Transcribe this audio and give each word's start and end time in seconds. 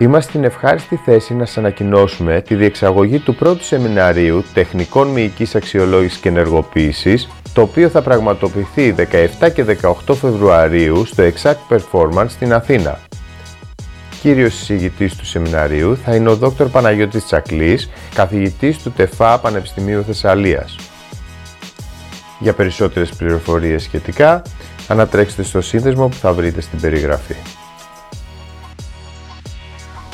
Είμαστε 0.00 0.30
στην 0.30 0.44
ευχάριστη 0.44 0.96
θέση 0.96 1.34
να 1.34 1.44
σας 1.44 1.58
ανακοινώσουμε 1.58 2.40
τη 2.40 2.54
διεξαγωγή 2.54 3.18
του 3.18 3.34
πρώτου 3.34 3.64
σεμιναρίου 3.64 4.44
Τεχνικών 4.54 5.08
Μυϊκής 5.08 5.54
Αξιολόγησης 5.54 6.18
και 6.18 6.28
Ενεργοποίησης, 6.28 7.28
το 7.52 7.60
οποίο 7.60 7.88
θα 7.88 8.02
πραγματοποιηθεί 8.02 8.94
17 9.40 9.50
και 9.54 9.64
18 9.64 10.14
Φεβρουαρίου 10.14 11.04
στο 11.04 11.22
Exact 11.22 11.76
Performance 11.76 12.28
στην 12.28 12.52
Αθήνα. 12.52 12.98
Κύριος 14.20 14.54
συζητητής 14.54 15.16
του 15.16 15.26
σεμιναρίου 15.26 15.96
θα 15.96 16.14
είναι 16.14 16.30
ο 16.30 16.36
Δ. 16.36 16.62
Παναγιώτης 16.62 17.24
Τσακλής, 17.24 17.90
καθηγητής 18.14 18.78
του 18.78 18.90
ΤΕΦΑ 18.90 19.38
Πανεπιστημίου 19.38 20.02
Θεσσαλίας. 20.04 20.76
Για 22.38 22.52
περισσότερες 22.52 23.10
πληροφορίες 23.10 23.82
σχετικά, 23.82 24.42
ανατρέξτε 24.88 25.42
στο 25.42 25.60
σύνδεσμο 25.60 26.08
που 26.08 26.16
θα 26.16 26.32
βρείτε 26.32 26.60
στην 26.60 26.80
περιγραφή. 26.80 27.57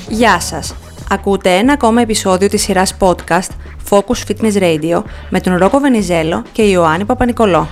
Γεια 0.08 0.40
σας! 0.40 0.74
Ακούτε 1.10 1.56
ένα 1.56 1.72
ακόμα 1.72 2.00
επεισόδιο 2.00 2.48
της 2.48 2.62
σειράς 2.62 2.96
podcast 3.00 3.48
Focus 3.90 4.28
Fitness 4.28 4.56
Radio 4.56 5.02
με 5.30 5.40
τον 5.40 5.56
Ρόκο 5.56 5.78
Βενιζέλο 5.78 6.44
και 6.52 6.62
Ιωάννη 6.62 7.04
Παπανικολό. 7.04 7.68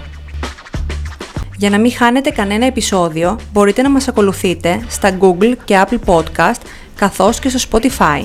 Για 1.57 1.71
να 1.71 1.79
μην 1.79 1.93
χάνετε 1.93 2.31
κανένα 2.31 2.67
επεισόδιο, 2.67 3.39
μπορείτε 3.53 3.83
να 3.83 3.91
μας 3.91 4.09
ακολουθείτε 4.09 4.85
στα 4.89 5.19
Google 5.21 5.57
και 5.65 5.85
Apple 5.87 5.99
Podcast, 6.07 6.61
καθώς 6.97 7.39
και 7.39 7.49
στο 7.49 7.69
Spotify. 7.71 8.25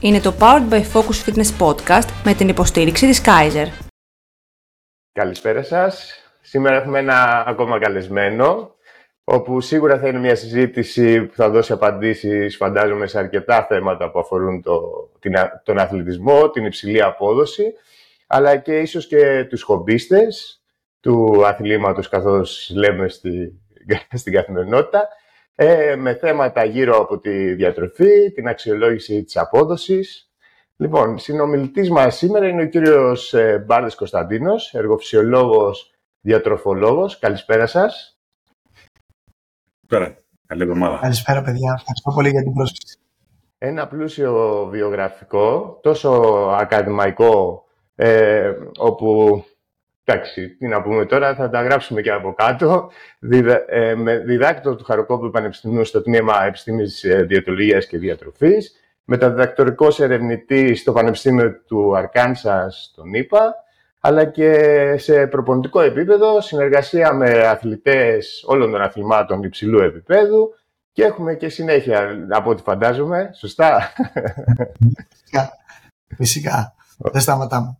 Είναι 0.00 0.20
το 0.20 0.34
Powered 0.38 0.72
by 0.72 0.82
Focus 0.92 1.24
Fitness 1.26 1.66
Podcast 1.66 2.08
με 2.24 2.34
την 2.34 2.48
υποστήριξη 2.48 3.06
της 3.06 3.22
Kaiser. 3.24 3.66
Καλησπέρα 5.12 5.62
σας. 5.62 6.14
Σήμερα 6.40 6.76
έχουμε 6.76 6.98
ένα 6.98 7.44
ακόμα 7.46 7.78
καλεσμένο, 7.78 8.73
όπου 9.24 9.60
σίγουρα 9.60 9.98
θα 9.98 10.08
είναι 10.08 10.18
μια 10.18 10.34
συζήτηση 10.34 11.22
που 11.22 11.34
θα 11.34 11.50
δώσει 11.50 11.72
απαντήσεις, 11.72 12.56
φαντάζομαι, 12.56 13.06
σε 13.06 13.18
αρκετά 13.18 13.64
θέματα 13.64 14.10
που 14.10 14.18
αφορούν 14.18 14.62
το, 14.62 14.80
την, 15.18 15.34
τον 15.64 15.78
αθλητισμό, 15.78 16.50
την 16.50 16.64
υψηλή 16.64 17.02
απόδοση, 17.02 17.72
αλλά 18.26 18.56
και 18.56 18.78
ίσως 18.78 19.06
και 19.06 19.46
τους 19.48 19.62
χομπίστες 19.62 20.62
του 21.00 21.46
αθλήματος, 21.46 22.08
καθώς 22.08 22.70
λέμε 22.74 23.08
στη, 23.08 23.60
στην 24.20 24.32
καθημερινότητα, 24.32 25.08
ε, 25.54 25.96
με 25.96 26.14
θέματα 26.14 26.64
γύρω 26.64 26.96
από 26.96 27.18
τη 27.18 27.54
διατροφή, 27.54 28.32
την 28.32 28.48
αξιολόγηση 28.48 29.24
της 29.24 29.36
απόδοσης. 29.36 30.28
Λοιπόν, 30.76 31.18
συνομιλητής 31.18 31.90
μας 31.90 32.16
σήμερα 32.16 32.48
είναι 32.48 32.62
ο 32.62 32.66
κύριος 32.66 33.34
ε, 33.34 33.64
Μπάρδες 33.66 33.94
Κωνσταντίνος, 33.94 34.74
εργοφυσιολόγος, 34.74 35.92
διατροφολόγος. 36.20 37.18
Καλησπέρα 37.18 37.66
σας. 37.66 38.13
Καλησπέρα. 39.94 40.22
Καλή 40.46 40.62
εβδομάδα. 40.62 40.98
Καλησπέρα, 41.00 41.42
παιδιά. 41.42 41.72
Ευχαριστώ 41.78 42.12
πολύ 42.14 42.28
για 42.28 42.42
την 42.42 42.52
πρόσκληση. 42.52 42.98
Ένα 43.58 43.86
πλούσιο 43.86 44.66
βιογραφικό, 44.70 45.78
τόσο 45.82 46.10
ακαδημαϊκό, 46.60 47.64
ε, 47.94 48.52
όπου, 48.78 49.44
εντάξει, 50.04 50.56
τι 50.56 50.66
να 50.66 50.82
πούμε 50.82 51.06
τώρα, 51.06 51.34
θα 51.34 51.50
τα 51.50 51.62
γράψουμε 51.62 52.00
και 52.00 52.10
από 52.10 52.34
κάτω. 52.34 52.90
Διδα, 53.18 53.64
ε, 53.68 53.94
με 53.94 54.18
διδάκτο 54.18 54.76
του 54.76 54.84
Χαροκόπου 54.84 55.30
Πανεπιστημίου 55.30 55.84
στο 55.84 56.02
τμήμα 56.02 56.44
Επιστήμης 56.44 57.04
ε, 57.04 57.22
Διατολογίας 57.22 57.86
και 57.86 57.98
Διατροφής, 57.98 58.74
μεταδιδακτορικός 59.04 60.00
ερευνητής 60.00 60.80
στο 60.80 60.92
Πανεπιστήμιο 60.92 61.60
του 61.66 61.96
Αρκάνσας, 61.96 62.88
στον 62.92 63.14
ΗΠΑ, 63.14 63.63
αλλά 64.06 64.24
και 64.24 64.52
σε 64.98 65.26
προπονητικό 65.26 65.80
επίπεδο, 65.80 66.40
συνεργασία 66.40 67.12
με 67.12 67.46
αθλητές 67.46 68.44
όλων 68.46 68.70
των 68.70 68.80
αθλημάτων 68.80 69.42
υψηλού 69.42 69.78
επίπεδου 69.78 70.54
και 70.92 71.04
έχουμε 71.04 71.34
και 71.34 71.48
συνέχεια, 71.48 72.26
από 72.30 72.50
ό,τι 72.50 72.62
φαντάζομαι. 72.62 73.30
Σωστά; 73.34 73.92
Φυσικά. 75.10 75.52
Φυσικά. 76.16 76.74
Δεν 76.98 77.20
σταματάμε. 77.20 77.78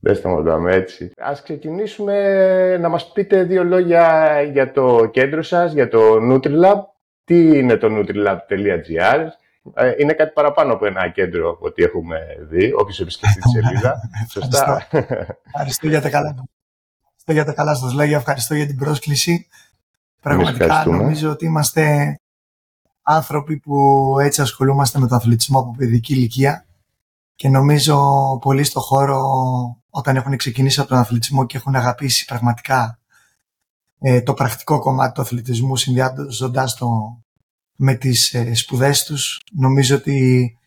Δεν 0.00 0.14
σταματάμε 0.14 0.74
έτσι. 0.74 1.12
Ας 1.18 1.42
ξεκινήσουμε 1.42 2.76
να 2.76 2.88
μας 2.88 3.12
πείτε 3.12 3.42
δύο 3.42 3.64
λόγια 3.64 4.36
για 4.52 4.72
το 4.72 5.08
κέντρο 5.12 5.42
σας, 5.42 5.72
για 5.72 5.88
το 5.88 6.00
Nutrilab. 6.30 6.80
Τι 7.24 7.58
είναι 7.58 7.76
το 7.76 7.88
nutrilab.gr, 7.90 9.18
ε, 9.18 9.28
είναι 9.98 10.12
κάτι 10.12 10.32
παραπάνω 10.32 10.72
από 10.72 10.86
ένα 10.86 11.08
κέντρο 11.08 11.50
από 11.50 11.66
ό,τι 11.66 11.82
έχουμε 11.82 12.18
δει, 12.48 12.72
όποιος 12.72 13.00
επισκεφτεί 13.00 13.40
τη 13.40 13.48
σελίδα. 13.48 14.00
Σωστά. 14.32 14.86
Ευχαριστώ 15.46 15.88
για 15.88 16.00
τα 16.00 16.10
καλά. 16.10 16.34
Ευχαριστώ 17.06 17.32
για 17.32 17.44
τα 17.44 17.52
καλά 17.52 17.74
σας 17.74 17.92
λόγια. 17.92 18.16
Ευχαριστώ 18.16 18.54
για 18.54 18.66
την 18.66 18.76
πρόσκληση. 18.76 19.48
Πραγματικά 20.20 20.84
νομίζω 20.86 21.30
ότι 21.30 21.44
είμαστε 21.44 22.14
άνθρωποι 23.02 23.56
που 23.56 24.16
έτσι 24.20 24.40
ασχολούμαστε 24.40 24.98
με 24.98 25.06
τον 25.06 25.16
αθλητισμό 25.16 25.58
από 25.58 25.74
παιδική 25.76 26.12
ηλικία 26.12 26.66
και 27.34 27.48
νομίζω 27.48 27.98
πολύ 28.40 28.64
στο 28.64 28.80
χώρο 28.80 29.20
όταν 29.90 30.16
έχουν 30.16 30.36
ξεκινήσει 30.36 30.80
από 30.80 30.88
τον 30.88 30.98
αθλητισμό 30.98 31.46
και 31.46 31.56
έχουν 31.56 31.74
αγαπήσει 31.74 32.24
πραγματικά 32.24 32.98
ε, 33.98 34.22
το 34.22 34.34
πρακτικό 34.34 34.78
κομμάτι 34.78 35.12
του 35.12 35.20
αθλητισμού 35.20 35.76
συνδυάζοντας 35.76 36.74
το 36.74 37.19
με 37.82 37.94
τις 37.94 38.34
ε, 38.34 38.54
σπουδές 38.54 39.04
τους. 39.04 39.40
Νομίζω 39.52 39.96
ότι 39.96 40.58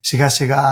σιγά 0.00 0.28
σιγά 0.28 0.62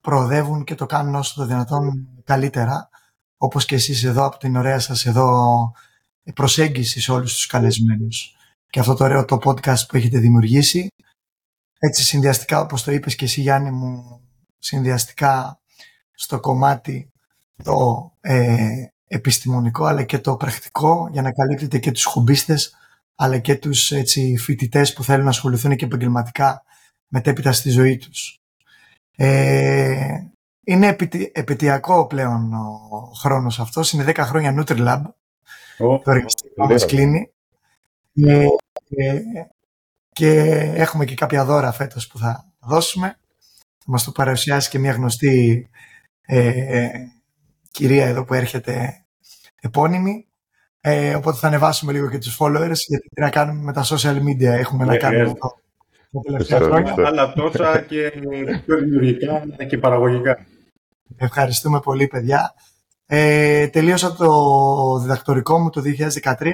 προοδεύουν 0.00 0.64
και 0.64 0.74
το 0.74 0.86
κάνουν 0.86 1.14
όσο 1.14 1.34
το 1.34 1.46
δυνατόν 1.46 2.08
καλύτερα. 2.24 2.88
Όπως 3.36 3.64
και 3.64 3.74
εσείς 3.74 4.04
εδώ 4.04 4.24
από 4.24 4.38
την 4.38 4.56
ωραία 4.56 4.78
σας 4.78 5.06
εδώ 5.06 5.30
προσέγγιση 6.34 7.00
σε 7.00 7.12
όλους 7.12 7.34
τους 7.34 7.46
καλεσμένους. 7.46 8.36
Και 8.70 8.80
αυτό 8.80 8.94
το 8.94 9.04
ωραίο 9.04 9.24
το 9.24 9.38
podcast 9.44 9.86
που 9.88 9.96
έχετε 9.96 10.18
δημιουργήσει. 10.18 10.88
Έτσι 11.78 12.04
συνδυαστικά 12.04 12.60
όπως 12.60 12.82
το 12.82 12.92
είπες 12.92 13.14
και 13.14 13.24
εσύ 13.24 13.40
Γιάννη 13.40 13.70
μου, 13.70 14.20
συνδυαστικά 14.58 15.60
στο 16.12 16.40
κομμάτι 16.40 17.12
το 17.62 18.12
ε, 18.20 18.84
επιστημονικό 19.06 19.84
αλλά 19.84 20.02
και 20.02 20.18
το 20.18 20.36
πρακτικό 20.36 21.08
για 21.12 21.22
να 21.22 21.32
καλύπτετε 21.32 21.78
και 21.78 21.90
τους 21.90 22.04
χουμπίστες 22.04 22.74
αλλά 23.16 23.38
και 23.38 23.56
τους 23.56 23.92
έτσι, 23.92 24.36
φοιτητές 24.36 24.92
που 24.92 25.04
θέλουν 25.04 25.24
να 25.24 25.30
ασχοληθούν 25.30 25.76
και 25.76 25.84
επαγγελματικά 25.84 26.62
μετέπειτα 27.08 27.52
στη 27.52 27.70
ζωή 27.70 27.96
τους. 27.96 28.40
Ε, 29.16 30.20
είναι 30.64 30.86
επι, 30.86 31.30
επαιτειακό 31.34 32.06
πλέον 32.06 32.52
ο 32.52 33.12
χρόνος 33.14 33.60
αυτός. 33.60 33.92
Είναι 33.92 34.04
10 34.06 34.14
χρόνια 34.16 34.54
Nutrilab. 34.58 35.02
Oh, 35.78 36.00
το 36.04 36.10
εργαστήριο 36.10 36.66
μας 36.66 36.86
κλείνει. 36.86 37.30
Ε, 38.14 38.46
ε, 38.88 39.20
και 40.12 40.30
έχουμε 40.74 41.04
και 41.04 41.14
κάποια 41.14 41.44
δώρα 41.44 41.72
φέτος 41.72 42.06
που 42.06 42.18
θα 42.18 42.52
δώσουμε. 42.60 43.18
Θα 43.78 43.84
μας 43.86 44.04
το 44.04 44.12
παρουσιάσει 44.12 44.70
και 44.70 44.78
μια 44.78 44.92
γνωστή 44.92 45.68
ε, 46.26 46.88
κυρία 47.70 48.06
εδώ 48.06 48.24
που 48.24 48.34
έρχεται 48.34 49.04
επώνυμη. 49.60 50.26
Ε, 50.88 51.14
οπότε 51.14 51.36
θα 51.36 51.46
ανεβάσουμε 51.46 51.92
λίγο 51.92 52.10
και 52.10 52.18
τους 52.18 52.36
followers 52.40 52.80
γιατί 52.88 53.08
τι 53.08 53.20
να 53.20 53.30
κάνουμε 53.30 53.62
με 53.62 53.72
τα 53.72 53.84
social 53.84 54.16
media 54.16 54.42
έχουμε 54.42 54.84
να 54.84 54.92
ναι, 54.92 54.96
κάνουμε 54.98 55.22
ναι. 55.22 55.30
αυτό. 55.30 55.54
Τα 56.12 56.20
τελευταία 56.20 56.60
χρόνια. 56.60 56.94
Αλλά 57.06 57.32
τόσα 57.32 57.80
και 57.80 58.12
πιο 58.64 58.78
δημιουργικά 58.78 59.46
και 59.68 59.78
παραγωγικά. 59.78 60.46
Ευχαριστούμε 61.16 61.80
πολύ 61.80 62.06
παιδιά. 62.06 62.54
Ε, 63.06 63.68
τελείωσα 63.68 64.14
το 64.14 64.28
διδακτορικό 64.98 65.58
μου 65.58 65.70
το 65.70 65.82
2013. 66.22 66.50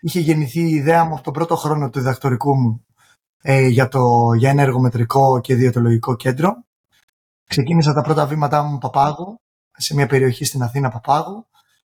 Είχε 0.00 0.20
γεννηθεί 0.20 0.60
η 0.60 0.74
ιδέα 0.74 1.04
μου 1.04 1.14
από 1.14 1.22
τον 1.22 1.32
πρώτο 1.32 1.56
χρόνο 1.56 1.90
του 1.90 1.98
διδακτορικού 1.98 2.56
μου 2.56 2.84
ε, 3.42 3.66
για, 3.66 3.88
το, 3.88 4.32
για 4.36 4.50
ένα 4.50 4.62
εργομετρικό 4.62 5.40
και 5.40 5.54
διαιτολογικό 5.54 6.16
κέντρο. 6.16 6.64
Ξεκίνησα 7.48 7.92
τα 7.92 8.02
πρώτα 8.02 8.26
βήματά 8.26 8.62
μου 8.62 8.78
Παπάγου, 8.78 9.40
σε 9.76 9.94
μια 9.94 10.06
περιοχή 10.06 10.44
στην 10.44 10.62
Αθήνα 10.62 10.90
Παπάγου. 10.90 11.46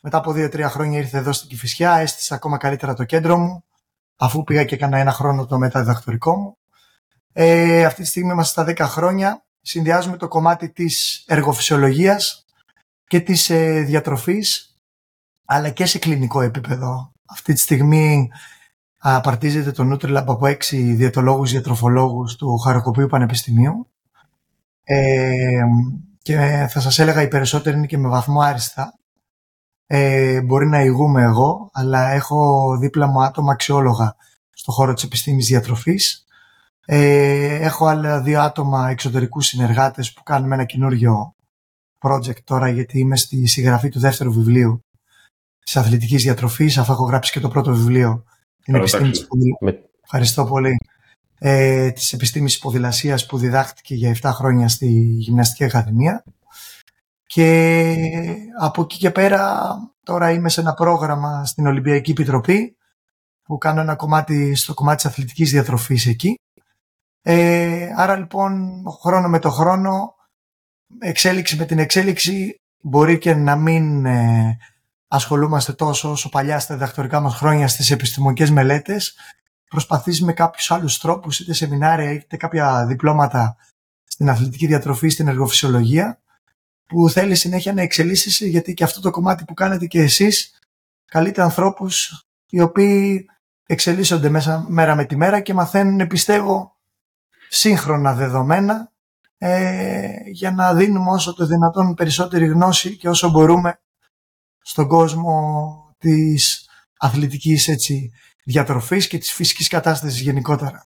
Μετά 0.06 0.19
από 0.19 0.32
δύο-τρία 0.32 0.69
χρόνια 0.69 0.98
ήρθε 0.98 1.19
εδώ 1.19 1.32
στην 1.32 1.48
Κηφισιά, 1.48 1.97
έστησα 1.97 2.34
ακόμα 2.34 2.56
καλύτερα 2.56 2.95
το 2.95 3.04
κέντρο 3.04 3.39
μου, 3.39 3.65
αφού 4.16 4.42
πήγα 4.42 4.65
και 4.65 4.74
έκανα 4.74 4.98
ένα 4.98 5.12
χρόνο 5.12 5.47
το 5.47 5.59
μεταδιδακτορικό 5.59 6.36
μου. 6.36 6.56
Ε, 7.33 7.84
αυτή 7.84 8.03
τη 8.03 8.09
στιγμή 8.09 8.33
είμαστε 8.33 8.62
στα 8.62 8.86
10 8.86 8.89
χρόνια. 8.91 9.45
Συνδυάζουμε 9.60 10.16
το 10.16 10.28
κομμάτι 10.28 10.71
της 10.71 11.24
εργοφυσιολογίας 11.27 12.45
και 13.06 13.21
της 13.21 13.51
ε, 13.51 13.80
διατροφής, 13.80 14.78
αλλά 15.45 15.71
και 15.71 15.86
σε 15.86 15.98
κλινικό 15.98 16.41
επίπεδο. 16.41 17.12
Αυτή 17.24 17.53
τη 17.53 17.60
στιγμή 17.60 18.30
απαρτίζεται 18.98 19.71
το 19.71 19.92
Nutrilab 19.92 20.24
από 20.27 20.47
έξι 20.47 20.92
διαιτολόγους, 20.92 21.50
διατροφολόγους 21.50 22.36
του 22.36 22.59
Χαροκοπίου 22.59 23.07
Πανεπιστημίου. 23.07 23.91
Ε, 24.84 25.62
και 26.22 26.66
θα 26.71 26.80
σας 26.80 26.98
έλεγα 26.98 27.22
οι 27.22 27.28
περισσότεροι 27.28 27.77
είναι 27.77 27.86
και 27.86 27.98
με 27.98 28.09
βαθμό 28.09 28.41
άριστα. 28.41 28.98
Ε, 29.86 30.41
μπορεί 30.41 30.66
να 30.66 30.81
ηγούμε 30.81 31.22
εγώ, 31.22 31.71
αλλά 31.72 32.10
έχω 32.10 32.69
δίπλα 32.81 33.07
μου 33.07 33.22
άτομα 33.22 33.53
αξιόλογα 33.53 34.16
στο 34.51 34.72
χώρο 34.72 34.92
της 34.95 35.03
επιστήμης 35.03 35.47
διατροφής. 35.47 36.25
Ε, 36.86 37.54
έχω 37.54 37.86
άλλα 37.86 38.21
δύο 38.21 38.41
άτομα 38.41 38.89
εξωτερικούς 38.91 39.47
συνεργάτες 39.47 40.13
που 40.13 40.22
κάνουμε 40.22 40.54
ένα 40.54 40.65
καινούριο 40.65 41.34
project 41.98 42.42
τώρα, 42.45 42.69
γιατί 42.69 42.98
είμαι 42.98 43.16
στη 43.16 43.47
συγγραφή 43.47 43.89
του 43.89 43.98
δεύτερου 43.98 44.33
βιβλίου 44.33 44.84
της 45.65 45.77
αθλητικής 45.77 46.22
διατροφής, 46.22 46.78
αφού 46.78 46.92
έχω 46.92 47.04
γράψει 47.04 47.33
και 47.33 47.41
το 47.41 47.48
πρώτο 47.48 47.75
βιβλίο. 47.75 48.25
Την 48.65 48.75
επιστήμης 48.75 49.19
της 49.19 49.28
με... 49.60 49.78
Ευχαριστώ 50.03 50.45
πολύ. 50.45 50.77
ε, 51.39 51.91
της 51.91 52.13
επιστήμης 52.13 52.59
ποδηλασίας 52.59 53.27
που 53.27 53.39
διδάχτηκε 53.39 53.95
για 53.95 54.16
7 54.22 54.31
χρόνια 54.33 54.69
στη 54.69 54.86
Γυμναστική 55.19 55.65
Ακαδημία 55.65 56.25
και 57.26 57.97
από 58.60 58.82
εκεί 58.82 58.98
και 58.98 59.10
πέρα 59.10 59.65
τώρα 60.03 60.30
είμαι 60.30 60.48
σε 60.48 60.60
ένα 60.60 60.74
πρόγραμμα 60.74 61.44
στην 61.44 61.66
Ολυμπιακή 61.66 62.10
Επιτροπή 62.10 62.76
που 63.42 63.59
κάνω 63.59 63.80
ένα 63.80 63.97
κομμάτι 63.97 64.54
στο 64.54 64.74
κομμάτι 64.74 64.97
της 64.97 65.06
αθλητικής 65.06 65.50
διατροφής 65.50 66.06
εκεί. 66.06 66.38
Ε, 67.22 67.92
άρα 67.97 68.16
λοιπόν 68.16 68.82
χρόνο 69.00 69.28
με 69.28 69.38
το 69.38 69.50
χρόνο, 69.50 70.15
εξέλιξη 70.98 71.56
με 71.56 71.65
την 71.65 71.78
εξέλιξη 71.78 72.60
μπορεί 72.80 73.18
και 73.18 73.34
να 73.34 73.56
μην 73.56 74.06
ε, 74.06 74.56
ασχολούμαστε 75.09 75.72
τόσο 75.72 76.10
όσο 76.10 76.28
παλιά 76.28 76.59
στα 76.59 76.74
διδακτορικά 76.74 77.21
μας 77.21 77.34
χρόνια 77.34 77.68
στις 77.68 77.91
επιστημονικές 77.91 78.50
μελέτες. 78.50 79.15
Προσπαθείς 79.68 80.22
με 80.22 80.32
κάποιους 80.32 80.71
άλλους 80.71 80.98
τρόπους, 80.98 81.41
είτε 81.41 81.53
σεμινάρια 81.53 82.10
είτε 82.10 82.36
κάποια 82.36 82.86
διπλώματα 82.86 83.56
στην 84.04 84.28
αθλητική 84.28 84.66
διατροφή, 84.66 85.09
στην 85.09 85.28
εργοφυσιολογία, 85.28 86.22
που 86.86 87.09
θέλει 87.09 87.34
συνέχεια 87.34 87.72
να 87.72 87.83
εξελίσσεσαι, 87.83 88.47
γιατί 88.47 88.75
και 88.75 88.84
αυτό 88.84 89.01
το 89.01 89.10
κομμάτι 89.10 89.45
που 89.45 89.54
κάνετε 89.54 89.86
και 89.86 90.01
εσείς 90.01 90.59
καλείτε 91.04 91.42
ανθρώπους 91.42 92.25
οι 92.48 92.60
οποίοι 92.60 93.27
εξελίσσονται 93.66 94.28
μέσα 94.28 94.65
μέρα 94.69 94.95
με 94.95 95.04
τη 95.04 95.16
μέρα 95.16 95.41
και 95.41 95.54
μαθαίνουν, 95.54 96.07
πιστεύω, 96.07 96.77
σύγχρονα 97.48 98.15
δεδομένα 98.15 98.92
ε, 99.39 100.16
για 100.27 100.51
να 100.51 100.75
δίνουμε 100.75 101.10
όσο 101.10 101.34
το 101.34 101.47
δυνατόν 101.47 101.95
περισσότερη 101.95 102.47
γνώση 102.47 102.97
και 102.97 103.09
όσο 103.09 103.31
μπορούμε 103.31 103.81
στον 104.63 104.89
κόσμο 104.89 105.95
της 105.98 106.69
αθλητικής 106.98 107.69
έτσι, 107.69 108.13
διατροφής 108.45 109.07
και 109.07 109.19
της 109.19 109.33
φυσικής 109.33 109.69
κατάστασης 109.69 110.21
γενικότερα. 110.21 110.86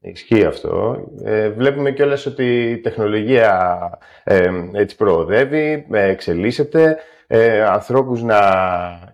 Ισχύει 0.00 0.44
αυτό. 0.44 1.04
Ε, 1.24 1.48
βλέπουμε 1.48 1.92
κιόλας 1.92 2.26
ότι 2.26 2.70
η 2.70 2.78
τεχνολογία 2.78 3.78
ε, 4.24 4.50
έτσι 4.72 4.96
προοδεύει, 4.96 5.86
ε, 5.92 6.08
εξελίσσεται. 6.08 6.98
Ε, 7.30 7.62
ανθρώπους 7.62 8.22
να, 8.22 8.40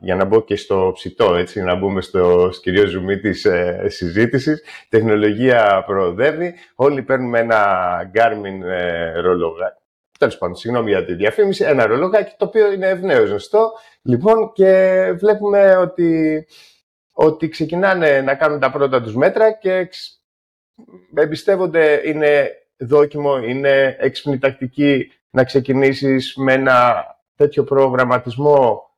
για 0.01 0.15
να 0.15 0.25
μπω 0.25 0.41
και 0.41 0.57
στο 0.57 0.91
ψητό, 0.95 1.35
έτσι, 1.35 1.63
να 1.63 1.75
μπούμε 1.75 2.01
στο 2.01 2.51
κυρίω 2.61 2.87
ζουμί 2.87 3.19
της 3.19 3.45
ε, 3.45 3.87
συζήτησης. 3.89 4.65
Τεχνολογία 4.89 5.83
προοδεύει. 5.87 6.55
Όλοι 6.75 7.03
παίρνουμε 7.03 7.39
ένα 7.39 7.63
Garmin 8.15 8.67
ε, 8.67 9.21
ρολογάκι. 9.21 9.83
Τέλος 10.19 10.39
πάντων, 10.39 10.57
συγγνώμη 10.57 10.91
για 10.91 11.05
τη 11.05 11.15
διαφήμιση. 11.15 11.65
Ένα 11.65 11.87
ρολογάκι 11.87 12.35
το 12.37 12.45
οποίο 12.45 12.73
είναι 12.73 12.89
ευνέω 12.89 13.25
ζεστό. 13.25 13.73
Λοιπόν, 14.03 14.53
και 14.53 15.13
βλέπουμε 15.19 15.77
ότι, 15.77 16.47
ότι 17.13 17.49
ξεκινάνε 17.49 18.21
να 18.21 18.35
κάνουν 18.35 18.61
τα 18.61 18.71
πρώτα 18.71 19.03
τους 19.03 19.17
μέτρα 19.17 19.53
και 19.53 19.89
εμπιστεύονται, 21.15 22.01
είναι 22.05 22.51
δόκιμο, 22.77 23.39
είναι 23.39 23.97
έξυπνη 23.99 24.39
τακτική 24.39 25.13
να 25.31 25.45
ξεκινήσεις 25.45 26.35
με 26.37 26.53
ένα 26.53 27.05
τέτοιο 27.37 27.65
προγραμματισμό 27.65 28.89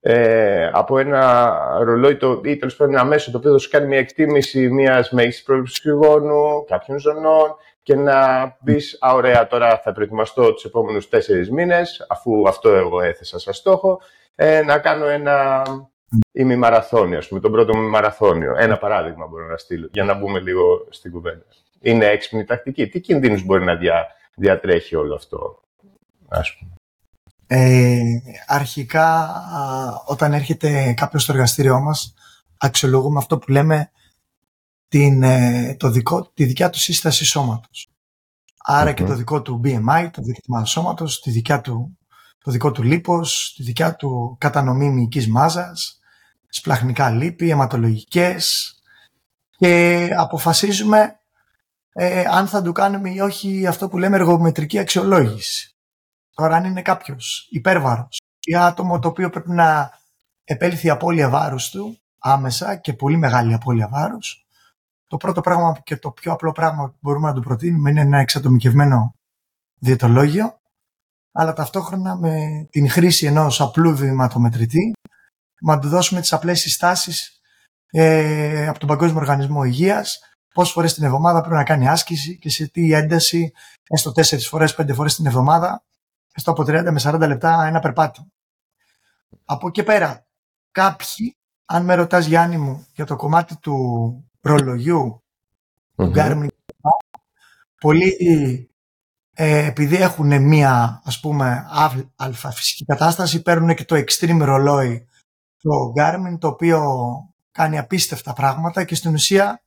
ε, 0.00 0.70
από 0.72 0.98
ένα 0.98 1.56
ρολόι 1.80 2.16
το, 2.16 2.40
ή 2.44 2.56
τέλος 2.56 2.76
πάντων 2.76 2.94
ένα 2.94 3.04
μέσο 3.04 3.30
το 3.30 3.38
οποίο 3.38 3.52
θα 3.52 3.58
σου 3.58 3.70
κάνει 3.70 3.86
μια 3.86 3.98
εκτίμηση 3.98 4.70
μιας 4.70 5.10
μέγιστης 5.10 5.42
πρόληψη 5.42 5.80
κρυγόνου, 5.82 6.64
κάποιων 6.64 6.98
ζωνών 6.98 7.56
και 7.82 7.94
να 7.94 8.50
πεις, 8.64 8.98
Α, 9.00 9.14
ωραία, 9.14 9.46
τώρα 9.46 9.78
θα 9.78 9.92
προετοιμαστώ 9.92 10.52
τους 10.52 10.64
επόμενους 10.64 11.08
τέσσερις 11.08 11.50
μήνες, 11.50 12.06
αφού 12.08 12.48
αυτό 12.48 12.68
εγώ 12.68 13.00
έθεσα 13.00 13.38
σαν 13.38 13.52
στόχο, 13.52 14.00
ε, 14.34 14.62
να 14.62 14.78
κάνω 14.78 15.06
ένα 15.06 15.62
ημιμαραθώνιο, 16.32 17.18
ας 17.18 17.28
πούμε, 17.28 17.40
τον 17.40 17.52
πρώτο 17.52 17.76
μαραθώνιο. 17.76 18.54
Ένα 18.56 18.78
παράδειγμα 18.78 19.26
μπορώ 19.26 19.46
να 19.46 19.56
στείλω, 19.56 19.88
για 19.92 20.04
να 20.04 20.14
μπούμε 20.14 20.40
λίγο 20.40 20.86
στην 20.90 21.12
κουβέντα. 21.12 21.44
Είναι 21.80 22.06
έξυπνη 22.06 22.44
τακτική. 22.44 22.88
Τι 22.88 23.00
κινδύνους 23.00 23.44
μπορεί 23.44 23.64
να 23.64 23.74
δια, 23.74 24.06
διατρέχει 24.34 24.96
όλο 24.96 25.14
αυτό, 25.14 25.60
ας 26.28 26.56
πούμε; 26.58 26.72
Ε, 27.46 28.00
αρχικά, 28.46 29.32
όταν 30.06 30.32
έρχεται 30.32 30.94
κάποιος 30.96 31.22
στο 31.22 31.32
εργαστήριό 31.32 31.80
μας, 31.80 32.14
αξιολογούμε 32.58 33.18
αυτό 33.18 33.38
που 33.38 33.50
λέμε 33.50 33.90
την, 34.88 35.22
ε, 35.22 35.76
το 35.78 35.90
δικό, 35.90 36.30
τη 36.34 36.44
δικιά 36.44 36.70
του 36.70 36.78
σύσταση 36.78 37.24
σώματος. 37.24 37.88
και 38.94 39.04
το 39.04 39.14
δικό 39.14 39.42
του 39.42 39.60
BMI, 39.64 40.08
το 40.12 40.22
δίκτυμα 40.22 40.64
σώματος, 40.64 41.20
τη 41.20 41.30
δικιά 41.30 41.60
του, 41.60 41.98
το 42.44 42.50
δικό 42.50 42.72
του 42.72 42.82
λίπος, 42.82 43.54
τη 43.56 43.62
δικιά 43.62 43.96
του 43.96 44.36
κατανομή 44.40 44.90
μυϊκής 44.90 45.28
μάζας, 45.28 46.00
σπλαχνικά 46.54 47.10
λίπη, 47.10 47.50
αιματολογικές 47.50 48.74
και 49.56 50.08
αποφασίζουμε 50.16 51.18
ε, 51.92 52.24
αν 52.30 52.46
θα 52.46 52.62
του 52.62 52.72
κάνουμε 52.72 53.10
ή 53.10 53.20
όχι 53.20 53.66
αυτό 53.66 53.88
που 53.88 53.98
λέμε 53.98 54.16
εργομετρική 54.16 54.78
αξιολόγηση. 54.78 55.74
Τώρα, 56.34 56.56
αν 56.56 56.64
είναι 56.64 56.82
κάποιος 56.82 57.46
υπέρβαρος 57.50 58.20
ή 58.40 58.56
άτομο 58.56 58.98
το 58.98 59.08
οποίο 59.08 59.30
πρέπει 59.30 59.50
να 59.50 59.90
επέλθει 60.44 60.86
η 60.86 60.90
απώλεια 60.90 61.28
βάρους 61.28 61.70
του 61.70 61.98
άμεσα 62.18 62.76
και 62.76 62.92
πολύ 62.92 63.16
μεγάλη 63.16 63.54
απώλεια 63.54 63.88
βάρους, 63.88 64.46
το 65.06 65.16
πρώτο 65.16 65.40
πράγμα 65.40 65.80
και 65.84 65.96
το 65.96 66.10
πιο 66.10 66.32
απλό 66.32 66.52
πράγμα 66.52 66.88
που 66.88 66.96
μπορούμε 67.00 67.28
να 67.28 67.34
του 67.34 67.42
προτείνουμε 67.42 67.90
είναι 67.90 68.00
ένα 68.00 68.18
εξατομικευμένο 68.18 69.14
διαιτολόγιο, 69.78 70.60
αλλά 71.32 71.52
ταυτόχρονα 71.52 72.16
με 72.16 72.66
την 72.70 72.90
χρήση 72.90 73.26
ενός 73.26 73.60
απλού 73.60 73.96
βηματομετρητή, 73.96 74.92
να 75.60 75.78
του 75.78 75.88
δώσουμε 75.88 76.20
τις 76.20 76.32
απλές 76.32 76.60
συστάσεις 76.60 77.40
ε, 77.90 78.66
από 78.68 78.78
τον 78.78 78.88
Παγκόσμιο 78.88 79.20
Οργανισμό 79.20 79.64
Υγείας, 79.64 80.18
πόσες 80.54 80.72
φορές 80.72 80.94
την 80.94 81.04
εβδομάδα 81.04 81.40
πρέπει 81.40 81.54
να 81.54 81.64
κάνει 81.64 81.88
άσκηση 81.88 82.38
και 82.38 82.50
σε 82.50 82.68
τι 82.68 82.92
ένταση, 82.92 83.52
έστω 83.88 84.12
4 84.16 84.38
φορές, 84.40 84.76
5 84.78 84.94
φορές 84.94 85.14
την 85.14 85.26
εβδομάδα, 85.26 85.84
στο 86.34 86.50
από 86.50 86.62
30 86.62 86.90
με 86.90 87.00
40 87.02 87.18
λεπτά 87.18 87.64
ένα 87.66 87.80
περπάτημα. 87.80 88.26
Από 89.44 89.68
εκεί 89.68 89.82
πέρα, 89.82 90.26
κάποιοι, 90.70 91.36
αν 91.64 91.84
με 91.84 91.94
ρωτάς 91.94 92.26
Γιάννη 92.26 92.56
μου 92.56 92.86
για 92.94 93.04
το 93.04 93.16
κομμάτι 93.16 93.56
του 93.56 93.76
προλογιου 94.40 95.22
του 95.96 96.12
Garmin, 96.14 96.46
πολλοί 97.80 98.16
ε, 99.34 99.66
επειδή 99.66 99.96
έχουν 99.96 100.42
μία 100.42 101.02
ας 101.04 101.20
πούμε 101.20 101.66
αλφα 102.16 102.50
φυσική 102.50 102.84
κατάσταση 102.84 103.42
παίρνουν 103.42 103.74
και 103.74 103.84
το 103.84 103.96
extreme 103.96 104.40
ρολόι 104.40 105.08
το 105.64 105.92
Garmin 105.96 106.38
το 106.38 106.48
οποίο 106.48 106.80
κάνει 107.52 107.78
απίστευτα 107.78 108.32
πράγματα 108.32 108.84
και 108.84 108.94
στην 108.94 109.14
ουσία 109.14 109.62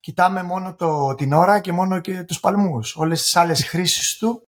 κοιτάμε 0.00 0.42
μόνο 0.42 0.74
το, 0.74 1.14
την 1.14 1.32
ώρα 1.32 1.60
και 1.60 1.72
μόνο 1.72 2.00
και 2.00 2.22
τους 2.22 2.40
παλμούς. 2.40 2.96
Όλες 2.96 3.22
τις 3.22 3.36
άλλες 3.36 3.64
χρήσεις 3.64 4.16
του 4.16 4.48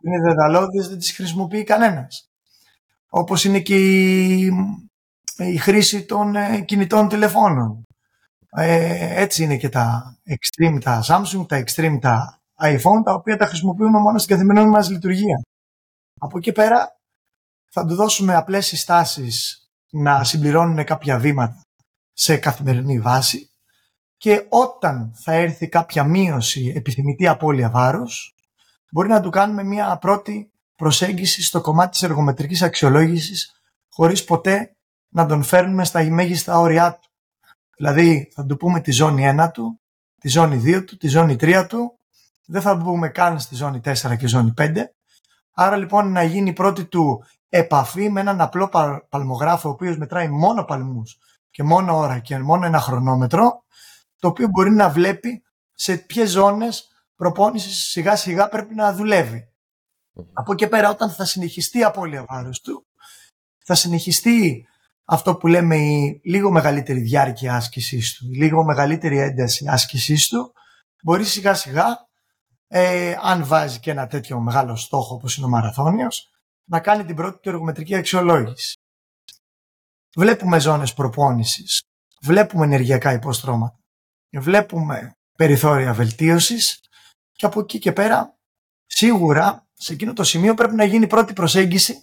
είναι 0.00 0.20
δεδαλώδεις, 0.20 0.88
δεν 0.88 0.98
τις 0.98 1.12
χρησιμοποιεί 1.12 1.64
κανένας. 1.64 2.30
Όπως 3.08 3.44
είναι 3.44 3.60
και 3.60 3.76
η, 3.76 4.52
η 5.36 5.56
χρήση 5.56 6.04
των 6.04 6.36
ε, 6.36 6.60
κινητών 6.60 7.08
τηλεφώνων. 7.08 7.82
Ε, 8.50 9.22
έτσι 9.22 9.42
είναι 9.42 9.56
και 9.56 9.68
τα 9.68 10.16
Extreme, 10.28 10.78
τα 10.82 11.02
Samsung, 11.06 11.48
τα 11.48 11.64
Extreme, 11.64 11.98
τα 12.00 12.40
iPhone, 12.60 13.02
τα 13.04 13.12
οποία 13.12 13.36
τα 13.36 13.46
χρησιμοποιούμε 13.46 13.98
μόνο 13.98 14.18
στην 14.18 14.34
καθημερινή 14.34 14.70
μας 14.70 14.90
λειτουργία. 14.90 15.40
Από 16.18 16.38
εκεί 16.38 16.52
πέρα 16.52 16.96
θα 17.70 17.86
του 17.86 17.94
δώσουμε 17.94 18.34
απλές 18.34 18.66
συστάσεις 18.66 19.65
να 19.96 20.24
συμπληρώνουν 20.24 20.84
κάποια 20.84 21.18
βήματα 21.18 21.60
σε 22.12 22.36
καθημερινή 22.36 23.00
βάση 23.00 23.50
και 24.16 24.46
όταν 24.48 25.12
θα 25.14 25.32
έρθει 25.32 25.68
κάποια 25.68 26.04
μείωση 26.04 26.72
επιθυμητή 26.76 27.26
απώλεια 27.26 27.70
βάρους 27.70 28.34
μπορεί 28.90 29.08
να 29.08 29.20
του 29.20 29.30
κάνουμε 29.30 29.62
μια 29.62 29.96
πρώτη 29.98 30.50
προσέγγιση 30.76 31.42
στο 31.42 31.60
κομμάτι 31.60 31.90
της 31.90 32.02
εργομετρικής 32.02 32.62
αξιολόγησης 32.62 33.52
χωρίς 33.88 34.24
ποτέ 34.24 34.76
να 35.08 35.26
τον 35.26 35.42
φέρνουμε 35.42 35.84
στα 35.84 36.02
μέγιστα 36.04 36.58
όρια 36.58 36.92
του. 36.92 37.08
Δηλαδή 37.76 38.30
θα 38.34 38.46
του 38.46 38.56
πούμε 38.56 38.80
τη 38.80 38.92
ζώνη 38.92 39.34
1 39.38 39.50
του, 39.52 39.80
τη 40.20 40.28
ζώνη 40.28 40.62
2 40.64 40.84
του, 40.86 40.96
τη 40.96 41.08
ζώνη 41.08 41.36
3 41.40 41.66
του, 41.68 41.98
δεν 42.46 42.62
θα 42.62 42.78
του 42.78 42.84
πούμε 42.84 43.08
καν 43.08 43.40
στη 43.40 43.54
ζώνη 43.54 43.80
4 43.84 44.16
και 44.18 44.26
ζώνη 44.26 44.54
5. 44.58 44.72
Άρα 45.54 45.76
λοιπόν 45.76 46.12
να 46.12 46.22
γίνει 46.22 46.48
η 46.48 46.52
πρώτη 46.52 46.84
του 46.84 47.24
επαφή 47.48 48.10
με 48.10 48.20
έναν 48.20 48.40
απλό 48.40 48.68
παλμογράφο 49.08 49.68
ο 49.68 49.72
οποίος 49.72 49.98
μετράει 49.98 50.28
μόνο 50.28 50.64
παλμούς 50.64 51.18
και 51.50 51.62
μόνο 51.62 51.96
ώρα 51.96 52.18
και 52.18 52.38
μόνο 52.38 52.66
ένα 52.66 52.80
χρονόμετρο 52.80 53.64
το 54.18 54.28
οποίο 54.28 54.48
μπορεί 54.48 54.70
να 54.70 54.88
βλέπει 54.88 55.42
σε 55.74 55.96
ποιες 55.96 56.30
ζώνες 56.30 56.88
προπόνησης 57.16 57.76
σιγά 57.76 58.16
σιγά 58.16 58.48
πρέπει 58.48 58.74
να 58.74 58.92
δουλεύει. 58.92 59.48
Από 60.32 60.52
εκεί 60.52 60.66
πέρα 60.66 60.90
όταν 60.90 61.10
θα 61.10 61.24
συνεχιστεί 61.24 61.78
η 61.78 61.84
απώλεια 61.84 62.24
βάρους 62.28 62.60
του, 62.60 62.86
θα 63.64 63.74
συνεχιστεί 63.74 64.66
αυτό 65.04 65.36
που 65.36 65.46
λέμε 65.46 65.76
η 65.76 66.20
λίγο 66.24 66.50
μεγαλύτερη 66.50 67.00
διάρκεια 67.00 67.54
άσκησής 67.54 68.14
του, 68.14 68.26
η 68.30 68.36
λίγο 68.36 68.64
μεγαλύτερη 68.64 69.18
ένταση 69.18 69.66
άσκησής 69.68 70.28
του, 70.28 70.52
μπορεί 71.02 71.24
σιγά 71.24 71.54
σιγά, 71.54 72.08
ε, 72.68 73.16
αν 73.22 73.46
βάζει 73.46 73.78
και 73.78 73.90
ένα 73.90 74.06
τέτοιο 74.06 74.40
μεγάλο 74.40 74.76
στόχο 74.76 75.14
όπως 75.14 75.36
είναι 75.36 75.46
ο 75.46 75.48
μαραθώνιος, 75.48 76.30
να 76.68 76.80
κάνει 76.80 77.04
την 77.04 77.16
πρώτη 77.16 77.38
του 77.40 77.48
εργομετρική 77.48 77.94
αξιολόγηση. 77.94 78.78
Βλέπουμε 80.16 80.60
ζώνες 80.60 80.94
προπόνησης, 80.94 81.82
βλέπουμε 82.22 82.64
ενεργειακά 82.64 83.12
υποστρώματα, 83.12 83.78
βλέπουμε 84.38 85.16
περιθώρια 85.36 85.92
βελτίωσης. 85.92 86.80
Και 87.32 87.46
από 87.46 87.60
εκεί 87.60 87.78
και 87.78 87.92
πέρα 87.92 88.38
σίγουρα 88.86 89.66
σε 89.72 89.92
εκείνο 89.92 90.12
το 90.12 90.24
σημείο 90.24 90.54
πρέπει 90.54 90.74
να 90.74 90.84
γίνει 90.84 91.06
πρώτη 91.06 91.32
προσέγγιση. 91.32 91.94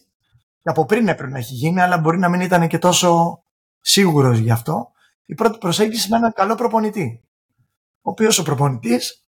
Και 0.62 0.70
από 0.70 0.86
πριν 0.86 1.08
έπρεπε 1.08 1.32
να 1.32 1.38
έχει 1.38 1.54
γίνει 1.54 1.82
αλλά 1.82 1.98
μπορεί 1.98 2.18
να 2.18 2.30
μην 2.30 2.42
ήταν 2.42 2.68
και 2.68 2.78
τόσο 2.78 3.42
σίγουρος 3.80 4.38
γι' 4.38 4.52
αυτό. 4.52 4.92
Η 5.26 5.36
πρώτη 5.36 5.58
προσέγγιση 5.58 6.10
με 6.10 6.18
έναν 6.18 6.34
καλό 6.34 6.56
προπονητή. 6.56 7.24
Ο 8.02 8.10
οποίος 8.10 8.38
ο 8.38 8.44
προπονητής 8.44 9.26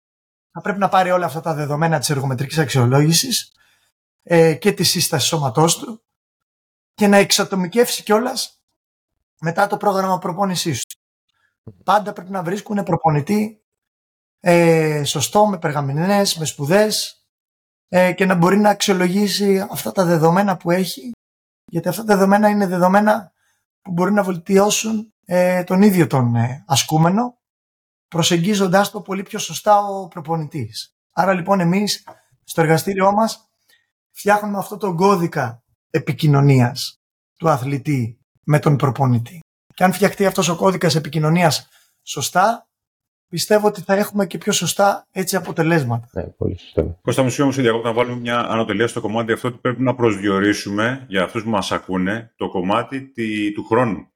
θα 0.52 0.60
πρέπει 0.60 0.78
να 0.78 0.88
πάρει 0.88 1.10
όλα 1.10 1.26
αυτά 1.26 1.40
τα 1.40 1.54
δεδομένα 1.54 1.98
της 1.98 2.10
εργομετρικής 2.10 2.58
αξιολόγησης 2.58 3.52
ε, 4.22 4.54
και 4.54 4.72
τη 4.72 4.82
σύσταση 4.82 5.26
σώματός 5.26 5.78
του 5.78 6.02
και 6.94 7.06
να 7.06 7.16
εξατομικεύσει 7.16 8.02
κιόλας 8.02 8.62
μετά 9.40 9.66
το 9.66 9.76
πρόγραμμα 9.76 10.18
προπόνησής 10.18 10.86
του. 10.86 10.98
Πάντα 11.84 12.12
πρέπει 12.12 12.30
να 12.30 12.42
βρίσκουν 12.42 12.82
προπονητή 12.82 13.62
ε, 14.40 15.04
σωστό, 15.04 15.46
με 15.46 15.58
περγαμηνές, 15.58 16.36
με 16.36 16.44
σπουδές 16.44 17.24
ε, 17.88 18.12
και 18.12 18.24
να 18.24 18.34
μπορεί 18.34 18.58
να 18.58 18.70
αξιολογήσει 18.70 19.66
αυτά 19.70 19.92
τα 19.92 20.04
δεδομένα 20.04 20.56
που 20.56 20.70
έχει 20.70 21.10
γιατί 21.70 21.88
αυτά 21.88 22.04
τα 22.04 22.14
δεδομένα 22.14 22.48
είναι 22.48 22.66
δεδομένα 22.66 23.32
που 23.82 23.92
μπορεί 23.92 24.12
να 24.12 24.22
βελτιώσουν 24.22 25.14
ε, 25.24 25.64
τον 25.64 25.82
ίδιο 25.82 26.06
τον 26.06 26.34
ε, 26.36 26.64
ασκούμενο 26.66 27.38
προσεγγίζοντάς 28.08 28.90
το 28.90 29.00
πολύ 29.00 29.22
πιο 29.22 29.38
σωστά 29.38 29.78
ο 29.86 30.08
προπονητής. 30.08 30.96
Άρα 31.12 31.32
λοιπόν 31.32 31.60
εμείς 31.60 32.04
στο 32.44 32.60
εργαστήριό 32.60 33.12
μας 33.12 33.49
φτιάχνουμε 34.20 34.58
αυτό 34.58 34.76
το 34.76 34.94
κώδικα 34.94 35.62
επικοινωνίας 35.90 37.00
του 37.36 37.48
αθλητή 37.48 38.18
με 38.44 38.58
τον 38.58 38.76
προπονητή. 38.76 39.38
Και 39.74 39.84
αν 39.84 39.92
φτιαχτεί 39.92 40.26
αυτός 40.26 40.48
ο 40.48 40.56
κώδικας 40.56 40.94
επικοινωνίας 40.94 41.68
σωστά, 42.02 42.68
πιστεύω 43.28 43.66
ότι 43.66 43.80
θα 43.80 43.94
έχουμε 43.94 44.26
και 44.26 44.38
πιο 44.38 44.52
σωστά 44.52 45.06
έτσι 45.10 45.36
αποτελέσματα. 45.36 46.08
Ναι, 46.12 46.22
πολύ 46.22 46.58
σωστά. 46.58 46.98
Κώστα 47.02 47.22
μου 47.22 47.30
όμως 47.40 47.56
να 47.56 47.92
βάλουμε 47.92 48.20
μια 48.20 48.38
ανατολία 48.38 48.88
στο 48.88 49.00
κομμάτι 49.00 49.32
αυτό 49.32 49.48
ότι 49.48 49.58
πρέπει 49.60 49.82
να 49.82 49.94
προσδιορίσουμε 49.94 51.04
για 51.08 51.22
αυτούς 51.22 51.42
που 51.42 51.50
μας 51.50 51.72
ακούνε 51.72 52.32
το 52.36 52.48
κομμάτι 52.48 53.12
του 53.54 53.64
χρόνου. 53.64 54.06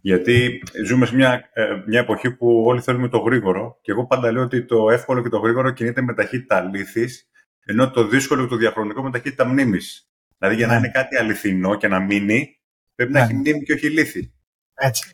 Γιατί 0.00 0.62
ζούμε 0.86 1.06
σε 1.06 1.14
μια, 1.14 1.50
ε, 1.52 1.64
μια 1.86 2.00
εποχή 2.00 2.30
που 2.30 2.62
όλοι 2.66 2.80
θέλουμε 2.80 3.08
το 3.08 3.18
γρήγορο 3.18 3.78
και 3.82 3.90
εγώ 3.90 4.06
πάντα 4.06 4.32
λέω 4.32 4.42
ότι 4.42 4.64
το 4.64 4.90
εύκολο 4.90 5.22
και 5.22 5.28
το 5.28 5.38
γρήγορο 5.38 5.70
κινείται 5.70 6.02
με 6.02 6.14
ταχύτητα 6.14 6.60
λύθης, 6.60 7.28
ενώ 7.66 7.90
το 7.90 8.06
δύσκολο 8.06 8.42
και 8.42 8.48
το 8.48 8.56
διαχρονικό 8.56 9.02
με 9.02 9.10
ταχύτητα 9.10 9.44
μνήμης. 9.44 10.08
Δηλαδή 10.38 10.56
για 10.56 10.66
να 10.66 10.72
ναι. 10.72 10.78
είναι 10.78 10.88
κάτι 10.88 11.16
αληθινό 11.16 11.76
και 11.76 11.88
να 11.88 12.00
μείνει, 12.00 12.60
πρέπει 12.94 13.12
να 13.12 13.18
ναι. 13.18 13.24
έχει 13.24 13.34
μνήμη 13.34 13.62
και 13.62 13.72
όχι 13.72 13.90
λύθη. 13.90 14.32
Έτσι. 14.74 15.10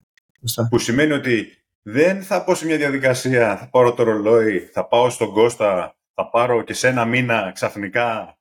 Που 0.69 0.79
σημαίνει 0.79 1.13
ότι 1.13 1.65
δεν 1.83 2.23
θα 2.23 2.45
πω 2.45 2.55
σε 2.55 2.67
μια 2.67 2.77
διαδικασία, 2.77 3.57
θα 3.57 3.69
πάρω 3.69 3.95
το 3.95 4.03
ρολόι, 4.03 4.59
θα 4.59 4.87
πάω 4.87 5.11
στον 5.11 5.33
Κώστα, 5.33 5.97
θα 6.15 6.29
πάρω 6.31 6.63
και 6.63 6.75
σε 6.75 6.89
ένα 6.89 7.05
μήνα 7.05 7.51
ξαφνικά 7.55 8.39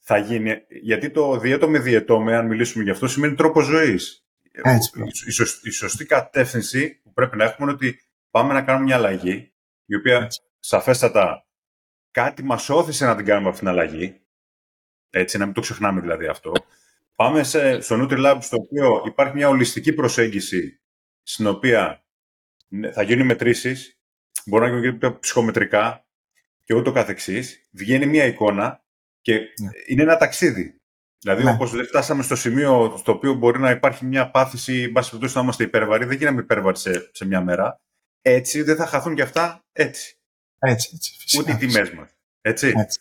θα 0.00 0.16
γίνει. 0.16 0.56
Γιατί 0.82 1.10
το 1.10 1.38
διέτο 1.38 1.68
με 1.68 1.78
διέτο, 1.78 2.20
με 2.20 2.36
αν 2.36 2.46
μιλήσουμε 2.46 2.84
γι' 2.84 2.90
αυτό, 2.90 3.08
σημαίνει 3.08 3.34
τρόπος 3.34 3.64
ζωής. 3.64 4.26
Η, 4.42 5.30
η, 5.62 5.70
σωστή 5.70 6.04
κατεύθυνση 6.06 7.00
που 7.02 7.12
πρέπει 7.12 7.36
να 7.36 7.44
έχουμε 7.44 7.62
είναι 7.62 7.72
ότι 7.72 8.00
πάμε 8.30 8.52
να 8.52 8.62
κάνουμε 8.62 8.84
μια 8.84 8.96
αλλαγή, 8.96 9.52
η 9.84 9.96
οποία 9.96 10.16
Έτσι. 10.16 10.40
σαφέστατα 10.58 11.46
κάτι 12.12 12.42
μας 12.42 12.68
όθησε 12.68 13.06
να 13.06 13.16
την 13.16 13.24
κάνουμε 13.24 13.48
αυτή 13.48 13.60
την 13.60 13.68
αλλαγή. 13.68 14.20
Έτσι, 15.10 15.38
να 15.38 15.44
μην 15.44 15.54
το 15.54 15.60
ξεχνάμε 15.60 16.00
δηλαδή 16.00 16.26
αυτό. 16.26 16.52
Πάμε 17.16 17.42
σε, 17.42 17.80
στο 17.80 17.96
NutriLab, 18.00 18.38
στο 18.40 18.56
οποίο 18.56 19.02
υπάρχει 19.06 19.34
μια 19.34 19.48
ολιστική 19.48 19.92
προσέγγιση, 19.92 20.80
στην 21.22 21.46
οποία 21.46 22.04
ναι, 22.68 22.92
θα 22.92 23.02
γίνουν 23.02 23.26
μετρήσεις, 23.26 24.00
μπορεί 24.46 24.70
να 24.70 24.78
γίνουν 24.78 25.18
ψυχομετρικά 25.20 26.06
και 26.64 26.74
ούτω 26.74 26.92
καθεξής. 26.92 27.68
Βγαίνει 27.70 28.06
μια 28.06 28.24
εικόνα 28.24 28.84
και 29.20 29.32
ναι. 29.34 29.70
είναι 29.86 30.02
ένα 30.02 30.16
ταξίδι. 30.16 30.76
Δηλαδή, 31.18 31.44
ναι. 31.44 31.50
όπως 31.50 31.70
δεν 31.70 31.86
φτάσαμε 31.86 32.22
στο 32.22 32.36
σημείο 32.36 32.96
στο 32.98 33.12
οποίο 33.12 33.34
μπορεί 33.34 33.58
να 33.58 33.70
υπάρχει 33.70 34.04
μια 34.04 34.30
πάθηση, 34.30 34.82
εν 34.82 34.92
πάση 34.92 35.08
περιπτώσει, 35.08 35.36
να 35.36 35.42
είμαστε 35.42 35.64
υπέρβαροι, 35.64 36.04
δεν 36.04 36.16
γίναμε 36.16 36.40
υπέρβαροι 36.40 36.78
σε, 36.78 37.10
σε 37.12 37.26
μια 37.26 37.40
μέρα. 37.40 37.80
Έτσι 38.22 38.62
δεν 38.62 38.76
θα 38.76 38.86
χαθούν 38.86 39.14
και 39.14 39.22
αυτά 39.22 39.64
έτσι. 39.72 40.16
Έτσι, 40.64 40.90
έτσι. 40.94 41.16
Φυσικά, 41.18 41.42
Ούτε 41.42 41.52
οι 41.52 41.56
τιμές 41.56 41.90
μας. 41.90 42.08
Έτσι. 42.40 42.72
έτσι. 42.76 43.00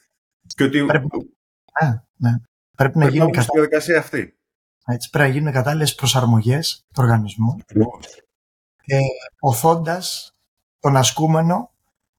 Και 0.56 0.64
ότι. 0.64 0.86
Πρέπει, 0.86 1.08
α, 1.72 1.88
ναι. 2.18 2.32
πρέπει 2.78 2.98
να 2.98 3.08
γίνει 3.10 3.32
κατα... 3.32 3.48
διαδικασία 3.54 4.00
αυτή. 4.00 4.38
Έτσι, 4.86 5.10
πρέπει 5.10 5.28
να 5.30 5.34
γίνουν 5.34 5.54
κατάλληλες 5.54 5.96
προσαρμογές 5.96 6.86
του 6.88 7.02
οργανισμού. 7.04 7.58
Ε, 8.86 8.98
Οθώντας 9.40 10.36
τον 10.80 10.96
ασκούμενο 10.96 11.72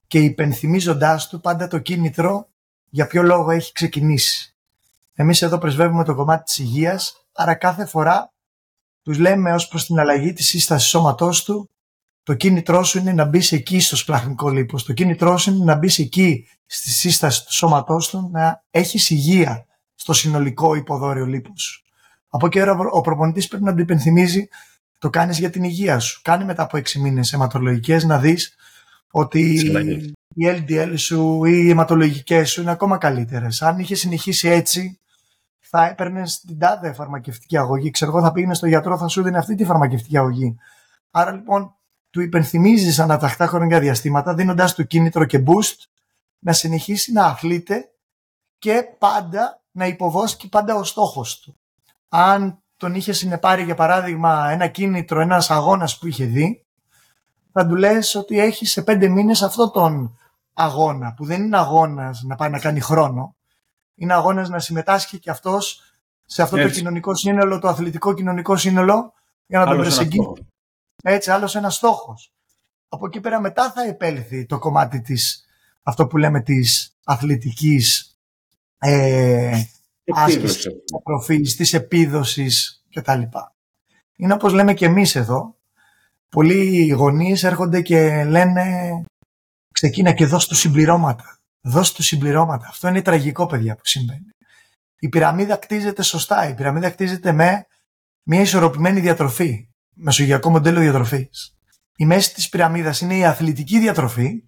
και 0.07 0.19
υπενθυμίζοντάς 0.19 1.29
του 1.29 1.41
πάντα 1.41 1.69
το 1.69 1.79
κίνητρο 1.79 2.49
για 2.89 3.07
ποιο 3.07 3.23
λόγο 3.23 3.51
έχει 3.51 3.73
ξεκινήσει. 3.73 4.55
Εμείς 5.15 5.43
εδώ 5.43 5.59
πρεσβεύουμε 5.59 6.05
το 6.05 6.15
κομμάτι 6.15 6.45
της 6.45 6.59
υγείας, 6.59 7.27
άρα 7.33 7.55
κάθε 7.55 7.87
φορά 7.87 8.33
τους 9.03 9.19
λέμε 9.19 9.53
ως 9.53 9.69
προς 9.69 9.87
την 9.87 9.99
αλλαγή 9.99 10.33
της 10.33 10.47
σύστασης 10.47 10.89
σώματός 10.89 11.45
του, 11.45 11.71
το 12.23 12.35
κίνητρό 12.35 12.85
σου 12.85 12.99
είναι 12.99 13.13
να 13.13 13.25
μπεις 13.25 13.53
εκεί 13.53 13.81
στο 13.81 13.97
σπλαχνικό 13.97 14.49
λίπος, 14.49 14.85
το 14.85 14.93
κίνητρό 14.93 15.39
σου 15.39 15.51
είναι 15.51 15.65
να 15.65 15.75
μπεις 15.75 15.99
εκεί 15.99 16.49
στη 16.67 16.91
σύσταση 16.91 17.45
του 17.45 17.55
σώματός 17.55 18.09
του, 18.09 18.29
να 18.33 18.65
έχεις 18.71 19.11
υγεία 19.11 19.67
στο 19.95 20.13
συνολικό 20.13 20.75
υποδόριο 20.75 21.27
λίπος. 21.27 21.85
Από 22.29 22.47
εκεί 22.47 22.61
ο 22.93 23.01
προπονητής 23.01 23.49
πρέπει 23.49 23.65
να 23.65 23.75
του 23.75 23.81
υπενθυμίζει 23.81 24.49
το 24.99 25.11
κάνεις 25.11 25.39
για 25.39 25.51
την 25.51 25.63
υγεία 25.63 25.99
σου. 25.99 26.21
Κάνει 26.23 26.45
μετά 26.45 26.63
από 26.63 26.77
έξι 26.77 27.01
μήνες 27.01 27.33
αιματολογικές 27.33 28.05
να 28.05 28.19
δεις 28.19 28.55
ότι 29.11 29.41
οι 30.35 30.47
LDL 30.47 30.93
σου 30.97 31.45
ή 31.45 31.63
οι 31.65 31.71
αιματολογικές 31.71 32.51
σου 32.51 32.61
είναι 32.61 32.71
ακόμα 32.71 32.99
καλύτερες. 32.99 33.63
Αν 33.63 33.79
είχε 33.79 33.95
συνεχίσει 33.95 34.49
έτσι, 34.49 35.01
θα 35.61 35.87
έπαιρνες 35.87 36.41
την 36.41 36.59
τάδε 36.59 36.93
φαρμακευτική 36.93 37.57
αγωγή. 37.57 37.91
Ξέρω 37.91 38.11
εγώ, 38.11 38.21
θα 38.21 38.33
πήγαινες 38.33 38.57
στο 38.57 38.67
γιατρό, 38.67 38.99
θα 38.99 39.09
σου 39.09 39.23
δίνει 39.23 39.37
αυτή 39.37 39.55
τη 39.55 39.65
φαρμακευτική 39.65 40.19
αγωγή. 40.19 40.57
Άρα 41.11 41.33
λοιπόν, 41.33 41.75
του 42.13 42.21
υπενθυμίζεις 42.21 42.99
αναταχτά 42.99 43.47
χρονικά 43.47 43.81
διαστήματα, 43.81 44.35
δίνοντάς 44.35 44.75
του 44.75 44.87
κίνητρο 44.87 45.25
και 45.25 45.43
boost 45.47 45.77
να 46.39 46.53
συνεχίσει 46.53 47.13
να 47.13 47.25
αθλείται 47.25 47.91
και 48.59 48.83
πάντα 48.99 49.63
να 49.71 49.87
υποβόσκει 49.87 50.49
πάντα 50.49 50.75
ο 50.75 50.85
στόχος 50.85 51.41
του. 51.41 51.57
Αν 52.09 52.63
τον 52.77 52.95
είχε 52.95 53.13
συνεπάρει 53.13 53.63
για 53.63 53.75
παράδειγμα 53.75 54.51
ένα 54.51 54.67
κίνητρο, 54.67 55.21
ένας 55.21 55.51
αγώνας 55.51 55.99
που 55.99 56.07
είχε 56.07 56.25
δει, 56.25 56.65
θα 57.53 57.67
του 57.67 57.75
λες 57.75 58.15
ότι 58.15 58.39
έχει 58.39 58.67
σε 58.67 58.83
πέντε 58.83 59.09
μήνες 59.09 59.43
αυτό 59.43 59.71
τον 59.71 60.19
αγώνα, 60.53 61.15
που 61.17 61.25
δεν 61.25 61.43
είναι 61.43 61.57
αγώνας 61.57 62.23
να 62.23 62.37
πάει 62.37 62.51
να 62.51 62.59
κάνει 62.59 62.81
χρόνο, 62.81 63.37
είναι 63.95 64.13
αγώνας 64.13 64.49
να 64.49 64.59
συμμετάσχει 64.59 65.19
και 65.19 65.31
αυτός 65.31 65.83
σε 66.25 66.43
αυτό 66.43 66.57
το 66.57 66.69
κοινωνικό 66.69 67.15
σύνολο, 67.15 67.59
το 67.59 67.69
αθλητικό 67.69 68.15
κοινωνικό 68.15 68.57
σύνολο, 68.57 69.13
για 69.47 69.59
να 69.59 69.67
τον 69.67 69.77
προσεγγίσει. 69.77 70.47
Έτσι, 71.03 71.31
άλλος 71.31 71.55
ένας 71.55 71.75
στόχος. 71.75 72.33
Από 72.89 73.07
εκεί 73.07 73.21
πέρα 73.21 73.41
μετά 73.41 73.73
θα 73.73 73.83
επέλθει 73.83 74.47
το 74.47 74.59
κομμάτι 74.59 75.01
της, 75.01 75.45
αυτό 75.83 76.07
που 76.07 76.17
λέμε 76.17 76.41
της 76.41 76.97
αθλητικής 77.05 78.17
ε, 78.79 79.63
άσκησης, 80.15 80.67
προφής, 81.03 81.57
της 81.57 81.73
επίδοσης 81.73 82.85
κτλ. 82.95 83.23
Είναι 84.17 84.33
όπως 84.33 84.53
λέμε 84.53 84.75
και 84.75 84.85
εμείς 84.85 85.15
εδώ, 85.17 85.57
πολλοί 86.29 86.89
γονείς 86.89 87.45
έρχονται 87.45 87.81
και 87.81 88.25
λένε 88.25 88.65
ξεκίνα 89.73 90.13
και 90.13 90.27
δώσ' 90.27 90.47
του 90.47 90.55
συμπληρώματα. 90.55 91.39
Δώσ' 91.61 91.93
του 91.93 92.03
συμπληρώματα. 92.03 92.67
Αυτό 92.69 92.89
είναι 92.89 93.03
τραγικό, 93.03 93.47
παιδιά, 93.47 93.75
που 93.75 93.87
συμβαίνει. 93.87 94.27
Η 94.99 95.09
πυραμίδα 95.09 95.57
κτίζεται 95.57 96.03
σωστά. 96.03 96.49
Η 96.49 96.55
πυραμίδα 96.55 96.91
κτίζεται 96.91 97.33
με 97.33 97.67
μια 98.23 98.41
ισορροπημένη 98.41 99.01
διατροφή. 99.01 99.69
Μεσογειακό 99.95 100.51
μοντέλο 100.51 100.81
διατροφής. 100.81 101.57
Η 101.97 102.07
μέση 102.07 102.35
της 102.35 102.49
πυραμίδας 102.49 103.01
είναι 103.01 103.17
η 103.17 103.25
αθλητική 103.25 103.79
διατροφή 103.79 104.43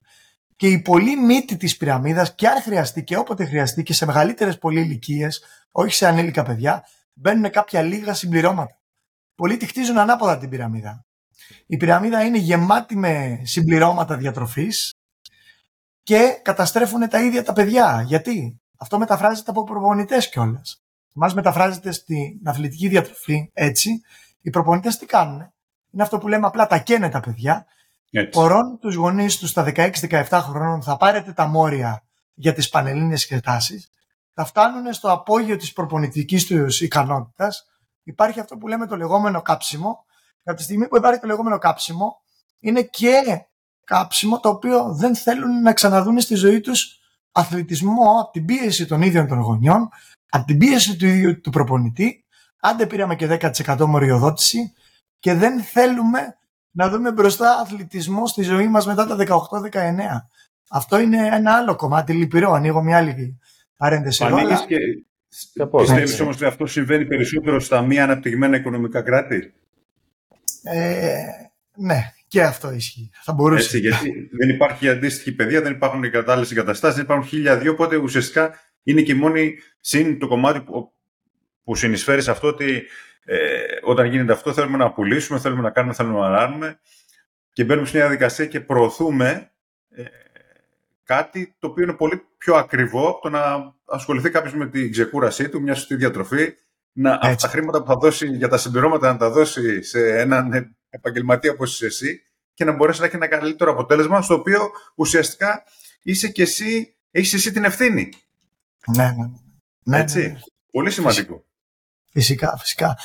και 0.56 0.68
η 0.68 0.82
πολύ 0.82 1.16
μύτη 1.16 1.56
της 1.56 1.76
πυραμίδας 1.76 2.34
και 2.34 2.48
αν 2.48 2.62
χρειαστεί 2.62 3.04
και 3.04 3.16
όποτε 3.16 3.44
χρειαστεί 3.44 3.82
και 3.82 3.92
σε 3.92 4.06
μεγαλύτερες 4.06 4.58
πολύ 4.58 4.80
ηλικίε, 4.80 5.28
όχι 5.70 5.94
σε 5.94 6.06
ανήλικα 6.06 6.42
παιδιά, 6.42 6.84
μπαίνουν 7.12 7.50
κάποια 7.50 7.82
λίγα 7.82 8.14
συμπληρώματα. 8.14 8.78
Πολλοί 9.34 9.56
τη 9.56 9.66
χτίζουν 9.66 9.98
ανάποδα 9.98 10.38
την 10.38 10.48
πυραμίδα. 10.48 11.06
Η 11.66 11.76
πυραμίδα 11.76 12.24
είναι 12.24 12.38
γεμάτη 12.38 12.96
με 12.96 13.40
συμπληρώματα 13.44 14.16
διατροφής 14.16 14.92
και 16.02 16.40
καταστρέφουν 16.42 17.08
τα 17.08 17.22
ίδια 17.22 17.44
τα 17.44 17.52
παιδιά. 17.52 18.02
Γιατί; 18.06 18.60
Αυτό 18.78 18.98
μεταφράζεται 18.98 19.50
από 19.50 19.64
προπονητές 19.64 20.28
κιόλας. 20.28 20.82
Μας 21.12 21.34
μεταφράζεται 21.34 21.92
στην 21.92 22.40
αθλητική 22.44 22.88
διατροφή 22.88 23.50
έτσι. 23.52 24.00
Οι 24.44 24.50
προπονητές 24.50 24.98
τι 24.98 25.06
κάνουν; 25.06 25.52
Είναι 25.90 26.02
αυτό 26.02 26.18
που 26.18 26.28
λέμε 26.28 26.46
απλά 26.46 26.66
τα 26.66 26.78
καίνε 26.78 27.08
τα 27.08 27.20
παιδιά. 27.20 27.66
Πορών 28.30 28.78
τους 28.80 28.94
γονείς 28.94 29.38
τους 29.38 29.50
στα 29.50 29.64
16-17 29.74 30.24
χρόνων 30.30 30.82
θα 30.82 30.96
πάρετε 30.96 31.32
τα 31.32 31.46
μόρια 31.46 32.04
για 32.34 32.52
τις 32.52 32.68
πανελλήνιες 32.68 33.22
εξετάσεις. 33.22 33.90
Θα 34.34 34.44
φτάνουν 34.44 34.92
στο 34.92 35.12
απόγειο 35.12 35.56
της 35.56 35.72
προπονητικής 35.72 36.46
τους 36.46 36.80
ικανότητας. 36.80 37.64
Υπάρχει 38.02 38.40
αυτό 38.40 38.56
που 38.56 38.68
λέμε 38.68 38.86
το 38.86 38.96
λεγόμενο 38.96 39.42
κάψιμο. 39.42 40.04
Από 40.44 40.56
τη 40.56 40.62
στιγμή 40.62 40.88
που 40.88 40.96
υπάρχει 40.96 41.20
το 41.20 41.26
λεγόμενο 41.26 41.58
κάψιμο, 41.58 42.22
είναι 42.58 42.82
και 42.82 43.46
κάψιμο 43.84 44.40
το 44.40 44.48
οποίο 44.48 44.94
δεν 44.94 45.16
θέλουν 45.16 45.62
να 45.62 45.72
ξαναδούν 45.72 46.20
στη 46.20 46.34
ζωή 46.34 46.60
τους 46.60 46.98
αθλητισμό 47.32 48.20
από 48.20 48.30
την 48.30 48.44
πίεση 48.44 48.86
των 48.86 49.02
ίδιων 49.02 49.26
των 49.26 49.38
γονιών, 49.38 49.88
από 50.28 50.46
την 50.46 50.58
πίεση 50.58 50.96
του 50.96 51.06
ίδιου 51.06 51.40
του 51.40 51.50
προπονητή, 51.50 52.23
άντε 52.64 52.86
πήραμε 52.86 53.16
και 53.16 53.38
10% 53.66 53.76
μοριοδότηση 53.78 54.72
και 55.18 55.34
δεν 55.34 55.60
θέλουμε 55.60 56.36
να 56.70 56.88
δούμε 56.88 57.12
μπροστά 57.12 57.58
αθλητισμό 57.60 58.26
στη 58.26 58.42
ζωή 58.42 58.68
μας 58.68 58.86
μετά 58.86 59.06
τα 59.06 59.16
18-19. 59.16 59.80
Αυτό 60.70 60.98
είναι 60.98 61.28
ένα 61.32 61.52
άλλο 61.52 61.76
κομμάτι 61.76 62.12
λυπηρό. 62.12 62.52
Ανοίγω 62.52 62.82
μια 62.82 62.96
άλλη 62.96 63.38
παρένθεση. 63.76 64.24
Ανοίγεις 64.24 64.64
και 64.66 64.76
πιστεύεις 65.78 66.20
όμως 66.20 66.34
ότι 66.34 66.44
αυτό 66.44 66.66
συμβαίνει 66.66 67.06
περισσότερο 67.06 67.60
στα 67.60 67.82
μη 67.82 68.00
αναπτυγμένα 68.00 68.56
οικονομικά 68.56 69.02
κράτη; 69.02 69.54
Ε, 70.62 71.14
ναι, 71.76 72.12
και 72.28 72.42
αυτό 72.42 72.72
ισχύει. 72.72 73.10
Θα 73.22 73.32
μπορούσε. 73.32 73.64
Έτσι, 73.64 73.78
γιατί 73.78 74.28
δεν 74.38 74.48
υπάρχει 74.48 74.88
αντίστοιχη 74.88 75.32
παιδεία, 75.32 75.62
δεν 75.62 75.72
υπάρχουν 75.72 76.02
οι 76.02 76.10
κατάλληλες 76.10 76.50
εγκαταστάσεις, 76.50 76.96
δεν 76.96 77.04
υπάρχουν 77.04 77.26
χίλια 77.26 77.58
δύο. 77.58 77.72
Οπότε 77.72 77.96
ουσιαστικά 77.96 78.54
είναι 78.82 79.02
και 79.02 79.14
μόνη 79.14 79.54
συν 79.80 80.18
το 80.18 80.28
κομμάτι 80.28 80.60
που, 80.60 80.93
που 81.64 81.74
συνεισφέρει 81.74 82.22
σε 82.22 82.30
αυτό 82.30 82.48
ότι 82.48 82.82
ε, 83.24 83.38
όταν 83.82 84.06
γίνεται 84.06 84.32
αυτό 84.32 84.52
θέλουμε 84.52 84.76
να 84.76 84.92
πουλήσουμε, 84.92 85.38
θέλουμε 85.38 85.62
να 85.62 85.70
κάνουμε, 85.70 85.94
θέλουμε 85.94 86.18
να 86.18 86.28
ράνουμε 86.28 86.78
και 87.52 87.64
μπαίνουμε 87.64 87.86
σε 87.86 87.96
μια 87.96 88.06
διαδικασία 88.06 88.46
και 88.46 88.60
προωθούμε 88.60 89.50
ε, 89.90 90.02
κάτι 91.04 91.54
το 91.58 91.66
οποίο 91.66 91.82
είναι 91.82 91.92
πολύ 91.92 92.22
πιο 92.38 92.54
ακριβό 92.54 93.08
από 93.08 93.20
το 93.20 93.28
να 93.28 93.74
ασχοληθεί 93.84 94.30
κάποιος 94.30 94.54
με 94.54 94.68
την 94.68 94.90
ξεκούρασή 94.90 95.48
του, 95.48 95.60
μια 95.60 95.74
σωστή 95.74 95.94
διατροφή, 95.94 96.54
να 96.92 97.18
αυτά 97.22 97.36
τα 97.36 97.48
χρήματα 97.48 97.82
που 97.82 97.86
θα 97.86 97.96
δώσει 97.96 98.26
για 98.26 98.48
τα 98.48 98.56
συμπληρώματα 98.56 99.12
να 99.12 99.18
τα 99.18 99.30
δώσει 99.30 99.82
σε 99.82 100.18
έναν 100.18 100.74
επαγγελματία 100.90 101.50
όπως 101.50 101.72
είσαι 101.72 101.86
εσύ 101.86 102.22
και 102.54 102.64
να 102.64 102.72
μπορέσει 102.72 103.00
να 103.00 103.06
έχει 103.06 103.16
ένα 103.16 103.26
καλύτερο 103.26 103.70
αποτέλεσμα 103.70 104.22
στο 104.22 104.34
οποίο 104.34 104.70
ουσιαστικά 104.94 105.64
είσαι 106.02 106.28
και 106.28 106.42
εσύ, 106.42 106.96
έχεις 107.10 107.34
εσύ 107.34 107.52
την 107.52 107.64
ευθύνη. 107.64 108.12
Ναι, 108.96 109.04
ναι. 109.04 109.30
ναι 109.82 109.98
Έτσι. 109.98 110.18
Ναι, 110.18 110.26
ναι. 110.26 110.38
Πολύ 110.70 110.90
σημαντικό. 110.90 111.44
Φυσικά, 112.14 112.56
φυσικά. 112.58 112.98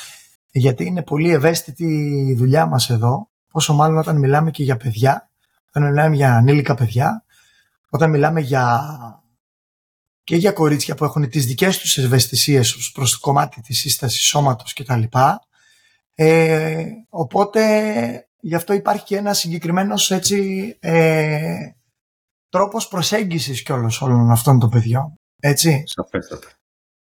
Γιατί 0.50 0.84
είναι 0.84 1.02
πολύ 1.02 1.30
ευαίσθητη 1.30 1.84
η 2.28 2.34
δουλειά 2.34 2.66
μας 2.66 2.90
εδώ, 2.90 3.30
όσο 3.52 3.74
μάλλον 3.74 3.98
όταν 3.98 4.18
μιλάμε 4.18 4.50
και 4.50 4.62
για 4.62 4.76
παιδιά, 4.76 5.30
όταν 5.68 5.88
μιλάμε 5.88 6.16
για 6.16 6.34
ανήλικα 6.34 6.74
παιδιά, 6.74 7.24
όταν 7.88 8.10
μιλάμε 8.10 8.40
για 8.40 8.94
και 10.24 10.36
για 10.36 10.52
κορίτσια 10.52 10.94
που 10.94 11.04
έχουν 11.04 11.28
τις 11.28 11.46
δικές 11.46 11.78
τους 11.78 11.98
ευαισθησίες 11.98 12.90
προς 12.94 13.12
το 13.12 13.18
κομμάτι 13.20 13.60
της 13.60 13.78
σύστασης 13.78 14.22
σώματος 14.22 14.72
κτλ. 14.72 15.02
Ε, 16.14 16.84
οπότε 17.08 17.60
γι' 18.40 18.54
αυτό 18.54 18.72
υπάρχει 18.72 19.04
και 19.04 19.16
ένας 19.16 19.38
συγκεκριμένος 19.38 20.10
έτσι, 20.10 20.76
ε, 20.80 21.54
τρόπος 22.48 22.88
προσέγγισης 22.88 23.62
κιόλας 23.62 24.00
όλων 24.00 24.30
αυτών 24.30 24.58
των 24.58 24.70
παιδιών. 24.70 25.14
Έτσι. 25.40 25.82
Σαφέστατα. 25.86 26.48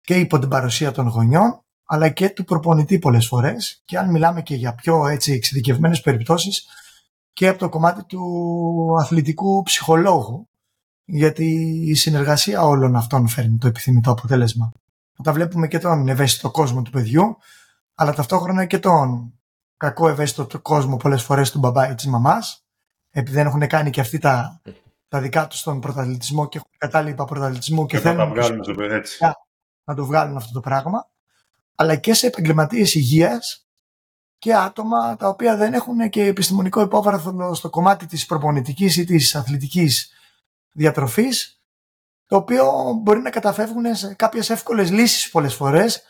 Και 0.01 0.15
υπό 0.15 0.39
την 0.39 0.49
παρουσία 0.49 0.93
των 0.93 1.09
γονιών 1.09 1.65
αλλά 1.93 2.09
και 2.09 2.31
του 2.31 2.45
προπονητή 2.45 2.99
πολλές 2.99 3.27
φορές 3.27 3.83
και 3.85 3.99
αν 3.99 4.11
μιλάμε 4.11 4.43
και 4.43 4.55
για 4.55 4.75
πιο 4.75 5.07
έτσι 5.07 5.33
εξειδικευμένες 5.33 6.01
περιπτώσεις 6.01 6.67
και 7.33 7.49
από 7.49 7.59
το 7.59 7.69
κομμάτι 7.69 8.05
του 8.05 8.97
αθλητικού 9.01 9.63
ψυχολόγου 9.63 10.49
γιατί 11.05 11.45
η 11.87 11.95
συνεργασία 11.95 12.63
όλων 12.63 12.97
αυτών 12.97 13.29
φέρνει 13.29 13.57
το 13.57 13.67
επιθυμητό 13.67 14.11
αποτέλεσμα. 14.11 14.73
Όταν 15.17 15.35
βλέπουμε 15.35 15.69
και 15.69 15.79
τον 15.79 16.09
ευαίσθητο 16.09 16.51
κόσμο 16.51 16.83
του 16.83 16.91
παιδιού 16.91 17.37
αλλά 17.95 18.13
ταυτόχρονα 18.13 18.65
και 18.65 18.79
τον 18.79 19.33
κακό 19.77 20.09
ευαίσθητο 20.09 20.61
κόσμο 20.61 20.97
πολλές 20.97 21.23
φορές 21.23 21.51
του 21.51 21.59
μπαμπά 21.59 21.91
ή 21.91 21.95
της 21.95 22.07
μαμάς 22.07 22.65
επειδή 23.11 23.37
δεν 23.37 23.47
έχουν 23.47 23.67
κάνει 23.67 23.91
και 23.91 24.01
αυτοί 24.01 24.19
τα, 24.19 24.61
τα 25.09 25.21
δικά 25.21 25.47
τους 25.47 25.59
στον 25.59 25.81
πρωταθλητισμό 25.81 26.49
και 26.49 26.59
έχουν 26.59 26.71
κατάλοιπα 26.79 27.25
πρωταθλητισμού 27.25 27.87
και, 27.87 27.97
και 27.97 28.03
θέλουν 28.03 28.19
να, 28.19 28.27
βγάλουν 28.27 28.63
το 28.63 28.83
έτσι. 28.83 29.19
να 29.85 29.95
το 29.95 30.05
βγάλουν 30.05 30.37
αυτό 30.37 30.53
το 30.53 30.61
πράγμα 30.61 31.11
αλλά 31.75 31.97
και 31.97 32.15
σε 32.15 32.27
επαγγελματίες 32.27 32.95
υγείας 32.95 33.69
και 34.39 34.55
άτομα 34.55 35.17
τα 35.17 35.29
οποία 35.29 35.57
δεν 35.57 35.75
έχουν 35.75 36.09
και 36.09 36.25
επιστημονικό 36.25 36.81
υπόβαθρο 36.81 37.55
στο 37.55 37.71
κομμάτι 37.71 38.07
της 38.07 38.27
προπονητικής 38.27 38.97
ή 38.97 39.05
της 39.05 39.35
αθλητικής 39.35 40.13
διατροφής 40.73 41.61
το 42.27 42.37
οποίο 42.37 42.65
μπορεί 43.03 43.21
να 43.21 43.31
καταφεύγουν 43.31 43.95
σε 43.95 44.15
κάποιες 44.15 44.51
εύκολες 44.51 44.91
λύσεις 44.91 45.31
πολλές 45.31 45.55
φορές 45.55 46.03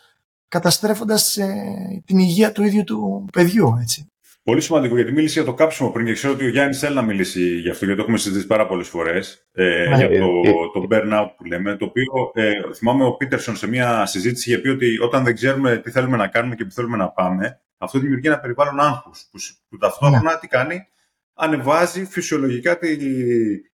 καταστρέφοντας 0.47 1.37
ε, 1.37 2.03
την 2.05 2.17
υγεία 2.17 2.51
του 2.51 2.63
ίδιου 2.63 2.83
του 2.83 3.25
παιδιού. 3.31 3.77
Έτσι. 3.81 4.10
Πολύ 4.43 4.61
σημαντικό 4.61 4.95
γιατί 4.95 5.11
μίλησε 5.11 5.41
για 5.41 5.49
το 5.49 5.55
κάψιμο 5.55 5.89
πριν 5.89 6.05
και 6.05 6.13
ξέρω 6.13 6.33
ότι 6.33 6.45
ο 6.45 6.49
Γιάννης 6.49 6.79
θέλει 6.79 6.95
να 6.95 7.01
μιλήσει 7.01 7.59
για 7.59 7.71
αυτό 7.71 7.85
γιατί 7.85 7.99
το 7.99 8.05
έχουμε 8.05 8.21
συζητήσει 8.21 8.47
πάρα 8.47 8.67
πολλές 8.67 8.87
φορές. 8.87 9.47
Ε, 9.51 9.85
ναι. 9.89 9.95
για 9.95 10.09
το, 10.09 10.41
το 10.73 10.87
burnout 10.89 11.27
που 11.37 11.45
λέμε. 11.45 11.75
Το 11.75 11.85
οποίο 11.85 12.31
ε, 12.33 12.51
θυμάμαι 12.75 13.05
ο 13.05 13.11
Πίτερσον 13.13 13.55
σε 13.55 13.67
μια 13.67 14.05
συζήτηση 14.05 14.49
είχε 14.49 14.59
πει 14.59 14.67
ότι 14.67 14.99
όταν 14.99 15.23
δεν 15.23 15.35
ξέρουμε 15.35 15.77
τι 15.77 15.91
θέλουμε 15.91 16.17
να 16.17 16.27
κάνουμε 16.27 16.55
και 16.55 16.65
πού 16.65 16.71
θέλουμε 16.71 16.97
να 16.97 17.09
πάμε, 17.09 17.61
αυτό 17.77 17.99
δημιουργεί 17.99 18.27
ένα 18.27 18.39
περιβάλλον 18.39 18.79
άγχους 18.79 19.27
που, 19.31 19.39
που 19.69 19.77
ταυτόχρονα 19.77 20.31
ναι. 20.31 20.37
τι 20.39 20.47
κάνει, 20.47 20.87
ανεβάζει 21.33 22.05
φυσιολογικά 22.05 22.77
τη, 22.77 22.97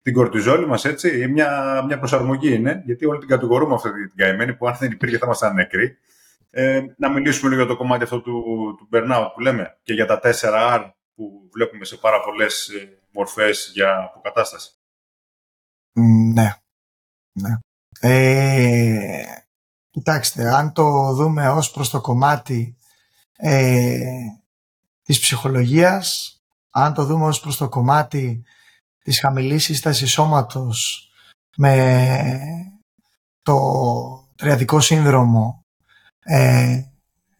την 0.01 0.13
κορτιζόλη 0.13 0.67
μας, 0.67 0.85
έτσι. 0.85 1.27
Μια, 1.27 1.81
μια 1.87 1.99
προσαρμογή 1.99 2.53
είναι, 2.53 2.81
γιατί 2.85 3.05
όλοι 3.05 3.19
την 3.19 3.27
κατηγορούμε 3.27 3.73
αυτή 3.73 3.89
την 3.91 4.15
καημένη 4.15 4.53
που 4.53 4.67
αν 4.67 4.75
δεν 4.79 4.91
υπήρχε 4.91 5.17
θα 5.17 5.25
ήμασταν 5.25 5.53
νεκροί. 5.53 5.97
Ε, 6.55 6.85
να 6.97 7.09
μιλήσουμε 7.09 7.49
λίγο 7.49 7.61
για 7.63 7.71
το 7.71 7.77
κομμάτι 7.77 8.03
αυτό 8.03 8.21
του, 8.21 8.43
του 8.77 8.89
burnout 8.91 9.27
που 9.33 9.39
λέμε 9.39 9.77
και 9.83 9.93
για 9.93 10.05
τα 10.05 10.19
4R 10.23 10.91
που 11.15 11.49
βλέπουμε 11.53 11.85
σε 11.85 11.97
πάρα 11.97 12.21
πολλές 12.21 12.67
ε, 12.67 12.99
μορφές 13.11 13.71
για 13.73 13.97
αποκατάσταση. 14.03 14.71
Ναι. 16.33 16.55
ναι. 17.31 17.57
Ε, 17.99 19.23
κοιτάξτε, 19.89 20.53
αν 20.53 20.73
το 20.73 21.13
δούμε 21.13 21.49
ως 21.49 21.71
προς 21.71 21.89
το 21.89 22.01
κομμάτι 22.01 22.77
ε, 23.37 23.99
της 25.03 25.19
ψυχολογίας, 25.19 26.37
αν 26.69 26.93
το 26.93 27.05
δούμε 27.05 27.25
ως 27.25 27.39
προς 27.39 27.57
το 27.57 27.69
κομμάτι 27.69 28.43
της 29.03 29.19
χαμηλής 29.19 29.63
σύστασης 29.63 30.11
σώματος 30.11 31.09
με 31.57 32.39
το 33.41 33.57
τριαδικό 34.35 34.79
σύνδρομο 34.79 35.62
ε, 36.23 36.81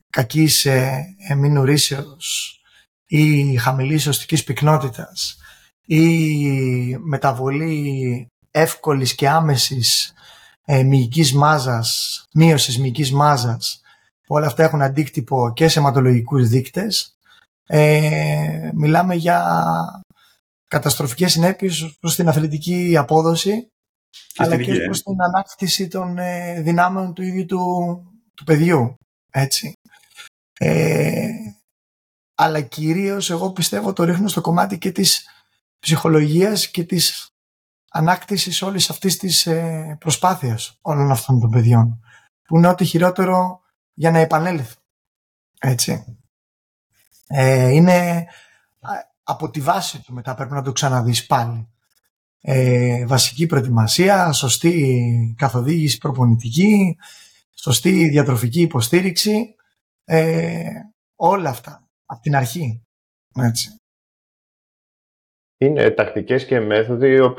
κακής 0.10 0.65
ε, 0.65 1.15
εμμηνουρήσεως 1.28 2.60
ή 3.06 3.56
χαμηλής 3.56 4.08
οστικής 4.08 4.43
πυκνότητας 4.43 5.38
ή 5.86 6.98
μεταβολή 6.98 8.28
εύκολης 8.52 9.15
και 9.15 9.30
άμεσης 9.30 10.13
ε, 10.65 10.84
μυϊκής 10.84 11.34
μάζας, 11.34 12.24
μείωσης 12.34 12.80
μυϊκής 12.80 13.12
μάζας. 13.12 13.82
Όλα 14.28 14.46
αυτά 14.46 14.63
έχουν 14.63 14.82
αντίκτυπο 14.82 15.52
και 15.56 15.67
σε 15.67 15.80
αιματολογικούς 15.80 16.48
δείκτες. 16.48 17.17
Ε, 17.65 18.69
μιλάμε 18.74 19.15
για 19.15 19.46
καταστροφικές 20.67 21.32
συνέπειες 21.32 21.98
προς 22.00 22.15
την 22.15 22.28
αθλητική 22.28 22.98
απόδοση 22.98 23.67
αλλά 24.36 24.58
και 24.58 24.76
προς 24.76 25.04
την 25.04 25.22
ανάκτηση 25.22 25.88
των 25.88 26.17
ε, 26.17 26.62
δυνάμεων 26.62 27.13
του 27.13 27.22
ίδιου 27.22 27.46
του, 27.46 27.60
του 28.43 28.51
παιδιού. 28.51 28.95
Έτσι. 29.32 29.73
Ε, 30.60 31.27
αλλά 32.36 32.62
κυρίως 32.62 33.29
εγώ 33.29 33.51
πιστεύω 33.51 33.93
το 33.93 34.03
ρίχνω 34.03 34.27
στο 34.27 34.41
κομμάτι 34.41 34.77
και 34.77 34.91
της 34.91 35.25
ψυχολογίας 35.79 36.67
και 36.67 36.84
της 36.84 37.29
ανάκτησης 37.89 38.62
όλης 38.62 38.89
αυτής 38.89 39.17
της 39.17 39.45
ε, 39.45 39.97
προσπάθειας 39.99 40.77
όλων 40.82 41.12
αυτών 41.12 41.39
των 41.39 41.49
παιδιών 41.49 42.03
που 42.43 42.58
είναι 42.58 42.67
ό,τι 42.67 42.86
χειρότερο 42.86 43.62
για 43.93 44.12
να 44.12 44.19
επανέλθει. 44.19 44.75
Έτσι. 45.60 46.17
Ε, 47.27 47.69
είναι 47.69 48.27
από 49.23 49.49
τη 49.49 49.62
βάση 49.62 50.01
του 50.01 50.13
μετά 50.13 50.36
πρέπει 50.36 50.53
να 50.53 50.62
το 50.62 50.71
ξαναδείς 50.71 51.25
πάλι. 51.25 51.67
Ε, 52.41 53.06
βασική 53.06 53.45
προετοιμασία, 53.45 54.32
σωστή 54.32 55.36
καθοδήγηση 55.38 55.97
προπονητική, 55.97 56.97
σωστή 57.63 58.10
διατροφική 58.10 58.62
υποστήριξη, 58.62 59.56
ε, 60.06 60.63
όλα 61.15 61.49
αυτά 61.49 61.88
από 62.06 62.21
την 62.21 62.36
αρχή. 62.36 62.84
Έτσι. 63.36 63.76
Είναι 65.58 65.89
τακτικές 65.89 66.45
και 66.45 66.60
μέθοδοι 66.60 67.34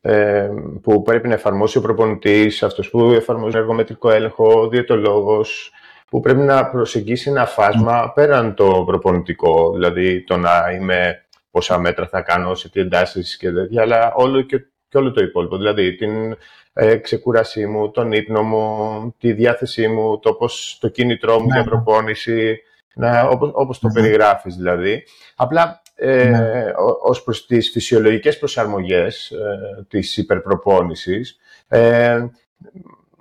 ε, 0.00 0.48
που 0.82 1.02
πρέπει 1.02 1.28
να 1.28 1.34
εφαρμόσει 1.34 1.78
ο 1.78 1.80
προπονητής, 1.80 2.62
αυτός 2.62 2.90
που 2.90 3.00
εφαρμόζει 3.00 3.56
εργομετρικό 3.56 4.10
έλεγχο, 4.10 4.60
ο 4.60 4.68
διαιτολόγος, 4.68 5.70
που 6.06 6.20
πρέπει 6.20 6.40
να 6.40 6.70
προσεγγίσει 6.70 7.30
ένα 7.30 7.46
φάσμα 7.46 8.12
πέραν 8.12 8.54
το 8.54 8.82
προπονητικό, 8.86 9.72
δηλαδή 9.72 10.24
το 10.24 10.36
να 10.36 10.70
είμαι 10.72 11.26
πόσα 11.50 11.78
μέτρα 11.78 12.08
θα 12.08 12.22
κάνω, 12.22 12.54
σε 12.54 12.68
τι 12.68 12.80
εντάσεις 12.80 13.36
και 13.36 13.50
τέτοια, 13.50 13.82
αλλά 13.82 14.12
όλο 14.14 14.42
και, 14.42 14.58
και 14.88 14.98
όλο 14.98 15.12
το 15.12 15.22
υπόλοιπο. 15.22 15.56
Δηλαδή 15.56 15.94
την 15.94 16.36
ε, 16.80 16.96
ξεκούρασή 16.96 17.66
μου, 17.66 17.90
τον 17.90 18.12
ύπνο 18.12 18.42
μου, 18.42 19.14
τη 19.18 19.32
διάθεσή 19.32 19.88
μου, 19.88 20.18
το, 20.18 20.32
πώς, 20.32 20.78
το 20.80 20.88
κίνητρό 20.88 21.40
μου 21.40 21.46
για 21.46 21.54
ναι, 21.54 21.60
ναι. 21.60 21.68
προπόνηση, 21.68 22.60
να, 22.94 23.28
όπως, 23.28 23.50
όπως 23.54 23.78
το 23.78 23.86
ναι, 23.86 23.92
περιγράφεις 23.92 24.56
δηλαδή. 24.56 25.04
Απλά 25.36 25.82
ε, 25.94 26.24
ναι. 26.28 26.64
ως 27.02 27.22
προς 27.22 27.46
τις 27.46 27.70
φυσιολογικές 27.70 28.38
προσαρμογές 28.38 29.30
ε, 29.30 29.84
της 29.88 30.16
υπερπροπόνησης, 30.16 31.38
ε, 31.68 32.26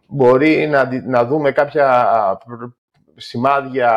μπορεί 0.07 0.67
να, 0.67 0.89
να 1.05 1.25
δούμε 1.25 1.51
κάποια 1.51 2.07
σημάδια 3.15 3.91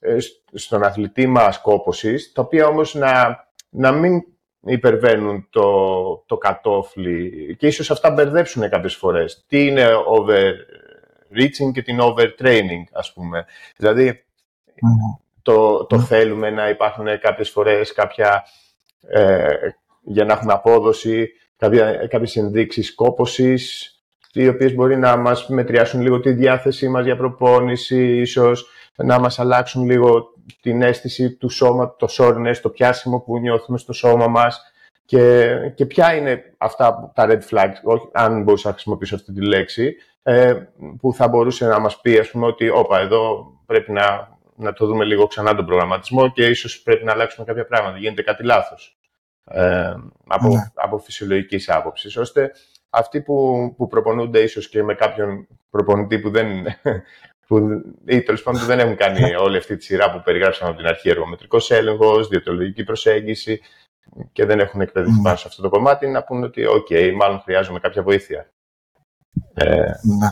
ε, 0.00 0.16
στον 0.52 0.82
αθλητή 0.82 1.26
μας 1.26 1.60
κόπωσης, 1.60 2.32
τα 2.32 2.42
οποία 2.42 2.66
όμως 2.66 2.94
να, 2.94 3.46
να 3.70 3.92
μην 3.92 4.22
υπερβαίνουν 4.60 5.46
το, 5.50 6.24
το 6.26 6.36
κατόφλι 6.36 7.56
και 7.58 7.66
ίσως 7.66 7.90
αυτά 7.90 8.10
μπερδέψουν 8.10 8.68
κάποιες 8.68 8.94
φορές. 8.94 9.44
Τι 9.48 9.66
είναι 9.66 9.86
overreaching 10.18 11.72
και 11.72 11.82
τι 11.82 11.92
είναι 11.92 12.02
overtraining, 12.04 12.84
ας 12.92 13.12
πούμε. 13.12 13.46
Δηλαδή, 13.76 14.24
το, 15.42 15.84
το 15.84 16.00
θέλουμε 16.00 16.50
να 16.50 16.68
υπάρχουν 16.68 17.06
κάποιες 17.20 17.50
φορές 17.50 17.92
κάποια, 17.92 18.44
ε, 19.08 19.54
για 20.02 20.24
να 20.24 20.32
έχουμε 20.32 20.52
απόδοση, 20.52 21.32
κάποια, 21.56 22.06
κάποιες 22.06 22.36
ενδείξεις 22.36 22.94
κόπωσης, 22.94 23.92
οι 24.32 24.48
οποίες 24.48 24.74
μπορεί 24.74 24.96
να 24.96 25.16
μας 25.16 25.48
μετριάσουν 25.48 26.00
λίγο 26.00 26.20
τη 26.20 26.32
διάθεσή 26.32 26.88
μας 26.88 27.04
για 27.04 27.16
προπόνηση, 27.16 28.16
ίσως 28.16 28.68
να 28.96 29.18
μας 29.18 29.38
αλλάξουν 29.38 29.84
λίγο 29.84 30.32
την 30.60 30.82
αίσθηση 30.82 31.32
του 31.32 31.48
σώμα, 31.48 31.96
το 31.96 32.06
soreness, 32.10 32.56
το 32.62 32.68
πιάσιμο 32.68 33.20
που 33.20 33.38
νιώθουμε 33.38 33.78
στο 33.78 33.92
σώμα 33.92 34.26
μας. 34.26 34.62
Και, 35.04 35.54
και 35.74 35.86
ποια 35.86 36.14
είναι 36.14 36.54
αυτά 36.58 37.12
τα 37.14 37.26
red 37.28 37.40
flags, 37.50 37.80
όχι, 37.82 38.08
αν 38.12 38.42
μπορούσα 38.42 38.68
να 38.68 38.74
χρησιμοποιήσω 38.74 39.14
αυτή 39.14 39.32
τη 39.32 39.46
λέξη, 39.46 39.96
ε, 40.22 40.54
που 41.00 41.12
θα 41.14 41.28
μπορούσε 41.28 41.66
να 41.66 41.78
μας 41.78 42.00
πει, 42.00 42.18
ας 42.18 42.30
πούμε, 42.30 42.46
ότι 42.46 42.68
όπα, 42.68 43.00
εδώ 43.00 43.52
πρέπει 43.66 43.92
να, 43.92 44.38
να 44.56 44.72
το 44.72 44.86
δούμε 44.86 45.04
λίγο 45.04 45.26
ξανά 45.26 45.54
τον 45.54 45.66
προγραμματισμό 45.66 46.30
και 46.30 46.46
ίσως 46.46 46.82
πρέπει 46.82 47.04
να 47.04 47.12
αλλάξουμε 47.12 47.46
κάποια 47.46 47.66
πράγματα, 47.66 47.98
γίνεται 47.98 48.22
κάτι 48.22 48.44
λάθος 48.44 48.98
ε, 49.44 49.94
από, 50.26 50.48
ναι. 50.48 50.70
από 50.74 50.98
φυσιολογικής 50.98 51.68
άποψης, 51.68 52.16
ώστε 52.16 52.50
αυτοί 52.90 53.22
που, 53.22 53.74
που 53.76 53.86
προπονούνται 53.86 54.40
ίσως 54.40 54.68
και 54.68 54.82
με 54.82 54.94
κάποιον 54.94 55.46
προπονητή 55.70 56.18
που 56.18 56.30
δεν, 56.30 56.66
που, 57.48 57.82
ή 58.06 58.22
τέλος 58.22 58.42
πάντων 58.42 58.64
δεν 58.64 58.78
έχουν 58.78 58.96
κάνει 58.96 59.34
όλη 59.34 59.56
αυτή 59.56 59.76
τη 59.76 59.84
σειρά 59.84 60.12
που 60.12 60.22
περιγράψαμε 60.24 60.70
από 60.70 60.78
την 60.78 60.88
αρχή, 60.88 61.08
εργομετρικός 61.08 61.70
έλεγχος, 61.70 62.28
διαιτολογική 62.28 62.84
προσέγγιση 62.84 63.60
και 64.32 64.44
δεν 64.44 64.60
έχουν 64.60 64.80
εκπαιδευτεί 64.80 65.16
ναι. 65.16 65.22
πάνω 65.22 65.36
σε 65.36 65.48
αυτό 65.48 65.62
το 65.62 65.68
κομμάτι, 65.68 66.06
να 66.06 66.24
πούνε 66.24 66.44
ότι 66.44 66.66
OK, 66.66 66.86
okay, 66.90 67.12
μάλλον 67.16 67.40
χρειάζομαι 67.40 67.78
κάποια 67.78 68.02
βοήθεια. 68.02 68.50
Ε... 69.54 69.90
Ναι. 70.02 70.30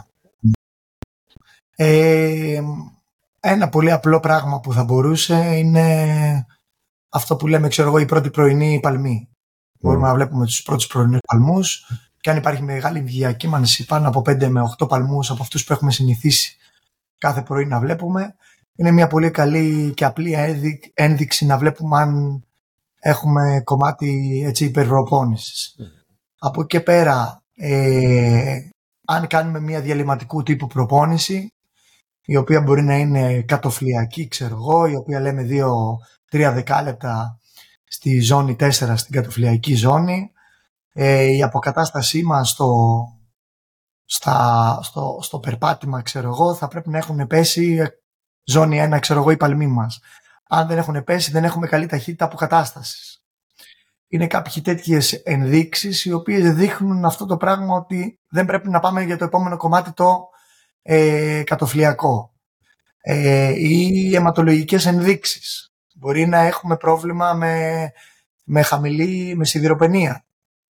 Ε, 1.77 2.61
ένα 3.41 3.69
πολύ 3.69 3.93
απλό 3.93 4.21
πράγμα 4.21 4.61
που 4.61 4.73
θα 4.73 4.85
μπορούσε 4.85 5.35
είναι 5.35 6.47
αυτό 7.09 7.37
που 7.37 7.47
λέμε, 7.47 7.69
ξέρω 7.69 7.89
εγώ, 7.89 7.99
η 7.99 8.05
πρώτη 8.05 8.31
πρωινή 8.31 8.81
παλμή. 8.83 9.29
Μμ. 9.31 9.79
Μπορούμε 9.81 10.07
να 10.07 10.15
βλέπουμε 10.15 10.45
τους 10.45 10.63
πρώτους 10.63 10.87
πρωινούς 10.87 11.21
παλμούς 11.27 11.91
και 12.21 12.31
αν 12.31 12.37
υπάρχει 12.37 12.63
μεγάλη 12.63 13.01
διακύμανση 13.01 13.85
πάνω 13.85 14.09
από 14.09 14.21
5 14.21 14.47
με 14.49 14.61
8 14.79 14.89
παλμούς 14.89 15.31
από 15.31 15.43
αυτούς 15.43 15.65
που 15.65 15.73
έχουμε 15.73 15.93
συνηθίσει 15.93 16.57
κάθε 17.19 17.43
πρωί 17.43 17.67
να 17.67 17.79
βλέπουμε, 17.79 18.35
είναι 18.77 18.91
μια 18.91 19.07
πολύ 19.07 19.31
καλή 19.31 19.93
και 19.95 20.05
απλή 20.05 20.37
ένδειξη 20.95 21.47
να 21.47 21.59
βλέπουμε 21.59 21.99
αν 21.99 22.41
έχουμε 22.99 23.61
κομμάτι 23.65 24.43
έτσι, 24.47 24.65
υπερβροπόνησης. 24.65 25.77
Mm. 25.79 25.85
Από 26.39 26.61
εκεί 26.61 26.69
και 26.69 26.81
πέρα, 26.81 27.43
ε, 27.55 28.59
αν 29.05 29.27
κάνουμε 29.27 29.61
μια 29.61 29.81
διαλυματικού 29.81 30.43
τύπου 30.43 30.67
προπόνηση, 30.67 31.53
η 32.25 32.37
οποία 32.37 32.61
μπορεί 32.61 32.83
να 32.83 32.97
είναι 32.97 33.43
κατοφλιακή, 33.43 34.29
ξέρω 34.29 34.55
εγώ, 34.55 34.87
η 34.87 34.95
οποία 34.95 35.21
λέμε 35.21 35.43
2-3 36.31 36.53
δεκάλεπτα 36.55 37.39
στη 37.85 38.21
ζώνη 38.21 38.57
4 38.61 38.71
στην 38.71 39.15
κατοφλιακή 39.15 39.75
ζώνη, 39.75 40.31
ε, 40.93 41.25
η 41.25 41.43
αποκατάστασή 41.43 42.23
μας 42.23 42.51
στο, 42.51 42.73
στα, 44.07 44.79
στο, 44.83 45.19
στο 45.23 45.39
περπάτημα, 45.39 46.03
ξέρω 46.03 46.29
εγώ, 46.29 46.55
θα 46.55 46.69
πρέπει 46.69 46.89
να 46.89 46.99
έχουν 46.99 47.27
πέσει 47.27 47.83
ζώνη 48.45 48.89
1, 48.95 48.99
ξέρω 49.01 49.21
εγώ, 49.21 49.31
οι 49.31 49.37
παλμοί 49.37 49.67
μας. 49.67 50.01
Αν 50.49 50.67
δεν 50.67 50.79
έχουν 50.79 51.05
πέσει, 51.05 51.31
δεν 51.31 51.45
έχουμε 51.45 51.67
καλή 51.67 51.87
ταχύτητα 51.87 52.25
αποκατάστασης. 52.25 53.25
Είναι 54.09 54.27
κάποιοι 54.27 54.63
τέτοιες 54.63 55.13
ενδείξεις 55.13 56.05
οι 56.05 56.13
οποίες 56.13 56.55
δείχνουν 56.55 57.05
αυτό 57.05 57.27
το 57.27 57.37
πράγμα 57.37 57.75
ότι 57.75 58.21
δεν 58.29 58.47
πρέπει 58.47 58.69
να 58.69 58.81
πάμε 58.81 59.03
για 59.03 59.17
το 59.17 59.25
επόμενο 59.25 59.57
κομμάτι 59.57 59.93
το 59.93 60.29
ε, 60.83 61.43
κατοφλιακό. 61.47 62.35
Ε, 63.01 63.53
ή 63.57 64.15
αιματολογικές 64.15 64.87
ενδείξεις. 64.87 65.75
Μπορεί 65.95 66.27
να 66.27 66.39
έχουμε 66.39 66.77
πρόβλημα 66.77 67.33
με, 67.33 67.93
με 68.45 68.63
χαμηλή 68.63 69.37
με 69.37 69.45
σιδηροπενία. 69.45 70.26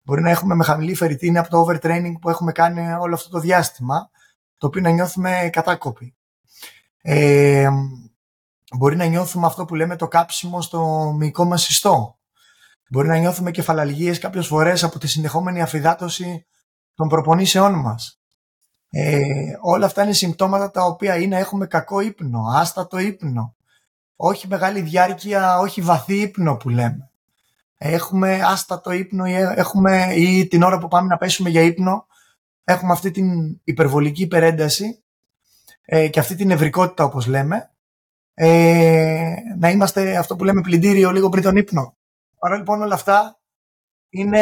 Μπορεί 0.02 0.22
να 0.22 0.30
έχουμε 0.30 0.54
με 0.54 0.64
χαμηλή 0.64 0.94
φερριτίνη 0.94 1.38
από 1.38 1.48
το 1.48 1.66
overtraining 1.66 2.12
που 2.20 2.30
έχουμε 2.30 2.52
κάνει 2.52 2.92
όλο 2.92 3.14
αυτό 3.14 3.28
το 3.28 3.38
διάστημα, 3.38 4.10
το 4.58 4.66
οποίο 4.66 4.80
να 4.80 4.90
νιώθουμε 4.90 5.50
κατάκοποι. 5.52 6.14
Ε, 7.02 7.68
μπορεί 8.76 8.96
να 8.96 9.04
νιώθουμε 9.04 9.46
αυτό 9.46 9.64
που 9.64 9.74
λέμε 9.74 9.96
το 9.96 10.08
κάψιμο 10.08 10.62
στο 10.62 11.12
μυϊκό 11.16 11.44
μας 11.44 11.68
ιστό. 11.68 12.18
Μπορεί 12.90 13.08
να 13.08 13.16
νιώθουμε 13.16 13.50
κεφαλαλγίες 13.50 14.18
κάποιες 14.18 14.46
φορές 14.46 14.84
από 14.84 14.98
τη 14.98 15.06
συνεχόμενη 15.08 15.62
αφυδάτωση 15.62 16.46
των 16.94 17.08
προπονήσεών 17.08 17.74
μας. 17.74 18.20
Ε, 18.90 19.20
όλα 19.60 19.86
αυτά 19.86 20.02
είναι 20.02 20.12
συμπτώματα 20.12 20.70
τα 20.70 20.84
οποία 20.84 21.16
είναι 21.16 21.38
έχουμε 21.38 21.66
κακό 21.66 22.00
ύπνο, 22.00 22.44
άστατο 22.54 22.98
ύπνο, 22.98 23.56
όχι 24.16 24.48
μεγάλη 24.48 24.80
διάρκεια, 24.80 25.58
όχι 25.58 25.80
βαθύ 25.80 26.20
ύπνο 26.20 26.56
που 26.56 26.68
λέμε 26.68 27.09
έχουμε 27.82 28.42
άστατο 28.42 28.90
ύπνο 28.90 29.26
ή, 29.26 29.34
έχουμε, 29.34 30.14
ή 30.14 30.46
την 30.48 30.62
ώρα 30.62 30.78
που 30.78 30.88
πάμε 30.88 31.08
να 31.08 31.16
πέσουμε 31.16 31.48
για 31.50 31.62
ύπνο 31.62 32.06
έχουμε 32.64 32.92
αυτή 32.92 33.10
την 33.10 33.60
υπερβολική 33.64 34.22
υπερένταση 34.22 35.04
ε, 35.84 36.08
και 36.08 36.20
αυτή 36.20 36.34
την 36.34 36.46
νευρικότητα 36.46 37.04
όπως 37.04 37.26
λέμε 37.26 37.70
ε, 38.34 39.34
να 39.58 39.70
είμαστε 39.70 40.16
αυτό 40.16 40.36
που 40.36 40.44
λέμε 40.44 40.60
πλυντήριο 40.60 41.10
λίγο 41.10 41.28
πριν 41.28 41.42
τον 41.42 41.56
ύπνο. 41.56 41.96
Άρα 42.38 42.56
λοιπόν 42.56 42.82
όλα 42.82 42.94
αυτά 42.94 43.40
είναι 44.08 44.40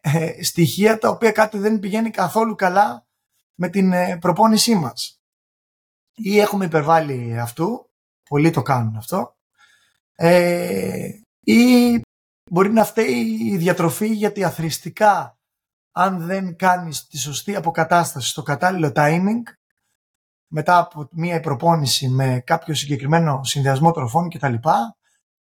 ε, 0.00 0.42
στοιχεία 0.42 0.98
τα 0.98 1.08
οποία 1.08 1.32
κάτι 1.32 1.58
δεν 1.58 1.78
πηγαίνει 1.78 2.10
καθόλου 2.10 2.54
καλά 2.54 3.06
με 3.54 3.68
την 3.68 3.92
ε, 3.92 4.16
προπόνησή 4.20 4.74
μας. 4.74 5.22
Ή 6.14 6.38
έχουμε 6.38 6.64
υπερβάλει 6.64 7.40
αυτού, 7.40 7.90
πολλοί 8.28 8.50
το 8.50 8.62
κάνουν 8.62 8.96
αυτό, 8.96 9.36
ε, 10.14 11.08
ή 11.40 12.00
Μπορεί 12.52 12.72
να 12.72 12.84
φταίει 12.84 13.38
η 13.40 13.56
διατροφή 13.56 14.06
γιατί 14.06 14.44
αθρηστικά 14.44 15.38
αν 15.92 16.26
δεν 16.26 16.56
κάνεις 16.56 17.06
τη 17.06 17.18
σωστή 17.18 17.56
αποκατάσταση 17.56 18.28
στο 18.28 18.42
κατάλληλο 18.42 18.92
timing 18.94 19.42
μετά 20.46 20.78
από 20.78 21.08
μία 21.12 21.40
προπόνηση 21.40 22.08
με 22.08 22.42
κάποιο 22.46 22.74
συγκεκριμένο 22.74 23.44
συνδυασμό 23.44 23.90
τροφών 23.90 24.28
κτλ. 24.28 24.54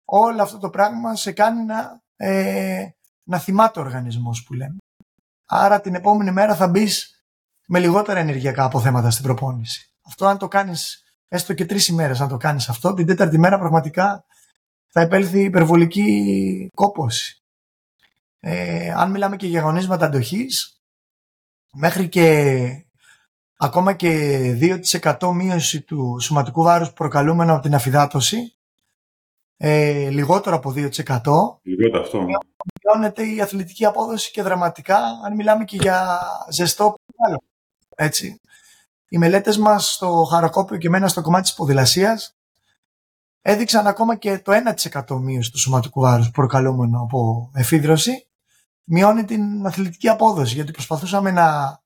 Όλο 0.04 0.42
αυτό 0.42 0.58
το 0.58 0.70
πράγμα 0.70 1.16
σε 1.16 1.32
κάνει 1.32 1.64
να, 1.64 2.02
ε, 2.16 2.86
να 3.22 3.38
θυμάται 3.38 3.78
ο 3.78 3.82
οργανισμός 3.82 4.44
που 4.44 4.52
λέμε. 4.52 4.76
Άρα 5.46 5.80
την 5.80 5.94
επόμενη 5.94 6.30
μέρα 6.30 6.54
θα 6.54 6.68
μπεις 6.68 7.24
με 7.66 7.78
λιγότερα 7.78 8.18
ενεργειακά 8.18 8.64
αποθέματα 8.64 9.10
στην 9.10 9.24
προπόνηση. 9.24 9.94
Αυτό 10.06 10.26
αν 10.26 10.38
το 10.38 10.48
κάνεις 10.48 11.02
έστω 11.28 11.54
και 11.54 11.66
τρεις 11.66 11.88
ημέρες 11.88 12.20
αν 12.20 12.28
το 12.28 12.36
κάνεις 12.36 12.68
αυτό, 12.68 12.94
την 12.94 13.06
τέταρτη 13.06 13.38
μέρα 13.38 13.58
πραγματικά 13.58 14.24
θα 14.92 15.00
επέλθει 15.00 15.44
υπερβολική 15.44 16.68
κόπωση. 16.74 17.42
Ε, 18.40 18.90
αν 18.90 19.10
μιλάμε 19.10 19.36
και 19.36 19.46
για 19.46 19.60
αγωνίσματα 19.60 20.06
αντοχής, 20.06 20.80
μέχρι 21.72 22.08
και 22.08 22.86
ακόμα 23.56 23.92
και 23.92 24.78
2% 25.20 25.32
μείωση 25.32 25.82
του 25.82 26.18
σωματικού 26.20 26.62
βάρους 26.62 26.92
προκαλούμενο 26.92 27.52
από 27.52 27.62
την 27.62 27.74
αφυδάτωση, 27.74 28.56
ε, 29.56 30.08
λιγότερο 30.10 30.56
από 30.56 30.72
2%. 30.72 31.60
Λιγότερο 31.62 32.02
αυτό. 32.02 32.24
Μειώνεται 32.82 33.26
η 33.26 33.40
αθλητική 33.40 33.84
απόδοση 33.84 34.30
και 34.30 34.42
δραματικά, 34.42 34.98
αν 35.24 35.34
μιλάμε 35.34 35.64
και 35.64 35.76
για 35.76 36.20
ζεστό 36.50 36.94
Έτσι. 37.96 38.40
Οι 39.08 39.18
μελέτες 39.18 39.58
μας 39.58 39.92
στο 39.92 40.26
χαρακόπιο 40.30 40.76
και 40.78 40.88
μένα 40.88 41.08
στο 41.08 41.20
κομμάτι 41.20 41.42
της 41.42 41.54
ποδηλασίας 41.54 42.34
έδειξαν 43.42 43.86
ακόμα 43.86 44.16
και 44.16 44.38
το 44.38 44.52
1% 45.06 45.20
μείωση 45.20 45.50
του 45.50 45.58
σωματικού 45.58 46.00
βάρους 46.00 46.30
προκαλούμενο 46.30 47.00
από 47.00 47.50
εφίδρωση 47.54 48.26
μειώνει 48.84 49.24
την 49.24 49.66
αθλητική 49.66 50.08
απόδοση 50.08 50.54
γιατί 50.54 50.72
προσπαθούσαμε 50.72 51.30
να, 51.30 51.78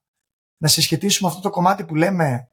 να 0.57 0.69
συσχετίσουμε 0.69 1.29
αυτό 1.29 1.41
το 1.41 1.51
κομμάτι 1.51 1.85
που 1.85 1.95
λέμε 1.95 2.49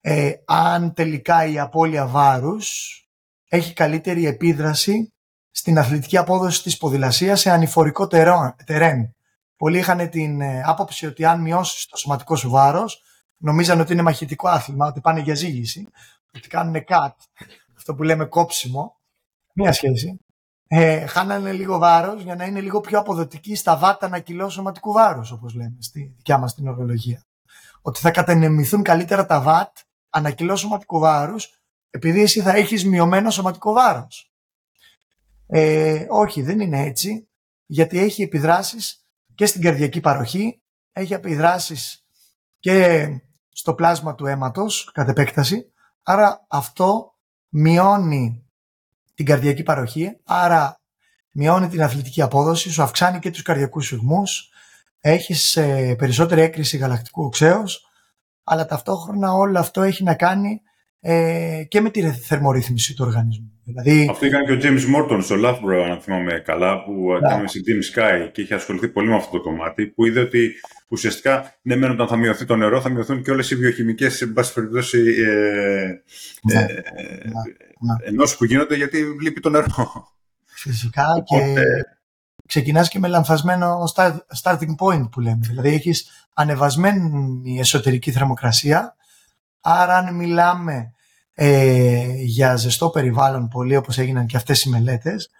ε, 0.00 0.32
αν 0.44 0.94
τελικά 0.94 1.46
η 1.46 1.58
απώλεια 1.58 2.06
βάρους 2.06 3.00
έχει 3.48 3.72
καλύτερη 3.72 4.26
επίδραση 4.26 5.14
στην 5.50 5.78
αθλητική 5.78 6.16
απόδοση 6.16 6.62
της 6.62 6.76
ποδηλασίας 6.76 7.40
σε 7.40 7.50
ανηφορικό 7.50 8.06
τερέν. 8.64 9.14
Πολλοί 9.56 9.78
είχαν 9.78 10.10
την 10.10 10.40
ε, 10.40 10.62
άποψη 10.64 11.06
ότι 11.06 11.24
αν 11.24 11.40
μειώσεις 11.40 11.86
το 11.86 11.96
σωματικό 11.96 12.36
σου 12.36 12.50
βάρος 12.50 13.02
νομίζαν 13.36 13.80
ότι 13.80 13.92
είναι 13.92 14.02
μαχητικό 14.02 14.48
άθλημα, 14.48 14.86
ότι 14.86 15.00
πάνε 15.00 15.20
για 15.20 15.34
ζήγηση, 15.34 15.88
ότι 16.34 16.48
κάνουν 16.48 16.84
cut 16.88 17.10
αυτό 17.86 17.98
που 17.98 18.04
λέμε 18.04 18.24
κόψιμο, 18.24 19.00
μία 19.54 19.72
σχέση. 19.72 20.20
ε, 20.66 21.06
χάνανε 21.06 21.52
λίγο 21.52 21.78
βάρος 21.78 22.22
για 22.22 22.34
να 22.34 22.44
είναι 22.44 22.60
λίγο 22.60 22.80
πιο 22.80 22.98
αποδοτικοί 22.98 23.54
στα 23.54 23.76
βάτα 23.76 24.06
ανακυλώ 24.06 24.48
σωματικού 24.48 24.92
βάρους, 24.92 25.30
όπως 25.30 25.54
λέμε 25.54 25.76
στη 25.80 26.12
δικιά 26.16 26.38
μας 26.38 26.54
την 26.54 26.68
ορολογία. 26.68 27.24
Ότι 27.82 28.00
θα 28.00 28.10
κατανεμηθούν 28.10 28.82
καλύτερα 28.82 29.26
τα 29.26 29.40
βάτ 29.40 29.76
ανακυλώ 30.10 30.56
σωματικού 30.56 30.98
βάρους 30.98 31.60
επειδή 31.90 32.20
εσύ 32.20 32.40
θα 32.40 32.52
έχεις 32.52 32.84
μειωμένο 32.84 33.30
σωματικό 33.30 33.72
βάρος. 33.72 34.32
Ε, 35.46 36.06
όχι, 36.08 36.42
δεν 36.42 36.60
είναι 36.60 36.80
έτσι, 36.80 37.28
γιατί 37.66 37.98
έχει 37.98 38.22
επιδράσεις 38.22 39.06
και 39.34 39.46
στην 39.46 39.62
καρδιακή 39.62 40.00
παροχή, 40.00 40.62
έχει 40.92 41.12
επιδράσεις 41.12 42.04
και 42.58 43.08
στο 43.48 43.74
πλάσμα 43.74 44.14
του 44.14 44.26
αίματος, 44.26 44.90
κατ' 44.92 45.08
επέκταση, 45.08 45.72
άρα 46.02 46.46
αυτό 46.48 47.10
μειώνει 47.58 48.44
την 49.14 49.26
καρδιακή 49.26 49.62
παροχή, 49.62 50.20
άρα 50.24 50.80
μειώνει 51.30 51.68
την 51.68 51.82
αθλητική 51.82 52.22
απόδοση, 52.22 52.70
σου 52.70 52.82
αυξάνει 52.82 53.18
και 53.18 53.30
τους 53.30 53.42
καρδιακούς 53.42 53.86
συγμούς, 53.86 54.50
έχεις 55.00 55.56
ε, 55.56 55.94
περισσότερη 55.98 56.40
έκρηση 56.40 56.76
γαλακτικού 56.76 57.24
οξέως, 57.24 57.86
αλλά 58.44 58.66
ταυτόχρονα 58.66 59.32
όλο 59.32 59.58
αυτό 59.58 59.82
έχει 59.82 60.02
να 60.02 60.14
κάνει 60.14 60.60
ε, 61.08 61.64
και 61.68 61.80
με 61.80 61.90
τη 61.90 62.02
θερμορύθμιση 62.02 62.94
του 62.94 63.04
οργανισμού. 63.06 63.52
Δηλαδή... 63.64 64.08
Αυτό 64.10 64.26
έκανε 64.26 64.44
και 64.44 64.52
ο 64.52 64.58
James 64.62 64.96
Morton 64.96 65.18
στο 65.22 65.36
Loughborough, 65.38 65.88
αν 65.90 66.00
θυμάμαι 66.00 66.42
καλά, 66.44 66.84
που 66.84 67.12
έκανε 67.22 67.48
στην 67.48 67.62
Team 67.66 67.98
Sky 67.98 68.28
και 68.32 68.40
είχε 68.40 68.54
ασχοληθεί 68.54 68.88
πολύ 68.88 69.08
με 69.08 69.14
αυτό 69.14 69.36
το 69.36 69.42
κομμάτι, 69.42 69.86
που 69.86 70.06
είδε 70.06 70.20
ότι 70.20 70.50
ουσιαστικά, 70.88 71.54
ναι, 71.62 71.76
μεν 71.76 71.90
όταν 71.90 72.08
θα 72.08 72.16
μειωθεί 72.16 72.44
το 72.44 72.56
νερό, 72.56 72.80
θα 72.80 72.88
μειωθούν 72.88 73.22
και 73.22 73.30
όλες 73.30 73.50
οι 73.50 73.56
βιοχημικές, 73.56 74.16
σε 74.16 74.26
πάση 74.26 74.52
περιπτώσει, 74.52 74.98
ε, 74.98 75.86
ναι, 76.42 76.60
ε, 76.60 76.64
ναι, 78.04 78.10
ναι. 78.10 78.24
που 78.38 78.44
γίνονται 78.44 78.76
γιατί 78.76 79.04
λείπει 79.22 79.40
το 79.40 79.50
νερό. 79.50 80.08
Φυσικά 80.44 81.04
και 81.24 81.54
ξεκινάς 82.46 82.88
και 82.88 82.98
με 82.98 83.08
λανθασμένο 83.08 83.78
starting 84.42 84.74
point 84.78 85.08
που 85.10 85.20
λέμε. 85.20 85.40
Δηλαδή 85.42 85.68
έχεις 85.68 86.28
ανεβασμένη 86.34 87.58
εσωτερική 87.58 88.10
θερμοκρασία, 88.10 88.96
άρα 89.60 89.96
αν 89.96 90.14
μιλάμε 90.14 90.90
ε, 91.38 92.12
για 92.16 92.56
ζεστό 92.56 92.90
περιβάλλον 92.90 93.48
πολύ 93.48 93.76
όπως 93.76 93.98
έγιναν 93.98 94.26
και 94.26 94.36
αυτές 94.36 94.62
οι 94.62 94.68
μελέτες, 94.68 95.30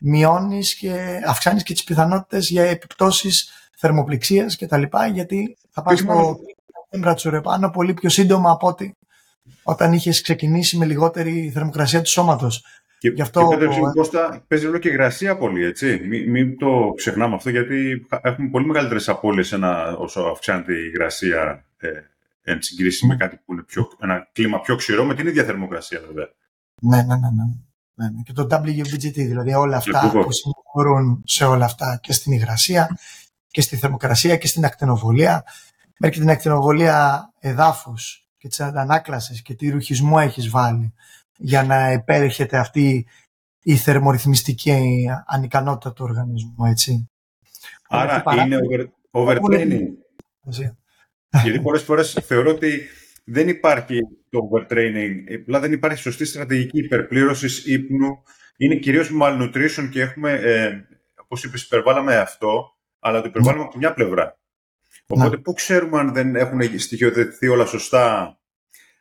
μειώνεις 0.00 0.74
και 0.74 1.20
αυξάνεις 1.26 1.62
και 1.62 1.72
τις 1.72 1.84
πιθανότητες 1.84 2.50
για 2.50 2.62
επιπτώσεις 2.62 3.52
θερμοπληξίας 3.76 4.56
και 4.56 4.66
τα 4.66 4.78
λοιπά, 4.78 5.06
γιατί 5.06 5.56
θα 5.70 5.82
πας 5.82 5.98
στο 5.98 6.36
temperature 6.90 7.42
πάνω 7.42 7.70
πολύ 7.70 7.94
πιο 7.94 8.08
σύντομα 8.08 8.50
από 8.50 8.66
ότι 8.66 8.96
όταν 9.62 9.92
είχες 9.92 10.20
ξεκινήσει 10.20 10.76
με 10.76 10.84
λιγότερη 10.84 11.50
θερμοκρασία 11.54 12.02
του 12.02 12.10
σώματος. 12.10 12.64
Και, 12.98 13.08
Γι 13.08 13.22
αυτό... 13.22 13.48
και 13.48 13.56
Πέτρε, 13.56 13.80
Κώστα, 13.94 14.44
παίζει 14.48 14.64
ρόλο 14.64 14.78
και 14.78 14.88
υγρασία 14.88 15.36
πολύ, 15.36 15.64
έτσι. 15.64 16.00
Μην, 16.08 16.30
μην 16.30 16.58
το 16.58 16.92
ξεχνάμε 16.96 17.34
αυτό, 17.34 17.50
γιατί 17.50 18.06
έχουμε 18.22 18.48
πολύ 18.50 18.66
μεγαλύτερες 18.66 19.08
απώλειες 19.08 19.58
όσο 19.98 20.20
αυξάνεται 20.20 20.72
η 20.72 20.90
υγρασία 20.92 21.64
ε, 21.78 21.88
εν 22.42 22.62
συγκρίση 22.62 23.06
με 23.06 23.16
κάτι 23.16 23.36
που 23.36 23.52
είναι 23.52 23.62
πιο, 23.62 23.88
ένα 24.00 24.28
κλίμα 24.32 24.60
πιο 24.60 24.76
ξηρό 24.76 25.04
με 25.04 25.14
την 25.14 25.26
ίδια 25.26 25.44
θερμοκρασία 25.44 26.00
βέβαια. 26.00 26.28
Ναι, 26.80 26.96
ναι, 26.96 27.16
ναι. 27.16 27.30
ναι. 27.30 27.44
ναι, 27.94 28.10
ναι. 28.10 28.22
Και 28.22 28.32
το 28.32 28.46
WBGT, 28.50 29.12
δηλαδή 29.12 29.54
όλα 29.54 29.76
αυτά 29.76 30.10
που 30.10 30.32
συμφωνούν 30.32 31.22
σε 31.24 31.44
όλα 31.44 31.64
αυτά 31.64 31.98
και 32.02 32.12
στην 32.12 32.32
υγρασία 32.32 32.98
και 33.46 33.60
στη 33.60 33.76
θερμοκρασία 33.76 34.36
και 34.36 34.46
στην 34.46 34.64
ακτινοβολία. 34.64 35.44
Μέχρι 35.98 36.18
την 36.18 36.30
ακτινοβολία 36.30 37.30
εδάφους 37.38 38.28
και 38.38 38.48
τη 38.48 38.64
αντανάκλαση 38.64 39.42
και 39.42 39.54
τι 39.54 39.70
ρουχισμό 39.70 40.16
έχεις 40.20 40.48
βάλει 40.48 40.94
για 41.36 41.62
να 41.62 41.74
επέρχεται 41.74 42.58
αυτή 42.58 43.06
η 43.62 43.76
θερμορυθμιστική 43.76 45.06
ανικανότητα 45.26 45.92
του 45.92 46.04
οργανισμού, 46.04 46.64
έτσι. 46.64 47.10
Άρα 47.88 48.22
είναι 48.44 48.58
over, 49.12 49.36
overtraining. 49.36 49.86
Γιατί 51.42 51.60
πολλές 51.60 51.82
φορές 51.82 52.18
θεωρώ 52.26 52.50
ότι 52.50 52.88
δεν 53.24 53.48
υπάρχει 53.48 54.00
το 54.30 54.38
overtraining, 54.50 55.34
απλά 55.40 55.60
δεν 55.60 55.72
υπάρχει 55.72 56.02
σωστή 56.02 56.24
στρατηγική 56.24 56.78
υπερπλήρωσης 56.78 57.66
ύπνου. 57.66 58.22
Είναι 58.56 58.74
κυρίως 58.74 59.10
malnutrition 59.22 59.88
και 59.90 60.00
έχουμε, 60.00 60.32
ε, 60.32 60.86
όπως 61.22 61.44
είπες, 61.44 61.62
υπερβάλαμε 61.62 62.16
αυτό, 62.16 62.76
αλλά 62.98 63.20
το 63.20 63.28
υπερβάλλουμε 63.28 63.64
από 63.64 63.78
μια 63.78 63.92
πλευρά. 63.92 64.38
Οπότε, 65.06 65.36
πού 65.36 65.52
ξέρουμε 65.52 65.98
αν 65.98 66.12
δεν 66.12 66.36
έχουν 66.36 66.78
στοιχειοθετηθεί 66.78 67.48
όλα 67.48 67.64
σωστά, 67.66 68.38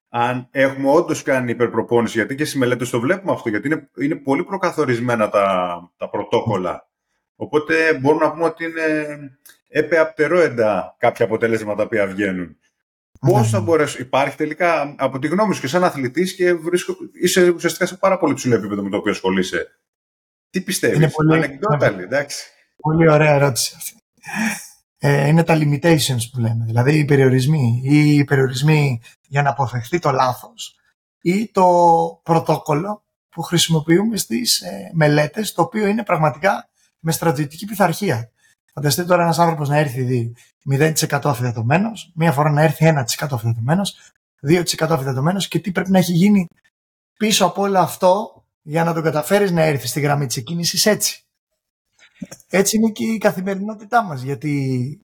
αν 0.10 0.48
έχουμε 0.52 0.90
όντως 0.90 1.24
κάνει 1.24 1.52
υπερπροπόνηση, 1.52 2.18
γιατί 2.18 2.36
και 2.36 2.46
στις 2.46 2.60
μελέτες 2.60 2.90
το 2.90 3.00
βλέπουμε 3.00 3.32
αυτό, 3.32 3.50
γιατί 3.50 3.68
είναι, 3.68 3.90
είναι 3.98 4.16
πολύ 4.16 4.44
προκαθορισμένα 4.44 5.30
τα, 5.30 5.78
τα 5.98 6.10
πρωτόκολλα. 6.10 6.90
Οπότε 7.36 8.00
μπορούμε 8.02 8.26
να 8.26 8.32
πούμε 8.32 8.44
ότι 8.44 8.64
είναι 8.64 9.18
επεαπτερόεντα 9.72 10.96
κάποια 11.00 11.26
αποτελέσματα 11.26 11.88
που 11.88 11.98
βγαίνουν. 12.10 12.58
Πώς 13.20 13.50
θα 13.50 13.60
μπορέσει, 13.60 14.02
υπάρχει 14.02 14.38
τελικά 14.38 14.96
από 14.98 15.20
τη 15.20 15.28
γνώμη 15.28 15.54
σου 15.54 15.62
και 15.62 15.68
σαν 15.68 15.84
αθλητής 15.84 16.36
και 16.36 16.54
βρίσκω, 16.54 16.96
είσαι 17.22 17.50
ουσιαστικά 17.50 17.86
σε 17.86 17.98
πάρα 17.98 18.18
πολύ 18.18 18.34
ψηλό 18.34 18.56
επίπεδο 18.56 18.84
με 18.84 18.90
το 18.90 18.98
οποίο 18.98 19.12
ασχολείσαι. 19.12 19.80
Τι 20.50 20.62
πιστεύεις, 20.62 20.98
Είναι 20.98 21.10
πολύ... 21.10 21.60
εντάξει. 22.04 22.46
Πολύ 22.76 23.10
ωραία 23.10 23.34
ερώτηση 23.34 23.74
αυτή. 23.78 23.96
Ε, 24.98 25.28
είναι 25.28 25.44
τα 25.44 25.58
limitations 25.58 26.30
που 26.32 26.40
λέμε, 26.40 26.64
δηλαδή 26.66 26.98
οι 26.98 27.06
περιορισμοί 27.06 27.82
ή 27.84 28.16
οι 28.16 28.24
περιορισμοί 28.24 29.02
για 29.28 29.42
να 29.42 29.50
αποφευχθεί 29.50 30.00
το 30.00 30.12
λάθος 30.12 30.76
ή 31.22 31.52
το 31.52 31.66
πρωτόκολλο 32.24 33.04
που 33.30 33.42
χρησιμοποιούμε 33.42 34.18
στις 34.18 34.62
ε, 34.62 34.92
μελέτες, 34.94 35.54
το 35.54 35.62
οποίο 35.62 35.88
είναι 35.88 36.04
πραγματικά 36.04 36.70
με 37.00 37.12
στρατιωτική 37.12 37.66
πειθαρχία. 37.66 38.32
Φανταστείτε 38.74 39.08
τώρα 39.08 39.24
ένας 39.24 39.40
άνθρωπος 39.40 39.70
να 39.70 39.78
έρθει 39.78 40.02
δει 40.02 40.36
0% 40.72 40.94
αφιδατωμένος, 41.24 42.12
μία 42.16 42.32
φορά 42.32 42.52
να 42.52 42.62
έρθει 42.62 42.86
1% 42.86 43.04
αφιδατωμένος, 43.32 43.96
2% 44.42 44.64
αφιδατωμένος 44.90 45.48
και 45.48 45.60
τι 45.60 45.72
πρέπει 45.72 45.92
να 45.92 45.98
έχει 45.98 46.12
γίνει 46.12 46.48
πίσω 47.18 47.46
από 47.46 47.62
όλο 47.62 47.80
αυτό 47.80 48.44
για 48.62 48.84
να 48.84 48.94
τον 48.94 49.04
καταφέρεις 49.04 49.52
να 49.52 49.62
έρθεις 49.62 49.90
στη 49.90 50.00
γραμμή 50.00 50.26
της 50.26 50.38
εκκίνησης 50.38 50.86
έτσι. 50.86 51.24
Έτσι 52.48 52.78
είναι 52.78 52.92
και 52.92 53.06
η 53.06 53.18
καθημερινότητά 53.18 54.04
μας, 54.04 54.22
γιατί 54.22 55.00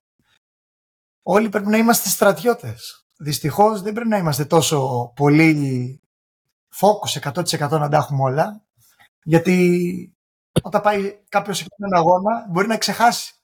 όλοι 1.23 1.49
πρέπει 1.49 1.67
να 1.67 1.77
είμαστε 1.77 2.09
στρατιώτες. 2.09 3.05
Δυστυχώς 3.17 3.81
δεν 3.81 3.93
πρέπει 3.93 4.09
να 4.09 4.17
είμαστε 4.17 4.45
τόσο 4.45 5.11
πολύ 5.15 6.01
focus 6.75 7.31
100% 7.31 7.69
να 7.69 7.89
τα 7.89 7.97
έχουμε 7.97 8.23
όλα, 8.23 8.61
γιατί 9.23 10.11
όταν 10.61 10.81
πάει 10.81 11.17
κάποιος 11.29 11.57
σε 11.57 11.65
έναν 11.77 11.99
αγώνα 11.99 12.47
μπορεί 12.49 12.67
να 12.67 12.77
ξεχάσει 12.77 13.36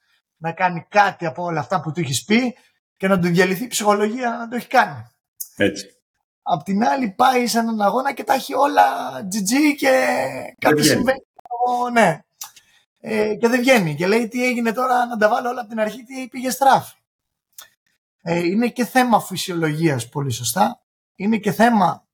να 0.44 0.52
κάνει 0.52 0.86
κάτι 0.90 1.26
από 1.26 1.44
όλα 1.44 1.60
αυτά 1.60 1.82
που 1.82 1.92
του 1.92 2.00
έχεις 2.00 2.24
πει 2.24 2.56
και 2.98 3.08
να 3.08 3.20
του 3.20 3.28
διαλυθεί 3.28 3.64
η 3.64 3.68
ψυχολογία 3.68 4.30
να 4.30 4.48
το 4.48 4.56
έχει 4.56 4.68
κάνει. 4.68 5.08
Έτσι. 5.56 5.86
Απ' 6.42 6.64
την 6.64 6.84
άλλη 6.84 7.10
πάει 7.10 7.48
σε 7.48 7.60
έναν 7.60 7.82
αγώνα 7.82 8.14
και 8.14 8.24
τα 8.24 8.34
έχει 8.34 8.54
όλα 8.54 8.84
GG 9.22 9.76
και 9.78 10.16
κάτι 10.60 10.84
συμβαίνει. 10.84 11.24
Ναι. 11.92 12.24
Ε, 13.00 13.36
και 13.36 13.48
δεν 13.48 13.60
βγαίνει. 13.60 13.96
Και 13.96 14.08
λέει 14.08 14.28
τι 14.28 14.46
έγινε 14.46 14.72
τώρα 14.72 15.06
να 15.06 15.18
τα 15.18 15.30
βάλω 15.30 15.50
όλα 15.50 15.60
από 15.60 15.70
την 15.70 15.80
αρχή, 15.80 16.04
τι 16.04 16.28
πήγε 16.28 16.50
στράφη. 16.50 16.96
Ε, 18.22 18.40
είναι 18.40 18.68
και 18.68 18.86
θέμα 18.86 19.22
φυσιολογίας 19.22 20.10
πολύ 20.10 20.32
σωστά. 20.32 20.82
Είναι 21.16 21.38
και 21.38 21.52
θέμα 21.52 22.08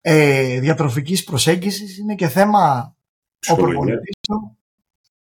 ε, 0.00 0.60
διατροφικής 0.60 1.24
προσέγγισης. 1.24 1.98
Είναι 1.98 2.14
και 2.14 2.28
θέμα 2.28 2.94
ο 3.48 3.56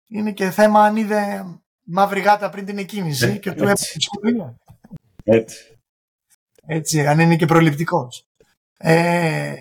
Είναι 0.07 0.33
και 0.33 0.51
θέμα 0.51 0.85
αν 0.85 0.97
είδε 0.97 1.45
μαύρη 1.91 2.21
γάτα 2.21 2.51
πριν 2.51 2.65
την 2.65 2.79
εκκίνηση 2.79 3.27
ε, 3.27 3.37
και 3.37 3.53
του 3.53 3.63
έπαιξε 3.63 3.97
σχολεία. 4.01 4.57
Έτσι. 5.25 5.79
Έτσι, 6.67 7.07
αν 7.07 7.19
είναι 7.21 7.37
και 7.37 7.47
προληπτικός. 7.47 8.29
Ε, 8.77 9.55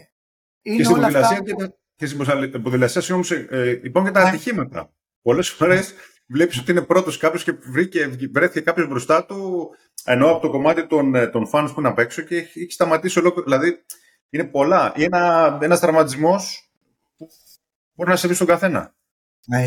και 0.61 0.83
στην 0.83 0.95
ποδηλασία 0.95 1.39
και, 1.39 1.53
τα, 1.53 1.75
και 1.95 2.05
στην 2.05 2.61
ποδηλασία 2.61 3.15
όμως, 3.15 3.31
ε, 3.31 3.79
υπάρχουν 3.83 4.05
και 4.05 4.19
τα 4.19 4.23
ναι. 4.23 4.29
ατυχήματα. 4.29 4.93
Πολλές 5.21 5.49
φορές 5.49 5.93
βλέπεις 6.27 6.59
ότι 6.59 6.71
είναι 6.71 6.81
πρώτος 6.81 7.17
κάποιος 7.17 7.43
και 7.43 7.51
βρήκε, 7.51 8.07
βρέθηκε 8.31 8.61
κάποιος 8.61 8.87
μπροστά 8.87 9.25
του, 9.25 9.69
ενώ 10.03 10.31
από 10.31 10.39
το 10.39 10.49
κομμάτι 10.49 10.87
των, 10.87 11.15
ε, 11.15 11.27
των 11.27 11.49
fans 11.51 11.71
που 11.73 11.79
είναι 11.79 11.89
απ' 11.89 11.99
έξω 11.99 12.21
και 12.21 12.35
έχει, 12.35 12.59
έχει 12.61 12.71
σταματήσει 12.71 13.19
ολόκληρο. 13.19 13.45
Δηλαδή 13.45 13.83
είναι 14.29 14.43
πολλά. 14.43 14.93
Είναι 14.95 15.05
ένα 15.05 15.57
ένας 15.61 15.79
τραυματισμός 15.79 16.71
που 17.17 17.27
μπορεί 17.93 18.09
να 18.09 18.15
συμβεί 18.15 18.35
στον 18.35 18.47
καθένα. 18.47 18.93
Ναι, 19.47 19.65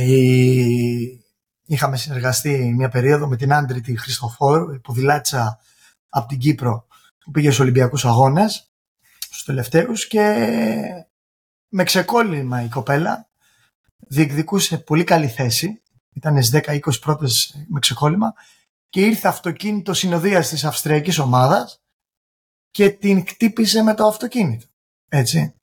είχαμε 1.72 1.96
συνεργαστεί 1.96 2.72
μια 2.76 2.88
περίοδο 2.88 3.26
με 3.26 3.36
την 3.36 3.52
Άντρητη 3.52 3.96
Χριστοφόρου, 3.96 4.80
ποδηλάτσα 4.80 5.58
από 6.08 6.28
την 6.28 6.38
Κύπρο 6.38 6.86
που 7.18 7.30
πήγε 7.30 7.46
στους 7.46 7.60
Ολυμπιακούς 7.60 8.04
Αγώνες, 8.04 8.72
στους 9.18 9.44
τελευταίους 9.44 10.06
και 10.06 10.46
με 11.68 11.84
ξεκόλλημα 11.84 12.62
η 12.62 12.68
κοπέλα 12.68 13.28
διεκδικούσε 13.96 14.78
πολύ 14.78 15.04
καλή 15.04 15.28
θέση, 15.28 15.82
ήταν 16.12 16.42
στις 16.42 16.60
10-20 16.66 17.00
πρώτες 17.00 17.64
με 17.68 17.78
ξεκόλλημα 17.78 18.34
και 18.88 19.00
ήρθε 19.00 19.28
αυτοκίνητο 19.28 19.94
συνοδείας 19.94 20.48
της 20.48 20.64
Αυστριακής 20.64 21.18
ομάδας 21.18 21.82
και 22.70 22.90
την 22.90 23.24
κτύπησε 23.24 23.82
με 23.82 23.94
το 23.94 24.06
αυτοκίνητο. 24.06 24.66
Έτσι. 25.08 25.54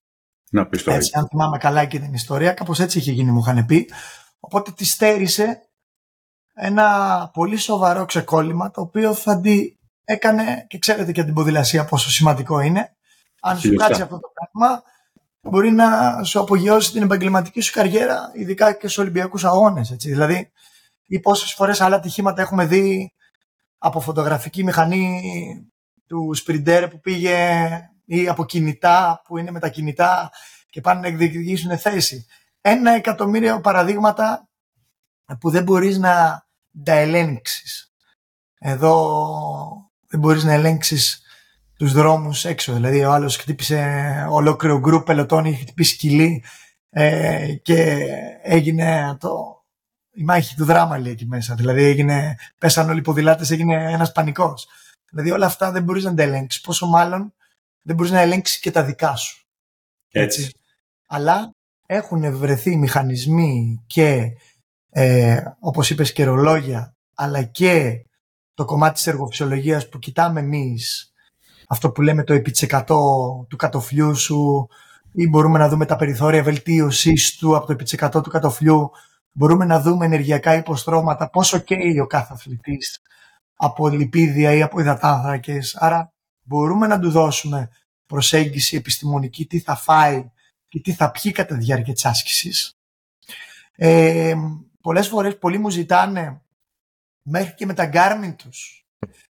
Να 0.51 0.67
πεις 0.67 0.85
έτσι, 0.85 1.11
αν 1.13 1.27
θυμάμαι 1.27 1.57
καλά 1.57 1.85
και 1.85 1.99
την 1.99 2.13
ιστορία, 2.13 2.53
κάπως 2.53 2.79
έτσι 2.79 2.97
είχε 2.97 3.11
γίνει, 3.11 3.31
μου 3.31 3.39
είχαν 3.39 3.65
πει. 3.65 3.89
Οπότε 4.39 4.71
τη 4.71 4.85
στέρισε 4.85 5.68
ένα 6.61 7.29
πολύ 7.33 7.57
σοβαρό 7.57 8.05
ξεκόλλημα 8.05 8.71
το 8.71 8.81
οποίο 8.81 9.13
θα 9.13 9.41
τη 9.41 9.77
έκανε 10.03 10.65
και 10.67 10.77
ξέρετε 10.77 11.11
και 11.11 11.23
την 11.23 11.33
ποδηλασία 11.33 11.85
πόσο 11.85 12.09
σημαντικό 12.09 12.59
είναι. 12.59 12.95
Αν 13.41 13.59
σου 13.59 13.73
κάτσει 13.73 14.01
αυτό 14.01 14.19
το 14.19 14.27
πράγμα 14.33 14.83
μπορεί 15.41 15.71
να 15.71 16.19
σου 16.23 16.39
απογειώσει 16.39 16.91
την 16.91 17.01
επαγγελματική 17.01 17.61
σου 17.61 17.71
καριέρα 17.71 18.31
ειδικά 18.33 18.71
και 18.71 18.87
στους 18.87 18.97
Ολυμπιακούς 18.97 19.45
αγώνες. 19.45 19.91
Έτσι. 19.91 20.09
Δηλαδή 20.09 20.51
ή 21.05 21.19
πόσες 21.19 21.53
φορές 21.53 21.81
άλλα 21.81 21.95
ατυχήματα 21.95 22.41
έχουμε 22.41 22.65
δει 22.65 23.13
από 23.77 23.99
φωτογραφική 23.99 24.63
μηχανή 24.63 25.21
του 26.07 26.33
σπριντέρ 26.33 26.87
που 26.87 26.99
πήγε 26.99 27.69
ή 28.05 28.27
από 28.27 28.45
κινητά 28.45 29.21
που 29.23 29.37
είναι 29.37 29.51
με 29.51 29.59
τα 29.59 29.69
κινητά 29.69 30.31
και 30.69 30.81
πάνε 30.81 30.99
να 30.99 31.07
εκδικήσουν 31.07 31.77
θέση. 31.77 32.25
Ένα 32.61 32.91
εκατομμύριο 32.91 33.61
παραδείγματα 33.61 34.49
που 35.39 35.49
δεν 35.49 35.63
μπορείς 35.63 35.97
να 35.97 36.47
τα 36.83 36.93
ελέγξεις. 36.93 37.93
Εδώ 38.59 38.95
δεν 40.07 40.19
μπορείς 40.19 40.43
να 40.43 40.53
ελέγξεις 40.53 41.21
τους 41.77 41.93
δρόμους 41.93 42.45
έξω. 42.45 42.73
Δηλαδή 42.73 43.03
ο 43.03 43.11
άλλος 43.11 43.37
χτύπησε 43.37 44.25
ολόκληρο 44.29 44.79
γκρουπ 44.79 45.05
πελωτών, 45.05 45.45
είχε 45.45 45.61
χτυπήσει 45.61 45.97
κοιλή 45.97 46.43
ε, 46.89 47.53
και 47.53 48.05
έγινε 48.41 49.17
το, 49.19 49.63
η 50.11 50.23
μάχη 50.23 50.55
του 50.55 50.65
δράμα 50.65 50.97
λέει 50.97 51.11
εκεί 51.11 51.25
μέσα. 51.25 51.55
Δηλαδή 51.55 51.83
έγινε, 51.83 52.37
πέσαν 52.57 52.89
όλοι 52.89 52.99
οι 52.99 53.01
ποδηλάτες, 53.01 53.51
έγινε 53.51 53.91
ένας 53.91 54.11
πανικός. 54.11 54.67
Δηλαδή 55.09 55.31
όλα 55.31 55.45
αυτά 55.45 55.71
δεν 55.71 55.83
μπορείς 55.83 56.03
να 56.03 56.13
τα 56.13 56.23
ελέγξεις. 56.23 56.61
Πόσο 56.61 56.87
μάλλον 56.87 57.33
δεν 57.81 57.95
μπορείς 57.95 58.11
να 58.11 58.19
ελέγξεις 58.19 58.59
και 58.59 58.71
τα 58.71 58.83
δικά 58.83 59.15
σου. 59.15 59.47
Έτσι. 60.11 60.51
Αλλά 61.05 61.53
έχουν 61.85 62.37
βρεθεί 62.37 62.75
μηχανισμοί 62.75 63.83
και 63.87 64.31
ε, 64.89 65.41
όπως 65.59 65.89
είπες 65.89 66.13
καιρολόγια 66.13 66.95
αλλά 67.15 67.43
και 67.43 68.05
το 68.53 68.65
κομμάτι 68.65 68.93
της 68.93 69.07
εργοφυσιολογίας 69.07 69.89
που 69.89 69.99
κοιτάμε 69.99 70.39
εμείς 70.39 71.13
αυτό 71.67 71.91
που 71.91 72.01
λέμε 72.01 72.23
το 72.23 72.33
επιτσεκατό 72.33 73.45
του 73.49 73.55
κατοφλιού 73.55 74.15
σου 74.15 74.67
ή 75.11 75.27
μπορούμε 75.27 75.59
να 75.59 75.69
δούμε 75.69 75.85
τα 75.85 75.95
περιθώρια 75.95 76.43
βελτίωσης 76.43 77.35
του 77.37 77.55
από 77.55 77.65
το 77.65 77.71
επιτσεκατό 77.71 78.21
του 78.21 78.29
κατοφλιού 78.29 78.91
μπορούμε 79.31 79.65
να 79.65 79.81
δούμε 79.81 80.05
ενεργειακά 80.05 80.55
υποστρώματα 80.55 81.29
πόσο 81.29 81.59
καίει 81.59 81.99
ο 81.99 82.07
κάθε 82.07 82.33
αθλητής 82.33 82.99
από 83.55 83.87
λιπίδια 83.87 84.53
ή 84.53 84.61
από 84.61 84.79
υδατάνθρακες 84.79 85.75
άρα 85.75 86.13
μπορούμε 86.41 86.87
να 86.87 86.99
του 86.99 87.11
δώσουμε 87.11 87.69
προσέγγιση 88.05 88.75
επιστημονική 88.75 89.45
τι 89.45 89.59
θα 89.59 89.75
φάει 89.75 90.29
και 90.67 90.79
τι 90.79 90.93
θα 90.93 91.11
πιει 91.11 91.31
κατά 91.31 91.57
τη 91.57 91.63
διάρκεια 91.63 91.93
της 91.93 92.05
άσκησης. 92.05 92.77
Ε, 93.75 94.35
πολλές 94.81 95.07
φορές 95.07 95.37
πολλοί 95.37 95.57
μου 95.57 95.69
ζητάνε 95.69 96.41
μέχρι 97.21 97.53
και 97.53 97.65
με 97.65 97.73
τα 97.73 97.89
Garmin 97.93 98.35
τους 98.37 98.87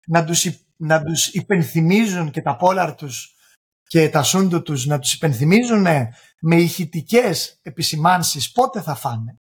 να 0.06 0.24
τους, 0.24 0.46
να 0.76 1.02
τους 1.02 1.28
υπενθυμίζουν 1.28 2.30
και 2.30 2.42
τα 2.42 2.56
Polar 2.60 2.94
τους 2.96 3.34
και 3.82 4.08
τα 4.08 4.24
Sundo 4.24 4.64
τους 4.64 4.86
να 4.86 4.98
τους 4.98 5.14
υπενθυμίζουν 5.14 5.86
με 6.40 6.56
ηχητικές 6.56 7.58
επισημάνσεις 7.62 8.52
πότε 8.52 8.80
θα 8.80 8.94
φάνε. 8.94 9.40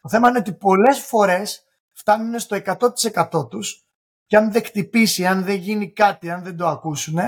Το 0.00 0.08
θέμα 0.08 0.28
είναι 0.28 0.38
ότι 0.38 0.52
πολλές 0.52 0.98
φορές 0.98 1.64
φτάνουν 1.92 2.38
στο 2.38 2.56
100% 2.56 3.48
τους 3.50 3.84
και 4.26 4.36
αν 4.36 4.52
δεν 4.52 4.64
χτυπήσει, 4.64 5.26
αν 5.26 5.44
δεν 5.44 5.56
γίνει 5.56 5.92
κάτι, 5.92 6.30
αν 6.30 6.42
δεν 6.42 6.56
το 6.56 6.66
ακούσουν, 6.66 7.18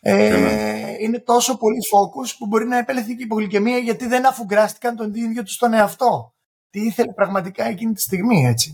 ε, 0.00 0.94
είναι 1.00 1.18
τόσο 1.18 1.56
πολύ 1.56 1.78
focus 1.92 2.34
που 2.38 2.46
μπορεί 2.46 2.66
να 2.66 2.78
επέλθει 2.78 3.16
και 3.16 3.22
η 3.22 3.24
υπογλυκαιμία 3.24 3.78
γιατί 3.78 4.06
δεν 4.06 4.26
αφουγκράστηκαν 4.26 4.96
τον 4.96 5.14
ίδιο 5.14 5.42
τους 5.42 5.56
τον 5.56 5.72
εαυτό. 5.72 6.35
Τι 6.70 6.80
ήθελε 6.80 7.12
πραγματικά 7.12 7.64
εκείνη 7.64 7.92
τη 7.92 8.00
στιγμή, 8.00 8.46
έτσι. 8.46 8.72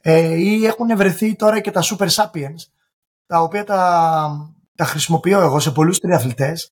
Ε, 0.00 0.34
ή 0.34 0.66
έχουν 0.66 0.96
βρεθεί 0.96 1.36
τώρα 1.36 1.60
και 1.60 1.70
τα 1.70 1.82
Super 1.82 2.08
Sapiens, 2.08 2.60
τα 3.26 3.40
οποία 3.40 3.64
τα, 3.64 4.54
τα 4.74 4.84
χρησιμοποιώ 4.84 5.40
εγώ 5.40 5.60
σε 5.60 5.70
πολλούς 5.70 5.98
τριαθλητές, 5.98 6.72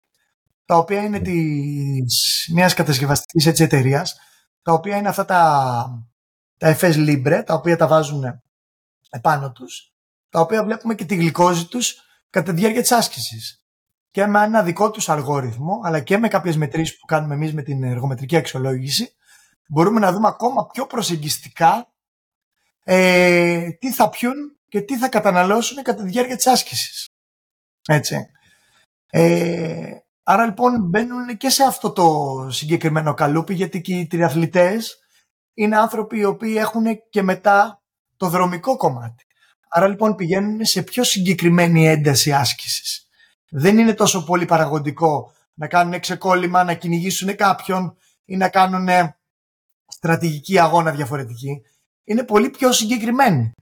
τα 0.64 0.76
οποία 0.76 1.02
είναι 1.02 1.20
της 1.20 2.48
μιας 2.52 2.74
κατασκευαστικής 2.74 3.46
έτσι 3.46 3.62
εταιρείας, 3.62 4.16
τα 4.62 4.72
οποία 4.72 4.96
είναι 4.96 5.08
αυτά 5.08 5.24
τα, 5.24 6.04
τα 6.56 6.76
FS 6.80 6.94
Libre, 6.94 7.42
τα 7.46 7.54
οποία 7.54 7.76
τα 7.76 7.86
βάζουν 7.86 8.42
επάνω 9.10 9.52
τους, 9.52 9.92
τα 10.28 10.40
οποία 10.40 10.64
βλέπουμε 10.64 10.94
και 10.94 11.04
τη 11.04 11.14
γλυκόζη 11.14 11.66
τους 11.66 11.94
κατά 12.30 12.52
τη 12.52 12.60
διάρκεια 12.60 12.80
της 12.80 12.92
άσκησης. 12.92 13.60
Και 14.10 14.26
με 14.26 14.42
ένα 14.42 14.62
δικό 14.62 14.90
τους 14.90 15.08
αλγόριθμο, 15.08 15.80
αλλά 15.84 16.00
και 16.00 16.18
με 16.18 16.28
κάποιες 16.28 16.56
μετρήσεις 16.56 16.98
που 16.98 17.06
κάνουμε 17.06 17.34
εμείς 17.34 17.54
με 17.54 17.62
την 17.62 17.82
εργομετρική 17.82 18.36
αξιολόγηση, 18.36 19.16
μπορούμε 19.68 20.00
να 20.00 20.12
δούμε 20.12 20.28
ακόμα 20.28 20.66
πιο 20.66 20.86
προσεγγιστικά 20.86 21.92
ε, 22.84 23.70
τι 23.70 23.92
θα 23.92 24.08
πιούν 24.08 24.58
και 24.68 24.80
τι 24.80 24.98
θα 24.98 25.08
καταναλώσουν 25.08 25.82
κατά 25.82 26.02
τη 26.02 26.08
διάρκεια 26.08 26.36
της 26.36 26.46
άσκησης. 26.46 27.08
Έτσι. 27.88 28.30
Ε, 29.10 29.90
άρα 30.22 30.44
λοιπόν 30.44 30.82
μπαίνουν 30.82 31.36
και 31.36 31.48
σε 31.48 31.62
αυτό 31.62 31.92
το 31.92 32.48
συγκεκριμένο 32.50 33.14
καλούπι 33.14 33.54
γιατί 33.54 33.80
και 33.80 33.94
οι 33.94 34.06
τριαθλητές 34.06 34.98
είναι 35.54 35.78
άνθρωποι 35.78 36.18
οι 36.18 36.24
οποίοι 36.24 36.54
έχουν 36.58 36.84
και 37.10 37.22
μετά 37.22 37.82
το 38.16 38.28
δρομικό 38.28 38.76
κομμάτι. 38.76 39.26
Άρα 39.68 39.88
λοιπόν 39.88 40.14
πηγαίνουν 40.14 40.64
σε 40.64 40.82
πιο 40.82 41.04
συγκεκριμένη 41.04 41.88
ένταση 41.88 42.32
άσκησης. 42.32 43.08
Δεν 43.50 43.78
είναι 43.78 43.94
τόσο 43.94 44.24
πολύ 44.24 44.44
παραγωγικό 44.44 45.32
να 45.54 45.66
κάνουν 45.66 46.00
ξεκόλλημα, 46.00 46.64
να 46.64 46.74
κυνηγήσουν 46.74 47.36
κάποιον 47.36 47.96
ή 48.24 48.36
να 48.36 48.48
κάνουν 48.48 48.88
στρατηγική 49.86 50.58
αγώνα 50.58 50.90
διαφορετική. 50.90 51.62
Είναι 52.04 52.24
πολύ 52.24 52.50
πιο 52.50 52.72
συγκεκριμένοι. 52.72 53.52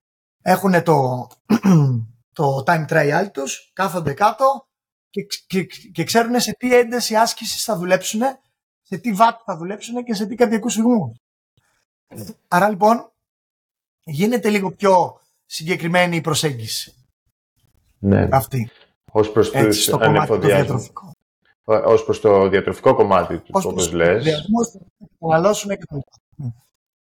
Έχουν 0.42 0.82
το, 0.82 1.28
το 2.38 2.62
time 2.66 2.86
trial 2.88 3.26
τους, 3.32 3.70
κάθονται 3.72 4.12
κάτω 4.12 4.66
και, 5.10 5.26
και, 5.46 5.64
και 5.92 6.04
ξέρουν 6.04 6.40
σε 6.40 6.54
τι 6.58 6.74
ένταση 6.74 7.16
άσκησης 7.16 7.64
θα 7.64 7.76
δουλέψουν, 7.76 8.20
σε 8.82 8.98
τι 8.98 9.12
βάτ 9.12 9.40
θα 9.44 9.56
δουλέψουν 9.56 10.04
και 10.04 10.14
σε 10.14 10.26
τι 10.26 10.34
καρδιακούς 10.34 10.72
σφυγμούς. 10.72 11.16
Άρα 12.48 12.68
λοιπόν 12.68 13.12
γίνεται 14.04 14.50
λίγο 14.50 14.70
πιο 14.70 15.20
συγκεκριμένη 15.46 16.20
προσέγγιση. 16.20 16.94
Ναι. 17.98 18.28
Αυτή. 18.32 18.70
Ως 19.12 19.32
προς 19.32 19.52
Έτσι, 19.52 19.90
το 19.90 19.98
διατροφικό. 21.64 21.92
Ως 21.92 22.04
προς 22.04 22.20
το 22.20 22.48
διατροφικό 22.48 22.94
κομμάτι 22.94 23.36
του, 23.36 23.44
όπως, 23.48 23.64
όπως 23.64 23.92
λες. 23.92 24.48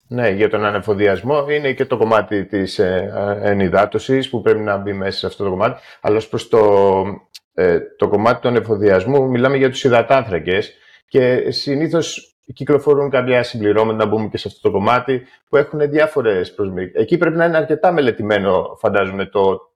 Ναι, 0.09 0.31
για 0.31 0.51
τον 0.51 0.65
ανεφοδιασμό 0.65 1.51
είναι 1.51 1.73
και 1.73 1.87
το 1.87 1.97
κομμάτι 1.97 2.47
της 2.47 2.79
ε, 2.79 3.13
ενυδάτωσης 3.43 4.31
που 4.31 4.41
πρέπει 4.41 4.61
να 4.61 4.77
μπει 4.77 4.93
μέσα 4.93 5.19
σε 5.19 5.27
αυτό 5.27 5.45
το 5.45 5.51
κομμάτι. 5.51 5.81
Αλλά 6.01 6.17
ως 6.17 6.29
προς 6.29 6.49
το, 6.49 7.05
ε, 7.55 7.79
το 7.97 8.09
κομμάτι 8.09 8.41
του 8.41 8.49
ανεφοδιασμού 8.49 9.29
μιλάμε 9.29 9.57
για 9.57 9.71
τους 9.71 9.85
υδατάνθρακες 9.85 10.73
και 11.09 11.51
συνήθως 11.51 12.37
κυκλοφορούν 12.55 13.11
κάποια 13.11 13.43
συμπληρώματα, 13.43 14.05
να 14.05 14.07
μπούμε 14.07 14.29
και 14.29 14.39
σε 14.39 14.49
αυτό 14.49 14.61
το 14.61 14.71
κομμάτι, 14.71 15.23
που 15.49 15.57
έχουν 15.57 15.91
διάφορες 15.91 16.55
προσμυρίες. 16.55 16.95
Εκεί 16.95 17.17
πρέπει 17.17 17.37
να 17.37 17.45
είναι 17.45 17.57
αρκετά 17.57 17.93
μελετημένο, 17.93 18.77
φαντάζομαι, 18.79 19.27
το, 19.27 19.72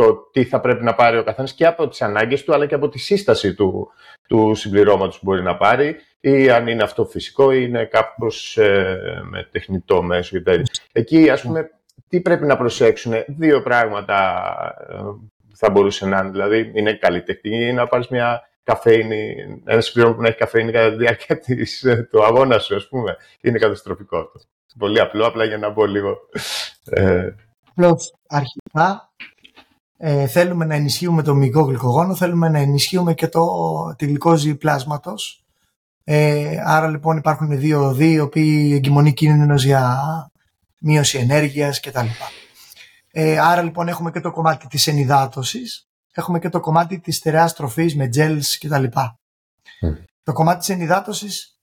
το 0.00 0.28
τι 0.32 0.44
θα 0.44 0.60
πρέπει 0.60 0.84
να 0.84 0.94
πάρει 0.94 1.18
ο 1.18 1.22
καθένας 1.24 1.52
και 1.52 1.66
από 1.66 1.88
τις 1.88 2.02
ανάγκες 2.02 2.44
του, 2.44 2.54
αλλά 2.54 2.66
και 2.66 2.74
από 2.74 2.88
τη 2.88 2.98
σύσταση 2.98 3.54
του, 3.54 3.88
του 4.28 4.54
συμπληρώματος 4.54 5.18
που 5.18 5.24
μπορεί 5.24 5.42
να 5.42 5.56
πάρει, 5.56 5.96
ή 6.20 6.50
αν 6.50 6.66
είναι 6.66 6.82
αυτό 6.82 7.04
φυσικό 7.04 7.52
ή 7.52 7.64
είναι 7.68 7.84
κάπως 7.84 8.56
ε, 8.56 8.98
με 9.24 9.48
τεχνητό 9.52 10.02
μέσο 10.02 10.40
κτλ. 10.40 10.60
Εκεί, 10.92 11.30
ας 11.30 11.42
πούμε, 11.42 11.70
τι 12.08 12.20
πρέπει 12.20 12.46
να 12.46 12.56
προσέξουν. 12.56 13.12
Δύο 13.26 13.62
πράγματα 13.62 14.44
ε, 14.88 14.94
θα 15.54 15.70
μπορούσε 15.70 16.06
να 16.06 16.18
είναι. 16.18 16.30
Δηλαδή, 16.30 16.72
είναι 16.74 16.92
καλή 16.92 17.22
τεχνική 17.22 17.72
να 17.72 17.86
πάρεις 17.86 18.08
μια 18.08 18.48
καφέινη, 18.62 19.34
ένα 19.64 19.80
συμπλήρωμα 19.80 20.14
που 20.14 20.22
να 20.22 20.28
έχει 20.28 20.38
καφέινη 20.38 20.72
κατά 20.72 20.90
τη 20.90 20.96
διάρκεια 20.96 21.38
της, 21.38 21.84
ε, 21.84 22.08
του 22.10 22.24
αγώνα 22.24 22.58
σου, 22.58 22.74
ας 22.76 22.88
πούμε. 22.88 23.16
Είναι 23.40 23.58
καταστροφικό. 23.58 24.30
Πολύ 24.78 25.00
απλό, 25.00 25.26
απλά 25.26 25.44
για 25.44 25.58
να 25.58 25.72
πω 25.72 25.86
λίγο. 25.86 26.16
Ε... 26.84 27.34
αρχικά 28.28 29.10
ε, 30.02 30.26
θέλουμε 30.26 30.64
να 30.64 30.74
ενισχύουμε 30.74 31.22
το 31.22 31.34
μικρό 31.34 31.62
γλυκογόνο, 31.62 32.14
θέλουμε 32.14 32.48
να 32.48 32.58
ενισχύουμε 32.58 33.14
και 33.14 33.28
το, 33.28 33.46
τη 33.96 34.06
γλυκόζη 34.06 34.54
πλάσματος. 34.54 35.44
Ε, 36.04 36.56
άρα 36.64 36.88
λοιπόν 36.88 37.16
υπάρχουν 37.16 37.58
δύο 37.58 37.84
οδοί, 37.84 38.10
οι 38.10 38.18
οποίοι 38.18 38.72
εγκυμονεί 38.74 39.12
κίνδυνος 39.12 39.64
για 39.64 40.02
μείωση 40.80 41.18
ενέργειας 41.18 41.80
κτλ. 41.80 42.06
Ε, 43.10 43.38
άρα 43.38 43.62
λοιπόν 43.62 43.88
έχουμε 43.88 44.10
και 44.10 44.20
το 44.20 44.30
κομμάτι 44.30 44.66
της 44.66 44.86
ενυδάτωσης, 44.86 45.88
έχουμε 46.12 46.38
και 46.38 46.48
το 46.48 46.60
κομμάτι 46.60 47.00
της 47.00 47.16
στερεάς 47.16 47.54
τροφής 47.54 47.96
με 47.96 48.08
gels 48.14 48.56
κτλ. 48.60 48.84
Mm. 48.84 49.08
Το 50.22 50.32
κομμάτι 50.32 50.58
της 50.58 50.68
ενυδάτωσης 50.68 51.58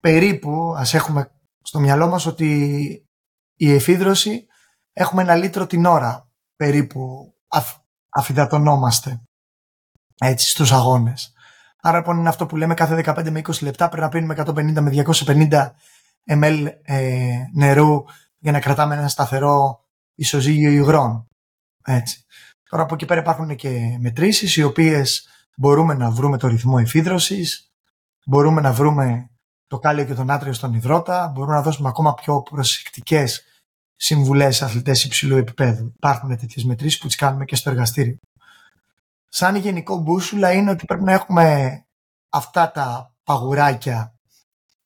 περίπου, 0.00 0.74
ας 0.76 0.94
έχουμε 0.94 1.30
στο 1.62 1.80
μυαλό 1.80 2.08
μας 2.08 2.26
ότι 2.26 2.86
η 3.54 3.72
εφίδρωση 3.72 4.46
έχουμε 4.92 5.22
ένα 5.22 5.34
λίτρο 5.34 5.66
την 5.66 5.84
ώρα 5.84 6.27
περίπου 6.58 7.34
αφ, 7.48 7.76
αφιδατωνόμαστε 8.08 9.20
έτσι 10.18 10.48
στους 10.48 10.72
αγώνες. 10.72 11.32
Άρα 11.82 11.96
λοιπόν 11.96 12.18
είναι 12.18 12.28
αυτό 12.28 12.46
που 12.46 12.56
λέμε 12.56 12.74
κάθε 12.74 13.02
15 13.04 13.30
με 13.30 13.40
20 13.40 13.62
λεπτά 13.62 13.88
πρέπει 13.88 14.02
να 14.02 14.08
πίνουμε 14.08 14.34
150 14.46 14.80
με 14.80 15.04
250 15.24 15.70
ml 16.30 16.66
ε, 16.82 17.36
νερού 17.52 18.04
για 18.38 18.52
να 18.52 18.60
κρατάμε 18.60 18.94
ένα 18.94 19.08
σταθερό 19.08 19.84
ισοζύγιο 20.14 20.70
υγρών. 20.70 21.26
Έτσι. 21.84 22.24
Τώρα 22.70 22.82
από 22.82 22.94
εκεί 22.94 23.06
πέρα 23.06 23.20
υπάρχουν 23.20 23.56
και 23.56 23.96
μετρήσεις 24.00 24.56
οι 24.56 24.62
οποίες 24.62 25.28
μπορούμε 25.56 25.94
να 25.94 26.10
βρούμε 26.10 26.38
το 26.38 26.46
ρυθμό 26.48 26.76
εφίδρωσης, 26.80 27.72
μπορούμε 28.26 28.60
να 28.60 28.72
βρούμε 28.72 29.30
το 29.66 29.78
κάλιο 29.78 30.04
και 30.04 30.14
το 30.14 30.24
νάτριο 30.24 30.52
στον 30.52 30.74
υδρότα, 30.74 31.32
μπορούμε 31.34 31.54
να 31.54 31.62
δώσουμε 31.62 31.88
ακόμα 31.88 32.14
πιο 32.14 32.42
προσεκτικές 32.42 33.42
συμβουλές 34.00 34.56
σε 34.56 34.64
αθλητές 34.64 35.04
υψηλού 35.04 35.36
επίπεδου. 35.36 35.92
Υπάρχουν 35.96 36.36
τέτοιες 36.36 36.64
μετρήσεις 36.64 36.98
που 36.98 37.06
τις 37.06 37.16
κάνουμε 37.16 37.44
και 37.44 37.56
στο 37.56 37.70
εργαστήριο. 37.70 38.16
Σαν 39.28 39.56
γενικό 39.56 39.96
μπούσουλα 39.96 40.52
είναι 40.52 40.70
ότι 40.70 40.84
πρέπει 40.84 41.04
να 41.04 41.12
έχουμε 41.12 41.86
αυτά 42.28 42.70
τα 42.70 43.14
παγουράκια 43.24 44.14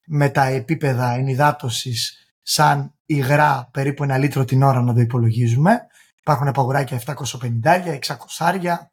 με 0.07 0.29
τα 0.29 0.45
επίπεδα 0.45 1.11
ενυδάτωσης 1.11 2.33
σαν 2.43 2.95
υγρά 3.05 3.69
περίπου 3.73 4.03
ένα 4.03 4.19
λίτρο 4.19 4.45
την 4.45 4.63
ώρα 4.63 4.81
να 4.83 4.95
το 4.95 5.01
υπολογίζουμε. 5.01 5.87
Υπάρχουν 6.21 6.51
παγουράκια 6.51 7.01
750, 7.07 7.99
600, 8.39 8.91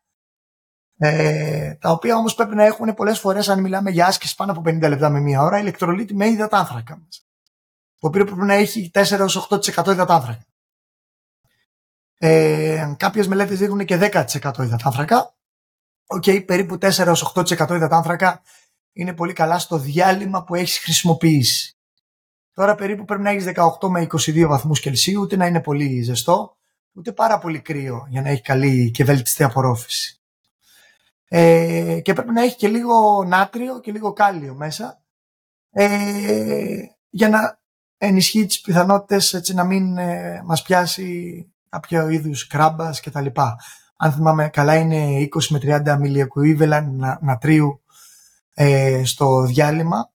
ε, 0.98 1.74
τα 1.74 1.92
οποία 1.92 2.16
όμως 2.16 2.36
πρέπει 2.36 2.56
να 2.56 2.66
έχουν 2.66 2.94
πολλές 2.94 3.20
φορές 3.20 3.50
αν 3.50 3.62
μιλάμε 3.62 3.90
για 3.90 4.06
άσκηση 4.06 4.36
πάνω 4.36 4.52
από 4.52 4.62
50 4.66 4.90
λεπτά 4.90 5.10
με 5.10 5.20
μία 5.20 5.42
ώρα 5.42 5.60
ηλεκτρολίτη 5.60 6.16
με 6.16 6.28
υδατάνθρακα 6.28 6.98
μας. 6.98 7.29
Το 8.00 8.08
οποίο 8.08 8.26
πρέπει 8.26 8.42
να 8.42 8.54
έχει 8.54 8.92
4-8% 8.94 9.88
υδατάνθρακα. 9.88 10.46
Ε, 12.18 12.94
κάποιες 12.98 13.28
μελέτες 13.28 13.58
δείχνουν 13.58 13.86
και 13.86 13.98
10% 13.98 14.64
υδατάνθρακα. 14.64 15.36
OK, 16.06 16.24
okay, 16.26 16.46
περίπου 16.46 16.78
4-8% 16.82 17.76
υδατάνθρακα 17.76 18.42
είναι 18.94 19.14
πολύ 19.14 19.34
καλά 19.34 19.60
στο 19.60 19.78
διάλειμμα 19.78 20.44
που 20.44 20.56
έχεις 20.56 20.80
χρησιμοποιήσει. 20.80 21.78
Τώρα 22.54 22.76
περίπου 22.76 23.06
πρέπει 23.06 23.22
να 23.22 23.30
έχεις 23.30 23.46
18 23.80 23.90
με 23.90 24.08
22 24.12 24.46
βαθμούς 24.48 24.80
Κελσίου, 24.80 25.22
ούτε 25.22 25.36
να 25.36 25.46
είναι 25.46 25.62
πολύ 25.62 26.02
ζεστό, 26.02 26.58
ούτε 26.94 27.12
πάρα 27.12 27.40
πολύ 27.40 27.60
κρύο 27.60 28.08
για 28.10 28.22
να 28.22 28.30
έχει 28.30 28.42
καλή 28.42 28.92
και 28.92 29.04
βελτιστή 29.04 29.44
απορρόφηση. 29.44 30.22
Ε, 31.28 32.00
και 32.04 32.14
πρέπει 32.14 32.32
να 32.32 32.44
έχει 32.44 32.56
και 32.56 32.68
λίγο 32.68 33.24
νάτριο 33.24 33.80
και 33.80 33.92
λίγο 33.92 34.14
κάλιο 34.14 34.56
μέσα 34.56 35.04
ε, 35.72 36.84
για 37.10 37.30
να 37.30 37.59
ενισχύει 38.00 38.46
τις 38.46 38.62
πιθανότητες 38.62 39.34
έτσι, 39.34 39.54
να 39.54 39.64
μην 39.64 39.98
ε, 39.98 40.42
μας 40.46 40.62
πιάσει 40.62 41.46
κάποιο 41.70 42.10
είδους 42.10 42.48
κράμπας 42.48 43.02
κτλ. 43.02 43.26
Αν 43.96 44.12
θυμάμαι 44.12 44.50
καλά 44.50 44.76
είναι 44.76 45.28
20 45.36 45.46
με 45.50 45.60
30 45.62 45.98
μιλιακοίβελα 46.00 46.82
νατρίου 47.22 47.84
ε, 48.54 49.02
στο 49.06 49.46
διάλειμμα 49.46 50.12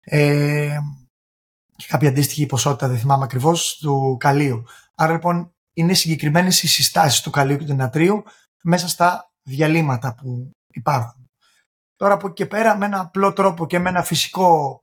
ε, 0.00 0.78
και 1.76 1.86
κάποια 1.88 2.08
αντίστοιχη 2.08 2.46
ποσότητα, 2.46 2.88
δεν 2.88 2.98
θυμάμαι 2.98 3.24
ακριβώς, 3.24 3.78
του 3.80 4.16
καλίου. 4.20 4.64
Άρα 4.94 5.12
λοιπόν 5.12 5.54
είναι 5.72 5.94
συγκεκριμένες 5.94 6.62
οι 6.62 6.68
συστάσεις 6.68 7.20
του 7.20 7.30
καλίου 7.30 7.56
και 7.56 7.64
του 7.64 7.74
νατρίου 7.74 8.24
μέσα 8.62 8.88
στα 8.88 9.30
διαλύματα 9.42 10.14
που 10.14 10.50
υπάρχουν. 10.68 11.30
Τώρα 11.96 12.14
από 12.14 12.26
εκεί 12.26 12.34
και 12.34 12.46
πέρα 12.46 12.76
με 12.76 12.86
ένα 12.86 13.00
απλό 13.00 13.32
τρόπο 13.32 13.66
και 13.66 13.78
με 13.78 13.88
ένα 13.88 14.02
φυσικό 14.02 14.80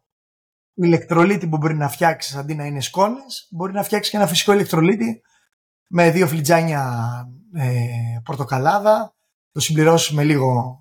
ηλεκτρολίτη 0.73 1.47
που 1.47 1.57
μπορεί 1.57 1.75
να 1.75 1.89
φτιάξεις 1.89 2.35
αντί 2.35 2.55
να 2.55 2.65
είναι 2.65 2.81
σκόνες, 2.81 3.47
μπορεί 3.51 3.73
να 3.73 3.83
φτιάξεις 3.83 4.11
και 4.11 4.17
ένα 4.17 4.27
φυσικό 4.27 4.53
ηλεκτρολίτη 4.53 5.21
με 5.89 6.11
δύο 6.11 6.27
φλιτζάνια 6.27 7.03
ε, 7.53 7.77
πορτοκαλάδα, 8.23 9.13
το 9.51 9.59
συμπληρώσεις 9.59 10.11
με 10.11 10.23
λίγο 10.23 10.79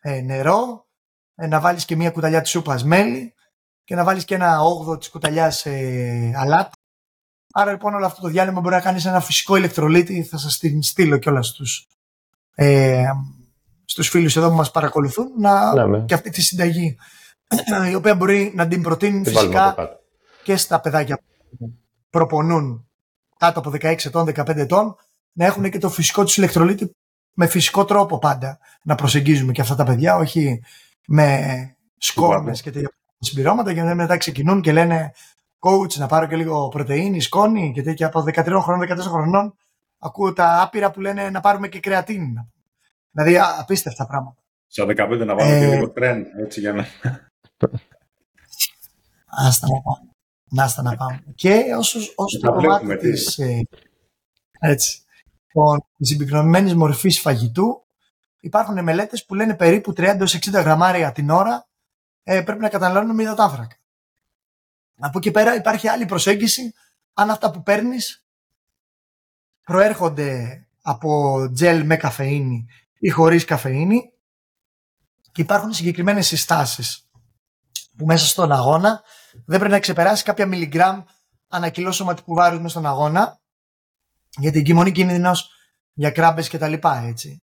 ε, 0.00 0.20
νερό, 0.20 0.86
ε, 1.34 1.46
να 1.46 1.60
βάλεις 1.60 1.84
και 1.84 1.96
μία 1.96 2.10
κουταλιά 2.10 2.40
της 2.40 2.50
σούπας 2.50 2.84
μέλι 2.84 3.34
και 3.84 3.94
να 3.94 4.04
βάλεις 4.04 4.24
και 4.24 4.34
ένα 4.34 4.60
όγδο 4.60 4.98
της 4.98 5.10
κουταλιάς 5.10 5.66
ε, 5.66 6.32
αλάτι. 6.36 6.76
Άρα 7.52 7.70
λοιπόν 7.70 7.94
όλο 7.94 8.06
αυτό 8.06 8.20
το 8.20 8.28
διάλειμμα 8.28 8.60
μπορεί 8.60 8.74
να 8.74 8.80
κάνεις 8.80 9.04
ένα 9.04 9.20
φυσικό 9.20 9.56
ηλεκτρολίτη, 9.56 10.22
θα 10.22 10.38
σας 10.38 10.58
την 10.58 10.82
στείλω 10.82 11.18
κιόλας 11.18 11.46
στους, 11.46 11.86
ε, 12.54 13.04
στους 13.84 14.08
φίλους 14.08 14.36
εδώ 14.36 14.48
που 14.48 14.56
μας 14.56 14.70
παρακολουθούν 14.70 15.26
να, 15.38 15.86
ναι, 15.86 16.04
και 16.04 16.14
αυτή 16.14 16.30
τη 16.30 16.42
συνταγή 16.42 16.96
η 17.92 17.94
οποία 17.94 18.14
μπορεί 18.14 18.52
να 18.54 18.68
την 18.68 18.82
προτείνει 18.82 19.24
φυσικά 19.24 19.74
και 20.42 20.56
στα 20.56 20.80
παιδάκια 20.80 21.18
που 21.58 21.72
προπονούν 22.10 22.88
κάτω 23.38 23.58
από 23.58 23.70
16 23.70 24.04
ετών, 24.04 24.28
15 24.34 24.56
ετών 24.56 24.96
να 25.32 25.44
έχουν 25.44 25.70
και 25.70 25.78
το 25.78 25.88
φυσικό 25.88 26.24
τους 26.24 26.36
ηλεκτρολίτη 26.36 26.90
με 27.34 27.46
φυσικό 27.46 27.84
τρόπο 27.84 28.18
πάντα 28.18 28.58
να 28.82 28.94
προσεγγίζουμε 28.94 29.52
και 29.52 29.60
αυτά 29.60 29.74
τα 29.74 29.84
παιδιά, 29.84 30.16
όχι 30.16 30.62
με 31.06 31.76
σκόνες 31.98 32.62
και 32.62 32.70
τέτοια 32.70 32.90
συμπληρώματα 33.18 33.74
και 33.74 33.82
μετά 33.82 34.16
ξεκινούν 34.16 34.60
και 34.60 34.72
λένε 34.72 35.12
coach 35.58 35.94
να 35.94 36.06
πάρω 36.06 36.26
και 36.26 36.36
λίγο 36.36 36.68
πρωτεΐνη, 36.68 37.20
σκόνη 37.20 37.72
και 37.74 37.82
τέτοια 37.82 38.06
από 38.06 38.24
13 38.26 38.58
χρονών, 38.62 38.88
14 38.88 38.98
χρονών 38.98 39.54
ακούω 39.98 40.32
τα 40.32 40.62
άπειρα 40.62 40.90
που 40.90 41.00
λένε 41.00 41.30
να 41.30 41.40
πάρουμε 41.40 41.68
και 41.68 41.80
κρεατίνη. 41.80 42.50
Δηλαδή 43.10 43.38
απίστευτα 43.58 44.06
πράγματα. 44.06 44.36
Στα 44.66 44.84
15 44.84 44.96
να 45.26 45.34
βάλουμε 45.34 45.56
ε, 45.56 45.60
και 45.60 45.74
λίγο 45.74 45.90
τρέν, 45.90 46.26
έτσι 46.38 46.60
για 46.60 46.72
να... 46.72 46.86
Άστα 49.26 49.66
να 49.68 49.80
πάμε. 49.80 50.10
Να 50.50 50.64
άστα 50.64 50.82
να 50.82 50.96
πάμε. 50.96 51.22
Και 51.34 51.74
όσο, 51.78 51.98
όσο 52.14 52.38
το 52.38 52.52
κομμάτι 52.52 52.96
της, 52.96 53.38
ε, 53.38 53.62
έτσι, 54.58 55.02
λοιπόν, 55.46 55.84
της 55.96 56.08
συμπυκνωμένης 56.08 56.74
μορφής 56.74 57.20
φαγητού, 57.20 57.86
υπάρχουν 58.40 58.82
μελέτες 58.82 59.24
που 59.24 59.34
λένε 59.34 59.56
περίπου 59.56 59.92
30-60 59.96 60.52
γραμμάρια 60.52 61.12
την 61.12 61.30
ώρα 61.30 61.66
ε, 62.22 62.42
πρέπει 62.42 62.60
να 62.60 62.68
καταναλώνουμε 62.68 63.22
υδατάνθρακα. 63.22 63.76
Από 64.98 65.18
εκεί 65.18 65.30
πέρα 65.30 65.54
υπάρχει 65.54 65.88
άλλη 65.88 66.06
προσέγγιση 66.06 66.72
αν 67.12 67.30
αυτά 67.30 67.50
που 67.50 67.62
παίρνεις 67.62 68.26
προέρχονται 69.62 70.62
από 70.82 71.40
τζελ 71.54 71.84
με 71.84 71.96
καφεΐνη 71.96 72.66
ή 72.98 73.08
χωρίς 73.08 73.44
καφεΐνη 73.44 74.12
και 75.32 75.42
υπάρχουν 75.42 75.72
συγκεκριμένες 75.72 76.26
συστάσεις 76.26 77.08
που 77.96 78.04
μέσα 78.04 78.26
στον 78.26 78.52
αγώνα 78.52 79.02
δεν 79.46 79.58
πρέπει 79.58 79.74
να 79.74 79.80
ξεπεράσει 79.80 80.24
κάποια 80.24 80.46
μιλιγκράμμ 80.46 81.02
ανακυλό 81.48 81.92
σωματικού 81.92 82.34
βάρους 82.34 82.58
μέσα 82.58 82.68
στον 82.68 82.86
αγώνα 82.86 83.40
γιατί 84.38 84.58
εκεί 84.58 84.72
μονή 84.72 84.92
κίνδυνος 84.92 85.50
για 85.92 86.10
κράμπες 86.10 86.48
και 86.48 86.58
τα 86.58 86.68
λοιπά 86.68 86.96
έτσι. 87.06 87.42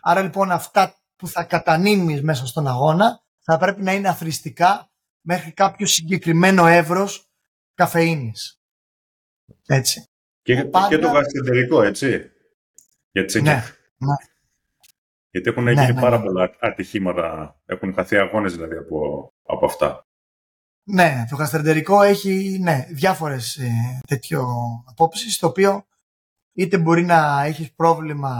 Άρα 0.00 0.22
λοιπόν 0.22 0.50
αυτά 0.50 0.94
που 1.16 1.28
θα 1.28 1.44
κατανείμεις 1.44 2.22
μέσα 2.22 2.46
στον 2.46 2.66
αγώνα 2.66 3.22
θα 3.40 3.58
πρέπει 3.58 3.82
να 3.82 3.92
είναι 3.92 4.08
αθρηστικά 4.08 4.90
μέχρι 5.20 5.52
κάποιο 5.52 5.86
συγκεκριμένο 5.86 6.66
εύρος 6.66 7.28
καφεΐνης. 7.74 8.60
Έτσι. 9.66 10.04
Και, 10.42 10.64
πάντα... 10.64 10.88
και 10.88 10.98
το 10.98 11.08
γαστρεντερικό, 11.08 11.82
έτσι. 11.82 12.30
Γιατί, 13.10 13.42
ναι, 13.42 13.52
ναι. 13.96 14.14
Γιατί 15.34 15.48
έχουν 15.48 15.62
ναι, 15.62 15.72
γίνει 15.72 15.92
ναι, 15.92 16.00
πάρα 16.00 16.18
ναι. 16.18 16.24
πολλά 16.24 16.50
ατυχήματα, 16.60 17.56
έχουν 17.66 17.94
χαθεί 17.94 18.16
αγώνες 18.16 18.52
δηλαδή 18.52 18.76
από, 18.76 19.32
από 19.42 19.66
αυτά. 19.66 20.06
Ναι, 20.82 21.24
το 21.30 21.36
γαστρεντερικό 21.36 22.02
έχει 22.02 22.58
ναι, 22.62 22.86
διάφορες 22.90 23.56
ε, 23.56 24.00
τέτοιο 24.06 24.46
απόψεις, 24.90 25.38
το 25.38 25.46
οποίο 25.46 25.86
είτε 26.52 26.78
μπορεί 26.78 27.04
να 27.04 27.44
έχεις 27.44 27.72
πρόβλημα 27.74 28.36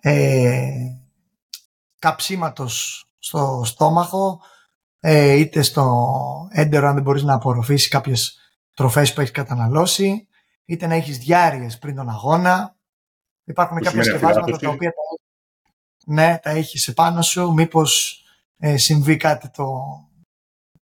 ε, 0.00 0.70
καψίματος 1.98 3.04
στο 3.18 3.62
στόμαχο, 3.64 4.40
ε, 5.00 5.32
είτε 5.32 5.62
στο 5.62 6.08
έντερο 6.50 6.88
αν 6.88 6.94
δεν 6.94 7.02
μπορείς 7.02 7.22
να 7.22 7.34
απορροφήσεις 7.34 7.88
κάποιες 7.88 8.38
τροφές 8.74 9.12
που 9.12 9.20
έχεις 9.20 9.32
καταναλώσει, 9.32 10.28
είτε 10.64 10.86
να 10.86 10.94
έχεις 10.94 11.18
διάρειες 11.18 11.78
πριν 11.78 11.94
τον 11.94 12.08
αγώνα. 12.08 12.76
Υπάρχουν 13.44 13.78
Πώς 13.78 13.86
κάποια 13.86 14.02
σκευάσματα 14.02 14.58
τα 14.58 14.68
οποία 14.68 14.90
τα, 14.90 15.02
ναι, 16.06 16.38
τα 16.42 16.50
έχεις 16.50 16.88
επάνω 16.88 17.22
σου, 17.22 17.52
μήπως 17.52 18.22
ε, 18.58 18.76
συμβεί 18.76 19.16
κάτι 19.16 19.50
το... 19.50 19.66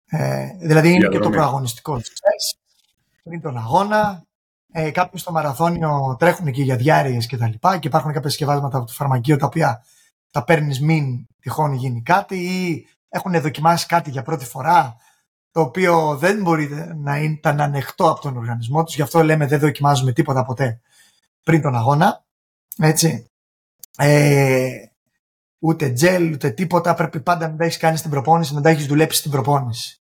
Ε, 0.06 0.48
δηλαδή 0.60 0.94
είναι 0.94 1.08
και 1.08 1.20
το 1.20 1.30
προαγωνιστικό 1.30 2.02
πριν 3.24 3.42
τον 3.42 3.58
αγώνα. 3.58 4.24
Ε, 4.72 4.92
κάποιοι 4.92 5.20
στο 5.20 5.32
μαραθώνιο 5.32 6.16
τρέχουν 6.20 6.48
εκεί 6.48 6.62
για 6.62 6.76
διάρειες 6.76 7.26
και 7.26 7.38
τα 7.38 7.48
λοιπά 7.48 7.78
και 7.78 7.88
υπάρχουν 7.88 8.14
κάποια 8.14 8.30
σκευάσματα 8.30 8.78
από 8.78 8.86
το 8.86 8.94
φαρμακείο 8.94 9.38
τα 9.38 9.46
οποία 9.46 9.86
τα 10.32 10.44
παίρνεις 10.44 10.82
μην 10.82 11.26
τυχόν 11.40 11.74
γίνει 11.74 12.02
κάτι 12.02 12.36
ή 12.36 12.88
έχουν 13.10 13.42
δοκιμάσει 13.42 13.86
κάτι 13.86 14.10
για 14.10 14.22
πρώτη 14.22 14.46
φορά 14.46 14.96
το 15.52 15.62
οποίο 15.62 16.18
δεν 16.18 16.42
μπορεί 16.42 16.70
να 16.96 17.20
ήταν 17.20 17.62
ανεκτό 17.62 18.10
από 18.10 18.22
τον 18.22 18.38
οργανισμό 18.38 18.84
τους, 18.84 18.96
γι' 18.96 19.02
αυτό 19.02 19.24
λέμε 19.24 19.48
δεν 19.48 19.60
δοκιμάζουμε 19.60 20.12
τίποτα 20.12 20.46
ποτέ 20.46 20.82
πριν 21.44 21.62
τον 21.62 21.76
αγώνα, 21.76 22.26
έτσι. 22.78 23.26
Ε, 23.98 24.89
ούτε 25.60 25.90
τζέλ, 25.90 26.34
ούτε 26.34 26.50
τίποτα, 26.50 26.94
πρέπει 26.94 27.20
πάντα 27.20 27.50
να 27.50 27.56
τα 27.56 27.64
έχεις 27.64 27.78
κάνει 27.78 27.98
στην 27.98 28.10
προπόνηση, 28.10 28.54
να 28.54 28.62
τα 28.62 28.70
έχεις 28.70 28.86
δουλέψει 28.86 29.20
στην 29.20 29.32
προπόνηση. 29.32 30.02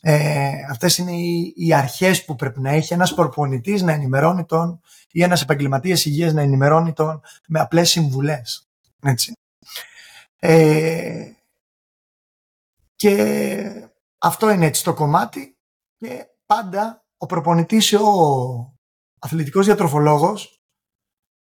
Ε, 0.00 0.52
αυτές 0.70 0.98
είναι 0.98 1.12
οι, 1.12 1.52
οι 1.56 1.74
αρχές 1.74 2.24
που 2.24 2.36
πρέπει 2.36 2.60
να 2.60 2.70
έχει 2.70 2.92
ένας 2.92 3.14
προπονητής 3.14 3.82
να 3.82 3.92
ενημερώνει 3.92 4.44
τον 4.44 4.80
ή 5.10 5.22
ένας 5.22 5.42
επαγγελματίας 5.42 6.04
υγείας 6.04 6.32
να 6.32 6.40
ενημερώνει 6.40 6.92
τον 6.92 7.20
με 7.48 7.60
απλές 7.60 7.90
συμβουλές. 7.90 8.68
Έτσι. 9.02 9.32
Ε, 10.38 11.32
και 12.96 13.88
αυτό 14.18 14.50
είναι 14.50 14.66
έτσι 14.66 14.84
το 14.84 14.94
κομμάτι. 14.94 15.56
και 15.96 16.26
πάντα 16.46 17.04
ο 17.16 17.26
προπονητής 17.26 17.90
ή 17.90 17.96
ο 17.96 18.08
αθλητικός 19.18 19.66
διατροφολόγος 19.66 20.53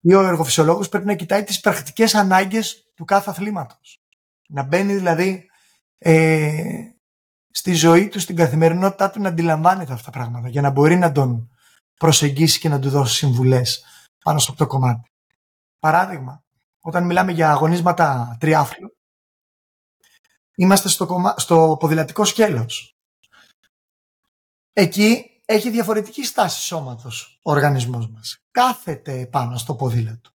ή 0.00 0.14
ο 0.14 0.20
εργοφυσιολόγος 0.20 0.88
πρέπει 0.88 1.06
να 1.06 1.14
κοιτάει 1.14 1.44
τις 1.44 1.60
πρακτικές 1.60 2.14
ανάγκες 2.14 2.92
του 2.94 3.04
κάθε 3.04 3.30
αθλήματος. 3.30 4.02
Να 4.48 4.62
μπαίνει 4.62 4.94
δηλαδή 4.94 5.50
ε, 5.98 6.82
στη 7.50 7.72
ζωή 7.72 8.08
του, 8.08 8.20
στην 8.20 8.36
καθημερινότητά 8.36 9.10
του 9.10 9.20
να 9.20 9.28
αντιλαμβάνεται 9.28 9.92
αυτά 9.92 10.10
τα 10.10 10.18
πράγματα 10.18 10.48
για 10.48 10.60
να 10.60 10.70
μπορεί 10.70 10.96
να 10.96 11.12
τον 11.12 11.50
προσεγγίσει 11.94 12.58
και 12.58 12.68
να 12.68 12.78
του 12.78 12.90
δώσει 12.90 13.14
συμβουλές 13.14 13.84
πάνω 14.24 14.38
στο 14.38 14.52
αυτό 14.52 14.64
το 14.64 14.70
κομμάτι. 14.70 15.10
Παράδειγμα, 15.78 16.44
όταν 16.80 17.06
μιλάμε 17.06 17.32
για 17.32 17.50
αγωνίσματα 17.50 18.36
τριάθλου, 18.40 18.96
είμαστε 20.54 20.88
στο, 20.88 21.34
στο 21.36 21.76
ποδηλατικό 21.80 22.24
σκέλος. 22.24 22.96
Εκεί 24.72 25.29
έχει 25.52 25.70
διαφορετική 25.70 26.24
στάση 26.24 26.60
σώματος 26.60 27.40
ο 27.42 27.50
οργανισμός 27.50 28.08
μας. 28.08 28.44
Κάθεται 28.50 29.26
πάνω 29.26 29.58
στο 29.58 29.74
ποδήλατο. 29.74 30.30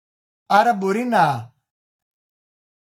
Άρα 0.47 0.75
μπορεί 0.75 1.03
να, 1.03 1.55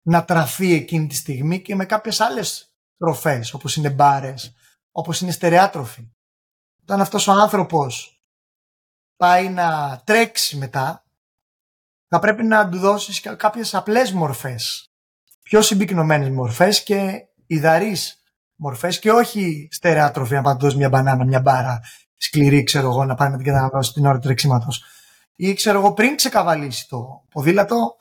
να 0.01 0.25
τραφεί 0.25 0.73
εκείνη 0.73 1.07
τη 1.07 1.15
στιγμή 1.15 1.61
και 1.61 1.75
με 1.75 1.85
κάποιες 1.85 2.19
άλλες 2.19 2.75
τροφές, 2.97 3.53
όπως 3.53 3.75
είναι 3.75 3.89
μπάρες, 3.89 4.53
όπως 4.91 5.21
είναι 5.21 5.31
στερεάτροφοι. 5.31 6.11
Όταν 6.81 7.01
αυτός 7.01 7.27
ο 7.27 7.31
άνθρωπος 7.31 8.21
πάει 9.15 9.49
να 9.49 10.01
τρέξει 10.05 10.57
μετά, 10.57 11.05
θα 12.07 12.19
πρέπει 12.19 12.43
να 12.43 12.69
του 12.69 12.77
δώσεις 12.77 13.19
κάποιες 13.19 13.73
απλές 13.75 14.11
μορφές, 14.11 14.91
πιο 15.43 15.61
συμπυκνωμένες 15.61 16.29
μορφές 16.29 16.83
και 16.83 17.27
υδαρείς 17.45 18.23
μορφές 18.55 18.99
και 18.99 19.11
όχι 19.11 19.67
στερεάτροφη 19.71 20.33
να 20.33 20.41
πάει 20.41 20.75
μια 20.75 20.89
μπανάνα, 20.89 21.25
μια 21.25 21.41
μπάρα 21.41 21.81
σκληρή, 22.17 22.63
ξέρω 22.63 22.89
εγώ, 22.89 23.05
να 23.05 23.15
πάει 23.15 23.29
να 23.29 23.35
την 23.35 23.45
καταναλώσει 23.45 23.93
την 23.93 24.05
ώρα 24.05 24.13
του 24.13 24.25
τρεξίματος. 24.25 24.83
Ή 25.35 25.53
ξέρω 25.53 25.79
εγώ, 25.79 25.93
πριν 25.93 26.15
ξεκαβαλήσει 26.15 26.87
το 26.87 27.25
ποδήλατο, 27.29 27.95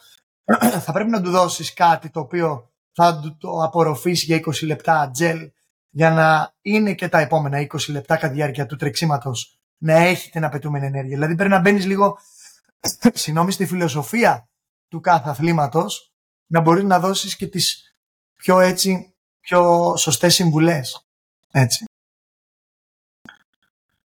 θα 0.85 0.93
πρέπει 0.93 1.11
να 1.11 1.23
του 1.23 1.31
δώσεις 1.31 1.73
κάτι 1.73 2.11
το 2.11 2.21
οποίο 2.21 2.71
θα 2.93 3.19
του 3.21 3.37
το 3.37 3.63
απορροφήσει 3.63 4.25
για 4.25 4.37
20 4.37 4.67
λεπτά 4.67 5.11
τζελ 5.11 5.51
για 5.91 6.11
να 6.11 6.55
είναι 6.61 6.95
και 6.95 7.09
τα 7.09 7.19
επόμενα 7.19 7.67
20 7.73 7.89
λεπτά 7.89 8.15
κατά 8.15 8.29
τη 8.29 8.35
διάρκεια 8.35 8.67
του 8.67 8.77
τρεξίματος 8.77 9.59
να 9.79 9.93
έχει 9.93 10.31
την 10.31 10.45
απαιτούμενη 10.45 10.87
ενέργεια. 10.87 11.15
Δηλαδή 11.15 11.35
πρέπει 11.35 11.51
να 11.51 11.61
μπαίνεις 11.61 11.87
λίγο 11.87 12.19
συγγνώμη, 13.15 13.53
στη 13.53 13.67
φιλοσοφία 13.67 14.49
του 14.89 15.01
κάθε 15.01 15.29
αθλήματος 15.29 16.13
να 16.47 16.61
μπορείς 16.61 16.85
να 16.85 17.01
δώσεις 17.01 17.37
και 17.37 17.47
τις 17.47 17.97
πιο 18.37 18.61
έτσι, 18.61 19.15
πιο 19.41 19.95
σωστές 19.97 20.35
συμβουλές. 20.35 21.07
Έτσι. 21.51 21.85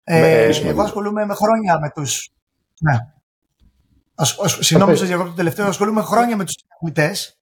Ε, 0.03 0.49
εγώ 0.63 0.81
ασχολούμαι 0.81 1.25
με 1.25 1.33
χρόνια 1.33 1.79
με 1.79 1.89
τους... 1.89 2.29
Ναι. 2.79 2.97
Συγγνώμη 4.59 4.97
σας 4.97 5.07
διακόπτω 5.07 5.29
το 5.29 5.37
τελευταίο. 5.37 5.67
Ασχολούμαι 5.67 6.01
χρόνια 6.01 6.35
με 6.35 6.45
τους 6.45 6.55
αθλητές. 6.75 7.39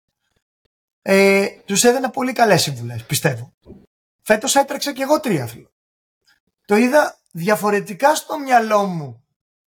Ε, 1.02 1.48
τους 1.66 1.84
έδινα 1.84 2.10
πολύ 2.10 2.34
καλές 2.34 2.62
συμβουλές, 2.62 3.04
πιστεύω. 3.06 3.54
Φέτος 4.22 4.56
έτρεξα 4.56 4.94
και 4.94 5.04
εγώ 5.04 5.20
τρίαθλο. 5.20 5.72
Το 6.66 6.76
είδα 6.76 7.20
διαφορετικά 7.32 8.16
στο 8.16 8.40
μυαλό 8.40 8.86
μου 8.86 9.24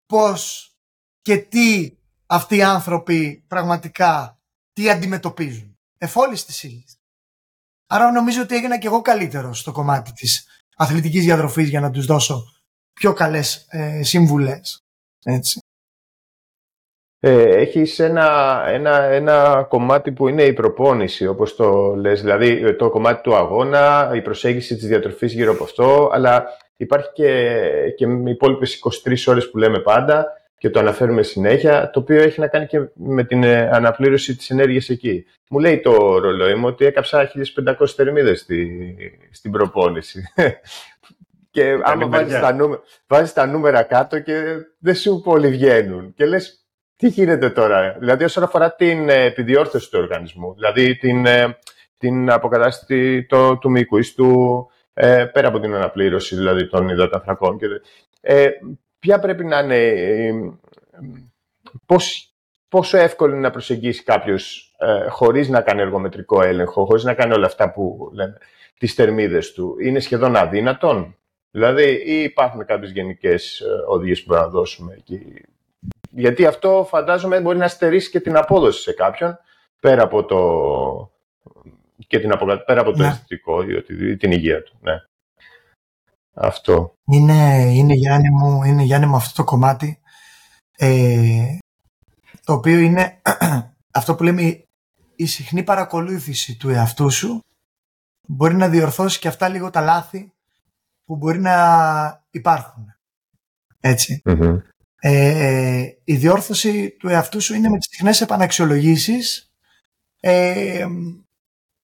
πώς 0.06 0.72
και 1.22 1.36
τι 1.36 1.96
αυτοί 2.26 2.56
οι 2.56 2.62
άνθρωποι 2.62 3.44
πραγματικά 3.48 4.38
τι 4.72 4.90
αντιμετωπίζουν. 4.90 5.78
Εφόλης 5.98 6.44
της 6.44 6.62
ύλης. 6.62 6.98
Άρα 7.86 8.10
νομίζω 8.10 8.42
ότι 8.42 8.54
έγινα 8.54 8.78
και 8.78 8.86
εγώ 8.86 9.00
καλύτερος 9.00 9.58
στο 9.58 9.72
κομμάτι 9.72 10.12
της 10.12 10.46
αθλητικής 10.76 11.24
διαδροφής 11.24 11.68
για 11.68 11.80
να 11.80 11.90
τους 11.90 12.06
δώσω 12.06 12.44
πιο 13.00 13.12
καλές 13.12 13.66
ε, 13.70 14.02
σύμβουλες. 14.02 14.82
Έτσι. 15.24 15.60
Ε, 17.20 17.42
έχεις 17.42 17.98
ένα, 17.98 18.62
ένα, 18.66 19.02
ένα 19.02 19.66
κομμάτι 19.68 20.12
που 20.12 20.28
είναι 20.28 20.42
η 20.42 20.52
προπόνηση, 20.52 21.26
όπως 21.26 21.56
το 21.56 21.94
λες, 21.94 22.20
δηλαδή 22.20 22.76
το 22.76 22.90
κομμάτι 22.90 23.22
του 23.22 23.34
αγώνα, 23.34 24.12
η 24.14 24.22
προσέγγιση 24.22 24.76
της 24.76 24.86
διατροφής 24.86 25.32
γύρω 25.32 25.52
από 25.52 25.64
αυτό, 25.64 26.10
αλλά 26.12 26.46
υπάρχει 26.76 27.12
και, 27.12 27.60
και 27.96 28.06
οι 28.06 28.30
υπόλοιπε 28.30 28.66
23 29.06 29.14
ώρες 29.26 29.50
που 29.50 29.58
λέμε 29.58 29.78
πάντα, 29.78 30.26
και 30.58 30.70
το 30.70 30.78
αναφέρουμε 30.78 31.22
συνέχεια, 31.22 31.90
το 31.90 32.00
οποίο 32.00 32.22
έχει 32.22 32.40
να 32.40 32.48
κάνει 32.48 32.66
και 32.66 32.88
με 32.94 33.24
την 33.24 33.42
ε, 33.42 33.70
αναπλήρωση 33.72 34.36
της 34.36 34.50
ενέργειας 34.50 34.88
εκεί. 34.88 35.24
Μου 35.50 35.58
λέει 35.58 35.80
το 35.80 36.18
ρολόι 36.18 36.54
μου 36.54 36.66
ότι 36.66 36.84
έκαψα 36.84 37.30
1500 37.80 37.86
θερμίδες 37.96 38.40
στη, 38.40 38.96
στην 39.30 39.50
προπόνηση. 39.50 40.22
Και 41.50 41.78
άμα 41.82 42.06
βάζεις 42.08 42.40
τα, 42.40 42.52
νούμερα, 42.52 42.82
βάζεις 43.06 43.32
τα 43.32 43.46
νούμερα 43.46 43.82
κάτω 43.82 44.20
και 44.20 44.42
δεν 44.78 44.94
σου 44.94 45.20
πολύ 45.24 45.48
βγαίνουν. 45.48 46.14
Και 46.14 46.26
λες, 46.26 46.64
τι 46.96 47.08
γίνεται 47.08 47.50
τώρα; 47.50 47.96
Δηλαδή 47.98 48.24
όσον 48.24 48.42
αφορά 48.42 48.74
την 48.74 49.08
ε, 49.08 49.24
επιδιόρθωση 49.24 49.90
του 49.90 49.98
οργανισμού, 50.02 50.54
δηλαδή 50.54 50.96
την, 50.96 51.26
ε, 51.26 51.58
την 51.98 52.30
αποκατάσταση 52.30 53.24
το, 53.24 53.58
του 53.58 53.70
μήκου 53.70 53.98
του, 54.16 54.70
πέρα 55.32 55.48
από 55.48 55.60
την 55.60 55.74
αναπλήρωση 55.74 56.36
δηλαδή 56.36 56.68
των 56.68 56.88
υδατανθρακών. 56.88 57.58
Ε, 58.20 58.48
ποια 58.98 59.18
πρέπει 59.18 59.44
να 59.44 59.58
είναι, 59.58 59.76
ε, 59.76 60.32
πώς, 61.86 62.34
πόσο 62.68 62.98
εύκολο 62.98 63.32
είναι 63.32 63.40
να 63.40 63.50
προσεγγίσει 63.50 64.02
κάποιος 64.02 64.74
ε, 64.78 65.08
χωρίς 65.08 65.48
να 65.48 65.60
κάνει 65.60 65.80
εργομετρικό 65.80 66.42
έλεγχο, 66.42 66.84
χωρίς 66.84 67.04
να 67.04 67.14
κάνει 67.14 67.32
όλα 67.32 67.46
αυτά 67.46 67.72
που 67.72 68.10
λένε, 68.12 68.38
τις 68.78 68.94
θερμίδες 68.94 69.52
του; 69.52 69.76
Είναι 69.80 70.00
σχεδόν 70.00 70.36
αδύνατον; 70.36 71.16
Δηλαδή, 71.50 72.02
ή 72.06 72.22
υπάρχουν 72.22 72.64
κάποιες 72.64 72.90
γενικές 72.90 73.60
ε, 73.60 73.66
οδηγίες 73.88 74.20
που 74.20 74.26
μπορούμε 74.28 74.46
να 74.46 74.52
δώσουμε 74.52 74.94
εκεί. 74.94 75.44
Γιατί 76.10 76.46
αυτό 76.46 76.86
φαντάζομαι 76.88 77.40
μπορεί 77.40 77.58
να 77.58 77.68
στερήσει 77.68 78.10
και 78.10 78.20
την 78.20 78.36
απόδοση 78.36 78.82
σε 78.82 78.92
κάποιον, 78.92 79.38
πέρα 79.80 80.02
από 80.02 80.24
το, 80.24 80.40
και 82.06 82.18
την 82.18 82.32
πέρα 82.66 82.80
από 82.80 82.90
το 82.90 83.02
ναι. 83.02 83.08
αισθητικό 83.08 83.62
ή 83.62 84.16
την 84.16 84.32
υγεία 84.32 84.62
του. 84.62 84.78
Ναι 84.80 85.02
αυτό. 86.34 86.94
Είναι, 87.04 87.72
είναι, 87.72 87.94
Γιάννη 87.94 88.30
μου, 88.30 88.62
είναι 88.62 88.82
Γιάννη 88.82 89.06
μου 89.06 89.16
αυτό 89.16 89.34
το 89.34 89.44
κομμάτι 89.44 90.00
ε, 90.76 91.58
το 92.44 92.52
οποίο 92.52 92.78
είναι 92.78 93.20
αυτό 93.98 94.14
που 94.14 94.22
λέμε 94.22 94.64
η 95.16 95.26
συχνή 95.26 95.62
παρακολούθηση 95.62 96.56
του 96.56 96.68
εαυτού 96.68 97.10
σου 97.10 97.40
μπορεί 98.26 98.54
να 98.54 98.68
διορθώσει 98.68 99.18
και 99.18 99.28
αυτά 99.28 99.48
λίγο 99.48 99.70
τα 99.70 99.80
λάθη 99.80 100.32
που 101.10 101.16
μπορεί 101.16 101.40
να 101.40 102.26
υπάρχουν. 102.30 102.84
Έτσι. 103.80 104.22
Ε, 105.00 105.84
η 106.04 106.16
διόρθωση 106.16 106.90
του 106.90 107.08
εαυτού 107.08 107.40
σου 107.40 107.54
είναι 107.54 107.68
με 107.68 107.78
τις 107.78 107.88
συχνές 107.90 108.20
επαναξιολογήσεις 108.20 109.52
ε, 110.20 110.86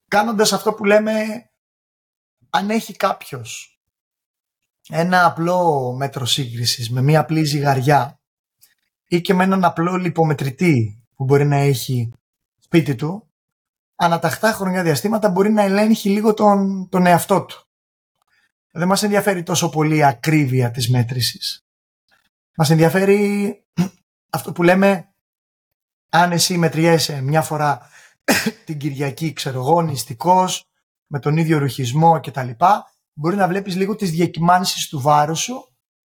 κάνοντας 0.09 0.53
αυτό 0.53 0.72
που 0.72 0.85
λέμε 0.85 1.12
αν 2.51 2.70
έχει 2.70 2.97
κάποιος 2.97 3.81
ένα 4.89 5.27
απλό 5.27 5.93
μέτρο 5.97 6.24
σύγκρισης 6.24 6.91
με 6.91 7.03
μία 7.03 7.20
απλή 7.20 7.45
ζυγαριά 7.45 8.20
ή 9.09 9.20
και 9.20 9.35
με 9.35 9.45
έναν 9.45 9.64
απλό 9.64 9.97
λιπομετρητή 9.97 11.05
που 11.14 11.24
μπορεί 11.24 11.45
να 11.47 11.57
έχει 11.57 12.12
σπίτι 12.59 12.95
του, 12.95 13.31
αναταχτά 13.97 14.53
χρονιά 14.53 14.83
διαστήματα 14.83 15.29
μπορεί 15.29 15.51
να 15.51 15.62
ελέγχει 15.62 16.09
λίγο 16.09 16.35
τον, 16.35 16.89
τον 16.89 17.07
εαυτό 17.07 17.45
του. 17.45 17.66
Δεν 18.77 18.89
μας 18.89 19.03
ενδιαφέρει 19.03 19.43
τόσο 19.43 19.68
πολύ 19.68 19.97
η 19.97 20.05
ακρίβεια 20.05 20.70
της 20.70 20.91
μέτρησης. 20.91 21.66
Μας 22.57 22.70
ενδιαφέρει 22.70 23.64
αυτό 24.31 24.53
που 24.53 24.62
λέμε 24.62 25.14
αν 26.11 26.33
εσύ 26.33 26.59
μετριέσαι 26.59 27.20
μια 27.20 27.43
φορά 27.43 27.81
την 28.66 28.79
Κυριακή, 28.79 29.33
ξέρω 29.33 29.59
εγώ, 29.59 29.83
νηστικός, 29.83 30.64
με 31.07 31.18
τον 31.18 31.37
ίδιο 31.37 31.59
ρουχισμό 31.59 32.20
κτλ 32.20 32.51
μπορεί 33.12 33.37
να 33.37 33.49
βλέπεις 33.49 33.77
λίγο 33.77 33.97
τις 33.97 34.11
διακυμάνσεις 34.11 34.89
του 34.89 35.01
βάρους 35.01 35.41
σου 35.41 35.77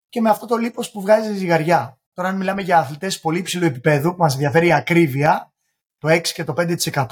και 0.09 0.21
με 0.21 0.29
αυτό 0.29 0.45
το 0.45 0.55
λίπος 0.55 0.91
που 0.91 1.01
βγάζει 1.01 1.33
ζυγαριά. 1.33 1.99
Τώρα 2.13 2.29
αν 2.29 2.37
μιλάμε 2.37 2.61
για 2.61 2.77
αθλητές 2.77 3.19
πολύ 3.19 3.39
υψηλού 3.39 3.65
επίπεδου 3.65 4.11
που 4.11 4.21
μας 4.21 4.33
ενδιαφέρει 4.33 4.67
η 4.67 4.73
ακρίβεια, 4.73 5.53
το 5.97 6.07
6 6.09 6.21
και 6.21 6.43
το 6.43 6.53
5% 6.57 7.05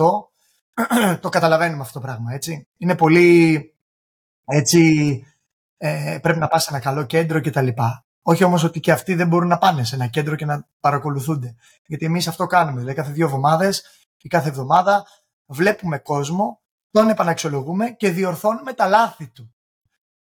το 1.21 1.29
καταλαβαίνουμε 1.29 1.81
αυτό 1.81 1.99
το 1.99 2.05
πράγμα, 2.05 2.33
έτσι. 2.33 2.67
Είναι 2.77 2.95
πολύ, 2.95 3.61
έτσι, 4.45 5.21
ε, 5.78 6.17
πρέπει 6.21 6.39
να 6.39 6.47
πας 6.47 6.63
σε 6.63 6.69
ένα 6.71 6.80
καλό 6.80 7.05
κέντρο 7.05 7.41
κτλ. 7.41 7.67
Όχι 8.21 8.43
όμως 8.43 8.63
ότι 8.63 8.80
και 8.80 8.91
αυτοί 8.91 9.13
δεν 9.13 9.28
μπορούν 9.28 9.47
να 9.47 9.57
πάνε 9.57 9.84
σε 9.84 9.95
ένα 9.95 10.07
κέντρο 10.07 10.36
και 10.36 10.45
να 10.45 10.67
παρακολουθούνται. 10.80 11.55
Γιατί 11.86 12.05
εμείς 12.05 12.28
αυτό 12.28 12.45
κάνουμε. 12.45 12.80
Δηλαδή 12.80 12.95
κάθε 12.95 13.11
δύο 13.11 13.25
εβδομάδες 13.25 13.84
ή 14.21 14.28
κάθε 14.30 14.49
εβδομάδα 14.49 15.05
βλέπουμε 15.45 15.97
κόσμο, 15.97 16.61
τον 16.91 17.09
επαναξιολογούμε 17.09 17.89
και 17.89 18.09
διορθώνουμε 18.09 18.73
τα 18.73 18.88
λάθη 18.88 19.28
του. 19.28 19.55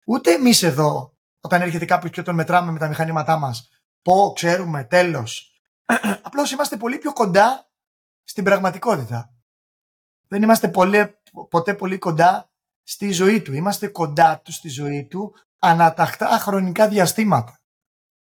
Ούτε 0.07 0.32
εμείς 0.32 0.62
εδώ, 0.62 1.16
όταν 1.40 1.62
έρχεται 1.62 1.84
κάποιος 1.84 2.12
και 2.12 2.22
τον 2.22 2.34
μετράμε 2.34 2.72
με 2.72 2.78
τα 2.78 2.88
μηχανήματά 2.88 3.38
μας, 3.38 3.68
πω, 4.03 4.32
ξέρουμε, 4.34 4.84
τέλος. 4.84 5.53
Απλώς 6.26 6.53
είμαστε 6.53 6.76
πολύ 6.76 6.99
πιο 6.99 7.12
κοντά 7.12 7.70
στην 8.24 8.45
πραγματικότητα. 8.45 9.34
Δεν 10.28 10.42
είμαστε 10.42 10.70
ποτέ 11.49 11.74
πολύ 11.74 11.99
κοντά 11.99 12.51
στη 12.85 13.11
ζωή 13.12 13.43
του. 13.43 13.53
Είμαστε 13.53 13.87
κοντά 13.87 14.41
του 14.41 14.53
στη 14.53 14.68
ζωή 14.68 15.07
του, 15.07 15.35
αναταχτά 15.59 16.26
χρονικά 16.26 16.89
διαστήματα. 16.89 17.61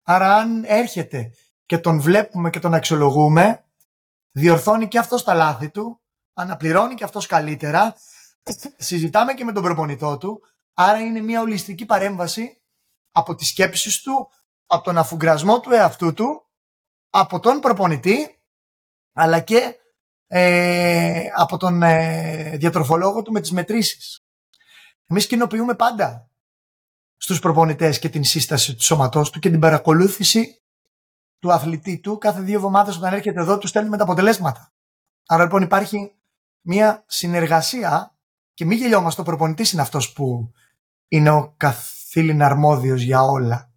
Άρα 0.03 0.37
αν 0.37 0.65
έρχεται 0.65 1.31
και 1.67 1.79
τον 1.79 2.01
βλέπουμε 2.01 2.51
και 2.51 2.59
τον 2.59 2.75
αξιολογούμε, 2.75 3.65
διορθώνει 4.31 4.89
και 4.89 4.99
αυτός 4.99 5.25
τα 5.25 5.35
λάθη 5.35 5.71
του, 5.71 6.01
αναπληρώνει 6.35 6.95
και 6.95 7.05
αυτός 7.05 7.27
καλύτερα, 7.27 7.95
συζητάμε 8.77 9.35
και 9.35 9.45
με 9.45 9.53
τον 9.53 9.63
προπονητό 9.63 10.19
του, 10.19 10.41
άρα 10.75 10.99
είναι 10.99 11.21
μια 11.21 11.41
ολιστική 11.41 11.87
παρέμβαση 11.87 12.63
από 13.13 13.35
τις 13.35 13.49
σκέψεις 13.49 14.03
του, 14.03 14.31
από 14.67 14.85
τον 14.85 14.99
αφουγκρασμό 14.99 15.61
του 15.61 15.73
εαυτού 15.73 16.13
του, 16.13 16.47
από 17.11 17.41
τον 17.41 17.61
προπονητή, 17.61 18.43
αλλά 19.13 19.41
και 19.41 19.77
ε, 20.27 21.29
από 21.35 21.57
τον 21.57 21.83
ε, 21.83 22.57
διατροφολόγο 22.57 23.23
του 23.23 23.33
με 23.33 23.41
τις 23.41 23.53
μετρήσεις. 23.53 24.26
Εμείς 25.07 25.27
κοινοποιούμε 25.27 25.75
πάντα 25.75 26.31
στους 27.17 27.39
προπονητές 27.39 27.99
και 27.99 28.09
την 28.09 28.25
σύσταση 28.25 28.75
του 28.75 28.83
σώματός 28.83 29.31
του 29.31 29.39
και 29.39 29.51
την 29.51 29.61
παρακολούθηση 29.61 30.63
του 31.39 31.53
αθλητή 31.53 31.99
του 31.99 32.19
κάθε 32.19 32.41
δύο 32.41 32.57
εβδομάδες 32.57 32.97
όταν 32.97 33.13
έρχεται 33.13 33.41
εδώ 33.41 33.59
τους 33.59 33.71
στέλνουμε 33.71 33.97
τα 33.97 34.03
αποτελέσματα. 34.03 34.73
Άρα 35.27 35.43
λοιπόν 35.43 35.63
υπάρχει 35.63 36.15
μια 36.61 37.05
συνεργασία 37.07 38.17
και 38.55 38.65
μην 38.65 38.79
γελιόμαστε, 38.79 39.21
ο 39.21 39.25
προπονητής 39.25 39.73
είναι 39.73 39.83
αυτός 39.83 40.13
που 40.13 40.53
είναι 41.09 41.31
ο 41.31 41.55
καθήλυνα 41.57 42.47
αρμόδιος 42.47 43.03
για 43.03 43.23
όλα. 43.23 43.71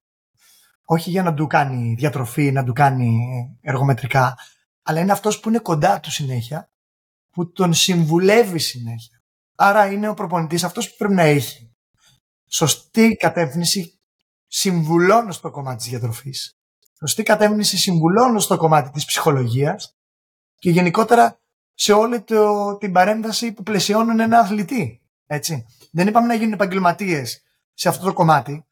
Όχι 0.84 1.10
για 1.10 1.24
να 1.24 1.34
του 1.34 1.48
κάνει 1.48 1.96
διατροφή, 1.98 2.52
να 2.52 2.64
του 2.64 2.74
κάνει 2.74 3.18
εργομετρικά, 3.62 4.38
αλλά 4.82 5.00
είναι 5.00 5.12
αυτός 5.12 5.40
που 5.40 5.50
είναι 5.50 5.60
κοντά 5.60 6.00
του 6.00 6.12
συνέχεια, 6.12 6.72
που 7.30 7.52
τον 7.52 7.74
συμβουλεύει 7.74 8.60
συνέχεια. 8.60 9.19
Άρα 9.62 9.92
είναι 9.92 10.08
ο 10.08 10.14
προπονητής 10.14 10.64
αυτός 10.64 10.90
που 10.90 10.96
πρέπει 10.98 11.14
να 11.14 11.22
έχει 11.22 11.72
σωστή 12.50 13.16
κατεύθυνση 13.16 14.00
συμβουλών 14.48 15.32
στο 15.32 15.52
κομμάτι 15.52 15.78
της 15.78 15.88
διατροφής, 15.88 16.60
σωστή 17.00 17.24
κατεύθυνση 17.24 17.78
συμβουλών 17.78 18.40
στο 18.40 18.58
κομμάτι 18.58 18.90
της 18.90 19.06
ψυχολογίας 19.06 19.98
και 20.56 20.70
γενικότερα 20.70 21.40
σε 21.74 21.94
όλη 21.94 22.22
το, 22.22 22.78
την 22.78 22.92
παρέμβαση 22.92 23.52
που 23.52 23.64
πλαισιώνουν 23.64 24.20
ένα 24.20 24.40
αθλητή. 24.40 25.02
Έτσι. 25.26 25.66
Δεν 25.92 26.08
είπαμε 26.08 26.28
να 26.28 26.34
γίνουν 26.34 26.54
επαγγελματίες 26.54 27.44
σε 27.74 27.90
αυτό 27.90 28.06
το 28.06 28.14
κομμάτι, 28.14 28.66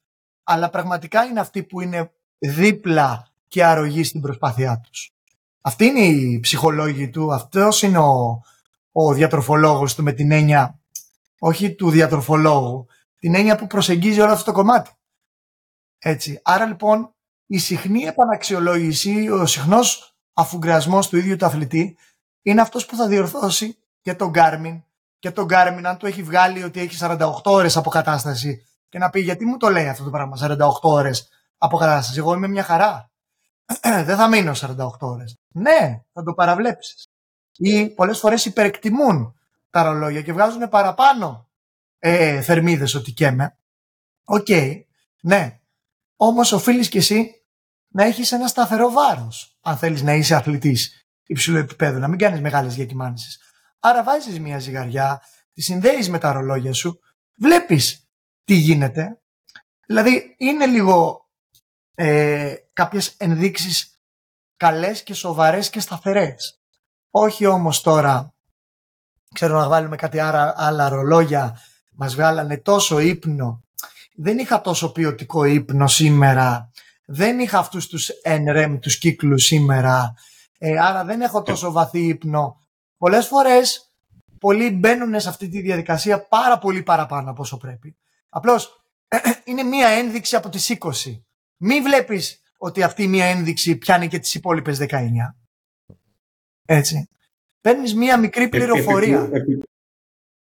αλλά 0.43 0.69
πραγματικά 0.69 1.23
είναι 1.23 1.39
αυτοί 1.39 1.63
που 1.63 1.81
είναι 1.81 2.11
δίπλα 2.37 3.33
και 3.47 3.63
αρρωγοί 3.63 4.03
στην 4.03 4.21
προσπάθειά 4.21 4.79
τους. 4.79 5.11
Αυτή 5.61 5.85
είναι 5.85 6.05
η 6.05 6.39
ψυχολόγη 6.39 7.09
του, 7.09 7.33
αυτός 7.33 7.81
είναι 7.81 7.97
ο, 7.97 8.41
ο 8.99 9.13
διατροφολόγος 9.13 9.95
του 9.95 10.03
με 10.03 10.11
την 10.11 10.31
έννοια, 10.31 10.79
όχι 11.39 11.75
του 11.75 11.89
διατροφολόγου, 11.89 12.87
την 13.19 13.35
έννοια 13.35 13.55
που 13.55 13.67
προσεγγίζει 13.67 14.21
όλο 14.21 14.31
αυτό 14.31 14.45
το 14.45 14.51
κομμάτι. 14.51 14.91
Έτσι. 15.97 16.39
Άρα 16.43 16.65
λοιπόν 16.65 17.15
η 17.45 17.57
συχνή 17.57 18.03
επαναξιολόγηση, 18.03 19.29
ο 19.29 19.45
συχνός 19.45 20.17
αφουγκρασμός 20.33 21.09
του 21.09 21.17
ίδιου 21.17 21.35
του 21.35 21.45
αθλητή 21.45 21.97
είναι 22.41 22.61
αυτός 22.61 22.85
που 22.85 22.95
θα 22.95 23.07
διορθώσει 23.07 23.77
και 24.01 24.13
τον 24.13 24.31
Garmin 24.35 24.81
και 25.19 25.31
τον 25.31 25.45
Garmin 25.49 25.81
αν 25.83 25.97
του 25.97 26.05
έχει 26.05 26.23
βγάλει 26.23 26.63
ότι 26.63 26.79
έχει 26.79 26.97
48 27.01 27.31
ώρες 27.43 27.77
αποκατάσταση 27.77 28.65
και 28.89 28.97
να 28.97 29.09
πει 29.09 29.19
γιατί 29.19 29.45
μου 29.45 29.57
το 29.57 29.69
λέει 29.69 29.87
αυτό 29.87 30.03
το 30.03 30.09
πράγμα 30.09 30.37
48 30.41 30.69
ώρες 30.81 31.29
αποκατάσταση; 31.57 32.19
Εγώ 32.19 32.33
είμαι 32.33 32.47
μια 32.47 32.63
χαρά 32.63 33.11
δεν 34.07 34.15
θα 34.15 34.27
μείνω 34.27 34.51
48 34.55 34.87
ώρες 34.99 35.35
ναι 35.47 36.01
θα 36.13 36.23
το 36.23 36.33
παραβλέψεις 36.33 37.07
ή 37.57 37.89
πολλές 37.89 38.19
φορές 38.19 38.45
υπερεκτιμούν 38.45 39.35
τα 39.69 39.83
ρολόγια 39.83 40.21
και 40.21 40.33
βγάζουν 40.33 40.69
παραπάνω 40.69 41.49
ε, 41.99 42.41
θερμίδες 42.41 42.95
ότι 42.95 43.11
καίμε 43.11 43.57
OK 44.23 44.45
okay, 44.49 44.81
ναι 45.21 45.59
όμως 46.15 46.51
οφείλεις 46.51 46.89
και 46.89 46.97
εσύ 46.97 47.31
να 47.87 48.03
έχεις 48.03 48.31
ένα 48.31 48.47
σταθερό 48.47 48.91
βάρος 48.91 49.57
αν 49.61 49.77
θέλεις 49.77 50.01
να 50.01 50.13
είσαι 50.13 50.35
αθλητής 50.35 51.07
υψηλού 51.27 51.57
επίπεδου, 51.57 51.99
να 51.99 52.07
μην 52.07 52.19
κάνεις 52.19 52.39
μεγάλες 52.39 52.75
διακυμάνσεις. 52.75 53.39
Άρα 53.79 54.03
βάζεις 54.03 54.39
μια 54.39 54.59
ζυγαριά, 54.59 55.21
τη 55.53 55.61
συνδέεις 55.61 56.09
με 56.09 56.19
τα 56.19 56.31
ρολόγια 56.31 56.73
σου, 56.73 56.99
βλέπεις 57.35 58.09
τι 58.43 58.53
γίνεται. 58.53 59.21
Δηλαδή 59.87 60.35
είναι 60.37 60.65
λίγο 60.65 61.29
ε, 61.95 62.55
κάποιες 62.73 63.15
ενδείξεις 63.17 64.01
καλές 64.57 65.03
και 65.03 65.13
σοβαρές 65.13 65.69
και 65.69 65.79
σταθερές. 65.79 66.56
Όχι 67.11 67.45
όμως 67.45 67.81
τώρα, 67.81 68.33
ξέρω 69.33 69.59
να 69.59 69.67
βάλουμε 69.67 69.95
κάτι 69.95 70.19
άρα, 70.19 70.53
άλλα 70.57 70.89
ρολόγια, 70.89 71.59
μας 71.95 72.15
βγάλανε 72.15 72.57
τόσο 72.57 72.99
ύπνο. 72.99 73.63
Δεν 74.15 74.37
είχα 74.37 74.61
τόσο 74.61 74.91
ποιοτικό 74.91 75.43
ύπνο 75.43 75.87
σήμερα. 75.87 76.71
Δεν 77.05 77.39
είχα 77.39 77.59
αυτούς 77.59 77.87
τους 77.87 78.09
NREM, 78.25 78.77
τους 78.81 78.97
κύκλους 78.97 79.43
σήμερα. 79.43 80.13
Ε, 80.57 80.79
άρα 80.79 81.03
δεν 81.03 81.21
έχω 81.21 81.41
τόσο 81.41 81.71
βαθύ 81.71 82.07
ύπνο. 82.07 82.59
Πολλές 82.97 83.27
φορές 83.27 83.91
πολλοί 84.39 84.71
μπαίνουν 84.71 85.19
σε 85.19 85.29
αυτή 85.29 85.49
τη 85.49 85.61
διαδικασία 85.61 86.27
πάρα 86.27 86.57
πολύ 86.57 86.83
παραπάνω 86.83 87.31
από 87.31 87.41
όσο 87.41 87.57
πρέπει. 87.57 87.97
Απλώς 88.29 88.83
είναι 89.45 89.63
μία 89.63 89.87
ένδειξη 89.87 90.35
από 90.35 90.49
τις 90.49 90.75
20. 90.79 90.91
Μην 91.57 91.83
βλέπεις 91.83 92.41
ότι 92.57 92.83
αυτή 92.83 93.07
μία 93.07 93.25
ένδειξη 93.25 93.77
πιάνει 93.77 94.07
και 94.07 94.19
τις 94.19 94.33
υπόλοιπες 94.33 94.77
19. 94.79 94.87
Έτσι. 96.69 97.09
Παίρνεις 97.61 97.95
μία 97.95 98.19
μικρή 98.19 98.49
πληροφορία. 98.49 99.29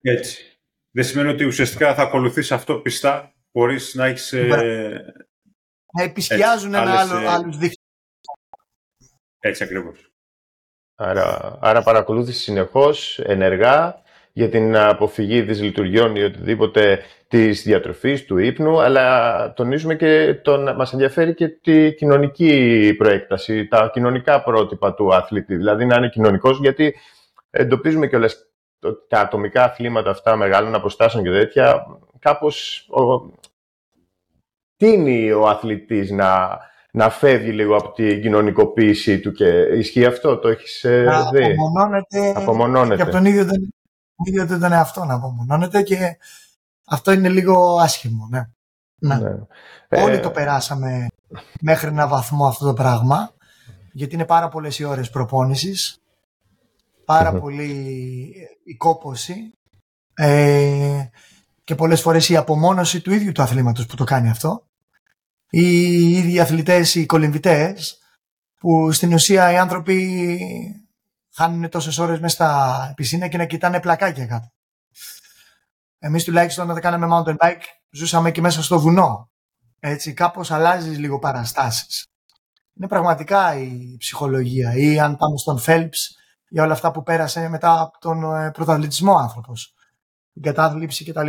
Έτσι. 0.01 0.59
Δεν 0.91 1.05
σημαίνει 1.05 1.29
ότι 1.29 1.45
ουσιαστικά 1.45 1.95
θα 1.95 2.03
ακολουθείς 2.03 2.53
αυτό 2.53 2.81
πιστά 2.81 3.35
χωρίς 3.53 3.95
να 3.95 4.07
έχεις... 4.07 4.33
Ε... 4.33 5.14
Να 5.93 6.03
επισκιάζουν 6.03 6.75
ένα 6.75 7.01
άλλο, 7.01 7.17
ε, 7.17 7.27
άλλους 7.27 7.57
δείκτες. 7.57 7.85
Έτσι 9.39 9.64
ακριβώς. 9.64 10.11
Άρα, 10.95 11.59
άρα 11.61 11.83
παρακολούθηση 11.83 12.41
συνεχώς, 12.41 13.19
ενεργά, 13.19 14.03
για 14.37 14.49
την 14.49 14.76
αποφυγή 14.76 15.45
της 15.45 15.62
λειτουργιών 15.62 16.16
ή 16.16 16.22
οτιδήποτε 16.22 17.01
της 17.28 17.62
διατροφής, 17.62 18.24
του 18.24 18.39
ύπνου, 18.39 18.80
αλλά 18.80 19.53
τονίζουμε 19.53 19.95
και 19.95 20.34
τον, 20.43 20.74
μας 20.76 20.93
ενδιαφέρει 20.93 21.34
και 21.34 21.49
τη 21.49 21.95
κοινωνική 21.95 22.95
προέκταση, 22.99 23.66
τα 23.66 23.91
κοινωνικά 23.93 24.43
πρότυπα 24.43 24.95
του 24.95 25.14
αθλητή, 25.14 25.57
δηλαδή 25.57 25.87
να 25.87 25.97
είναι 25.97 26.09
κοινωνικός, 26.09 26.59
γιατί 26.59 26.95
εντοπίζουμε 27.51 28.07
και 28.07 28.16
όλες 28.16 28.51
τα 29.09 29.20
ατομικά 29.20 29.64
αθλήματα 29.64 30.11
αυτά 30.11 30.37
μεγάλων 30.37 30.74
αποστάσεων 30.74 31.24
και 31.24 31.30
τέτοια, 31.30 31.87
κάπως 32.18 32.87
ο, 32.91 33.30
τίνει 34.76 35.32
ο 35.32 35.49
αθλητής 35.49 36.11
να, 36.11 36.59
να 36.93 37.11
φεύγει 37.11 37.51
λίγο 37.51 37.76
από 37.76 37.93
την 37.93 38.20
κοινωνικοποίησή 38.20 39.20
του 39.20 39.32
και 39.32 39.49
ισχύει 39.76 40.05
αυτό, 40.05 40.39
το 40.39 40.49
έχεις 40.49 40.84
ε, 40.84 41.07
δει; 41.32 41.45
Απομονώνεται, 41.45 42.32
απομονώνεται. 42.37 42.97
και 42.97 43.03
από 43.03 43.11
τον 43.11 43.24
ίδιο 43.24 43.47
τον, 43.47 43.70
ίδιο 44.25 44.47
τον 44.47 44.73
εαυτό 44.73 45.05
να 45.05 45.14
απομονώνεται 45.14 45.83
και 45.83 46.19
αυτό 46.87 47.12
είναι 47.12 47.29
λίγο 47.29 47.79
άσχημο, 47.79 48.29
ναι. 48.31 48.49
ναι. 48.99 49.17
ναι. 49.19 50.03
Όλοι 50.03 50.14
ε... 50.14 50.21
το 50.21 50.31
περάσαμε 50.31 51.07
μέχρι 51.61 51.89
ένα 51.89 52.09
βαθμό 52.09 52.47
αυτό 52.47 52.67
το 52.67 52.73
πράγμα, 52.73 53.35
γιατί 53.93 54.14
είναι 54.14 54.25
πάρα 54.25 54.49
πολλές 54.49 54.79
οι 54.79 54.85
ώρες 54.85 55.11
προπόνησης, 55.11 56.01
πάρα 57.05 57.39
πολύ 57.39 58.33
η 58.64 58.75
κόπωση 58.75 59.55
ε, 60.14 61.09
και 61.64 61.75
πολλές 61.75 62.01
φορές 62.01 62.29
η 62.29 62.37
απομόνωση 62.37 63.01
του 63.01 63.12
ίδιου 63.12 63.33
του 63.33 63.43
αθλήματος 63.43 63.87
που 63.87 63.97
το 63.97 64.05
κάνει 64.05 64.31
αυτό 64.31 64.67
οι 65.51 66.11
ίδιοι 66.11 66.41
αθλητές, 66.41 66.95
οι 66.95 67.07
κολυμβητές, 67.07 67.99
που 68.61 68.93
στην 68.93 69.12
ουσία 69.12 69.53
οι 69.53 69.57
άνθρωποι 69.57 70.86
χάνουν 71.37 71.68
τόσες 71.68 71.99
ώρες 71.99 72.20
μέσα 72.20 72.34
στα 72.34 72.93
πισίνα 72.97 73.28
και 73.28 73.37
να 73.37 73.45
κοιτάνε 73.45 73.80
πλακάκια 73.80 74.26
κάτω. 74.26 74.53
Εμείς 75.99 76.24
τουλάχιστον 76.24 76.70
όταν 76.70 76.82
κάναμε 76.82 77.07
mountain 77.11 77.37
bike 77.37 77.62
ζούσαμε 77.91 78.30
και 78.30 78.41
μέσα 78.41 78.62
στο 78.62 78.80
βουνό. 78.80 79.30
Έτσι 79.80 80.12
κάπως 80.12 80.51
αλλάζεις 80.51 80.99
λίγο 80.99 81.18
παραστάσεις. 81.18 82.07
Είναι 82.74 82.89
πραγματικά 82.89 83.59
η 83.59 83.97
ψυχολογία 83.99 84.74
ή 84.74 85.01
αν 85.01 85.16
πάμε 85.16 85.37
στον 85.37 85.61
Phelps 85.66 85.99
για 86.49 86.62
όλα 86.62 86.72
αυτά 86.72 86.91
που 86.91 87.03
πέρασε 87.03 87.49
μετά 87.49 87.80
από 87.80 87.99
τον 87.99 88.34
ε, 88.34 88.51
πρωταθλητισμό 88.51 89.16
άνθρωπος. 89.16 89.74
Την 90.32 90.43
κατάθλιψη 90.43 91.05
κτλ. 91.05 91.28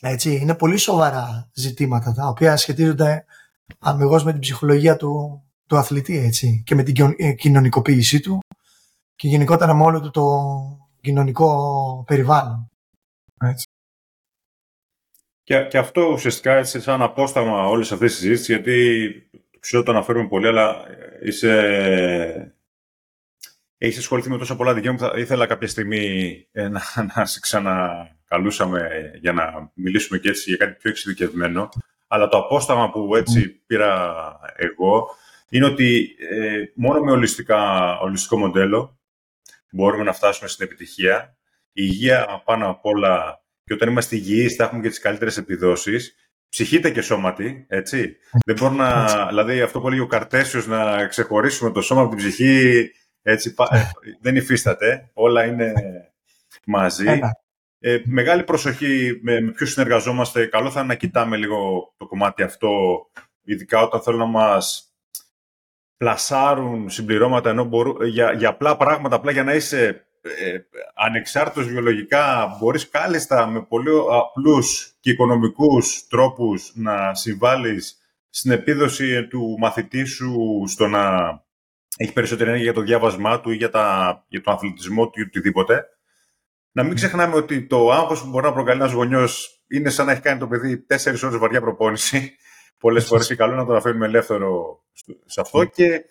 Έτσι, 0.00 0.36
είναι 0.36 0.54
πολύ 0.54 0.76
σοβαρά 0.76 1.50
ζητήματα 1.52 2.12
τα 2.12 2.28
οποία 2.28 2.56
σχετίζονται 2.56 3.24
αμυγός 3.78 4.24
με 4.24 4.32
την 4.32 4.40
ψυχολογία 4.40 4.96
του, 4.96 5.42
του 5.66 5.76
αθλητή 5.76 6.18
έτσι, 6.18 6.62
και 6.66 6.74
με 6.74 6.82
την 6.82 7.14
ε, 7.16 7.32
κοινωνικοποίησή 7.32 8.20
του 8.20 8.43
και 9.16 9.28
γενικότερα 9.28 9.74
με 9.74 9.82
όλο 9.82 10.00
του 10.00 10.10
το 10.10 10.24
κοινωνικό 11.00 12.04
περιβάλλον. 12.06 12.70
Έτσι. 13.40 13.66
Και, 15.42 15.64
και 15.64 15.78
αυτό 15.78 16.02
ουσιαστικά 16.02 16.52
έτσι 16.52 16.80
σαν 16.80 17.02
απόσταγμα 17.02 17.68
όλες 17.68 17.92
αυτές 17.92 18.10
τις 18.10 18.20
συζήτησεις 18.20 18.48
γιατί 18.48 19.12
ξέρω 19.60 19.82
το 19.82 19.90
αναφέρουμε 19.90 20.28
πολύ 20.28 20.46
αλλά 20.46 20.76
είσαι 21.22 22.54
έχεις 23.78 23.98
ασχοληθεί 23.98 24.30
με 24.30 24.38
τόσα 24.38 24.56
πολλά 24.56 24.74
δικαιώματα. 24.74 25.10
Θα 25.10 25.18
ήθελα 25.18 25.46
κάποια 25.46 25.68
στιγμή 25.68 26.46
ε, 26.52 26.68
να, 26.68 26.82
να 27.16 27.24
σε 27.24 27.40
ξανα 27.40 28.06
καλούσαμε 28.28 29.10
για 29.20 29.32
να 29.32 29.70
μιλήσουμε 29.74 30.18
και 30.18 30.28
έτσι 30.28 30.48
για 30.48 30.56
κάτι 30.56 30.72
πιο 30.72 30.90
εξειδικευμένο. 30.90 31.68
Αλλά 32.06 32.28
το 32.28 32.36
απόσταμα 32.36 32.90
που 32.90 33.16
έτσι 33.16 33.48
πήρα 33.66 34.14
εγώ 34.56 35.06
είναι 35.48 35.66
ότι 35.66 36.16
ε, 36.30 36.62
μόνο 36.74 37.00
με 37.00 37.10
ολιστικά, 37.10 37.98
ολιστικό 37.98 38.38
μοντέλο 38.38 38.98
μπορούμε 39.74 40.04
να 40.04 40.12
φτάσουμε 40.12 40.48
στην 40.48 40.66
επιτυχία. 40.66 41.36
Η 41.72 41.82
υγεία 41.84 42.42
πάνω 42.44 42.70
απ' 42.70 42.84
όλα 42.86 43.42
και 43.64 43.74
όταν 43.74 43.88
είμαστε 43.88 44.16
υγιείς 44.16 44.54
θα 44.54 44.64
έχουμε 44.64 44.82
και 44.82 44.88
τις 44.88 44.98
καλύτερες 44.98 45.36
επιδόσεις. 45.36 46.14
Ψυχείτε 46.48 46.90
και 46.90 47.00
σώματι, 47.00 47.66
έτσι. 47.68 48.16
Δεν 48.44 48.56
μπορεί 48.58 48.74
να, 48.74 49.06
δηλαδή 49.28 49.60
αυτό 49.60 49.80
που 49.80 49.86
έλεγε 49.86 50.02
ο 50.02 50.06
Καρτέσιος 50.06 50.66
να 50.66 51.06
ξεχωρίσουμε 51.06 51.70
το 51.70 51.80
σώμα 51.80 52.00
από 52.00 52.10
την 52.10 52.18
ψυχή, 52.18 52.90
έτσι, 53.22 53.54
ε, 53.70 53.82
δεν 54.20 54.36
υφίσταται. 54.36 55.10
Όλα 55.12 55.44
είναι 55.44 55.72
μαζί. 56.66 57.20
Ε, 57.78 57.98
μεγάλη 58.04 58.42
προσοχή 58.42 59.20
με, 59.22 59.40
με 59.40 59.50
ποιους 59.50 59.70
συνεργαζόμαστε. 59.72 60.46
Καλό 60.46 60.70
θα 60.70 60.80
είναι 60.80 60.88
να 60.88 60.94
κοιτάμε 60.94 61.36
λίγο 61.36 61.92
το 61.96 62.06
κομμάτι 62.06 62.42
αυτό, 62.42 62.70
ειδικά 63.42 63.82
όταν 63.82 64.02
θέλουν 64.02 64.18
να 64.18 64.26
μας 64.26 64.93
πλασάρουν 66.04 66.90
συμπληρώματα 66.90 67.50
ενώ 67.50 67.64
μπορούν, 67.64 68.06
για, 68.06 68.32
για 68.32 68.48
απλά 68.48 68.76
πράγματα, 68.76 69.16
απλά 69.16 69.30
για 69.30 69.44
να 69.44 69.54
είσαι 69.54 70.06
ε, 70.22 70.58
ανεξάρτητος 70.94 71.66
βιολογικά, 71.66 72.56
μπορείς 72.60 72.88
κάλλιστα 72.88 73.46
με 73.46 73.62
πολύ 73.62 73.90
απλούς 74.10 74.94
και 75.00 75.10
οικονομικούς 75.10 76.06
τρόπους 76.08 76.72
να 76.74 77.14
συμβάλλεις 77.14 77.98
στην 78.30 78.50
επίδοση 78.50 79.26
του 79.26 79.56
μαθητή 79.58 80.04
σου 80.04 80.62
στο 80.66 80.86
να 80.86 81.02
έχει 81.96 82.12
περισσότερη 82.12 82.48
ενέργεια 82.48 82.70
για 82.70 82.80
το 82.80 82.86
διάβασμά 82.86 83.40
του 83.40 83.50
ή 83.50 83.56
για, 83.56 83.70
τα, 83.70 84.24
για 84.28 84.40
τον 84.40 84.54
αθλητισμό 84.54 85.10
του 85.10 85.20
ή 85.20 85.22
οτιδήποτε. 85.22 85.84
Να 86.72 86.82
μην 86.82 86.94
ξεχνάμε 86.94 87.34
ότι 87.34 87.66
το 87.66 87.90
άγχος 87.90 88.22
που 88.22 88.28
μπορεί 88.28 88.44
να 88.44 88.52
προκαλεί 88.52 88.80
ένας 88.80 88.92
γονιός 88.92 89.62
είναι 89.68 89.90
σαν 89.90 90.06
να 90.06 90.12
έχει 90.12 90.20
κάνει 90.20 90.38
το 90.38 90.46
παιδί 90.46 90.78
τέσσερις 90.78 91.22
ώρες 91.22 91.38
βαριά 91.38 91.60
προπόνηση. 91.60 92.36
Πολλές 92.84 93.04
φορές 93.04 93.28
είναι 93.28 93.36
καλό 93.36 93.54
να 93.54 93.64
τον 93.64 93.76
αφήνουμε 93.76 94.06
ελεύθερο 94.06 94.82
σε 95.24 95.40
αυτό. 95.40 95.64
Και 95.64 96.04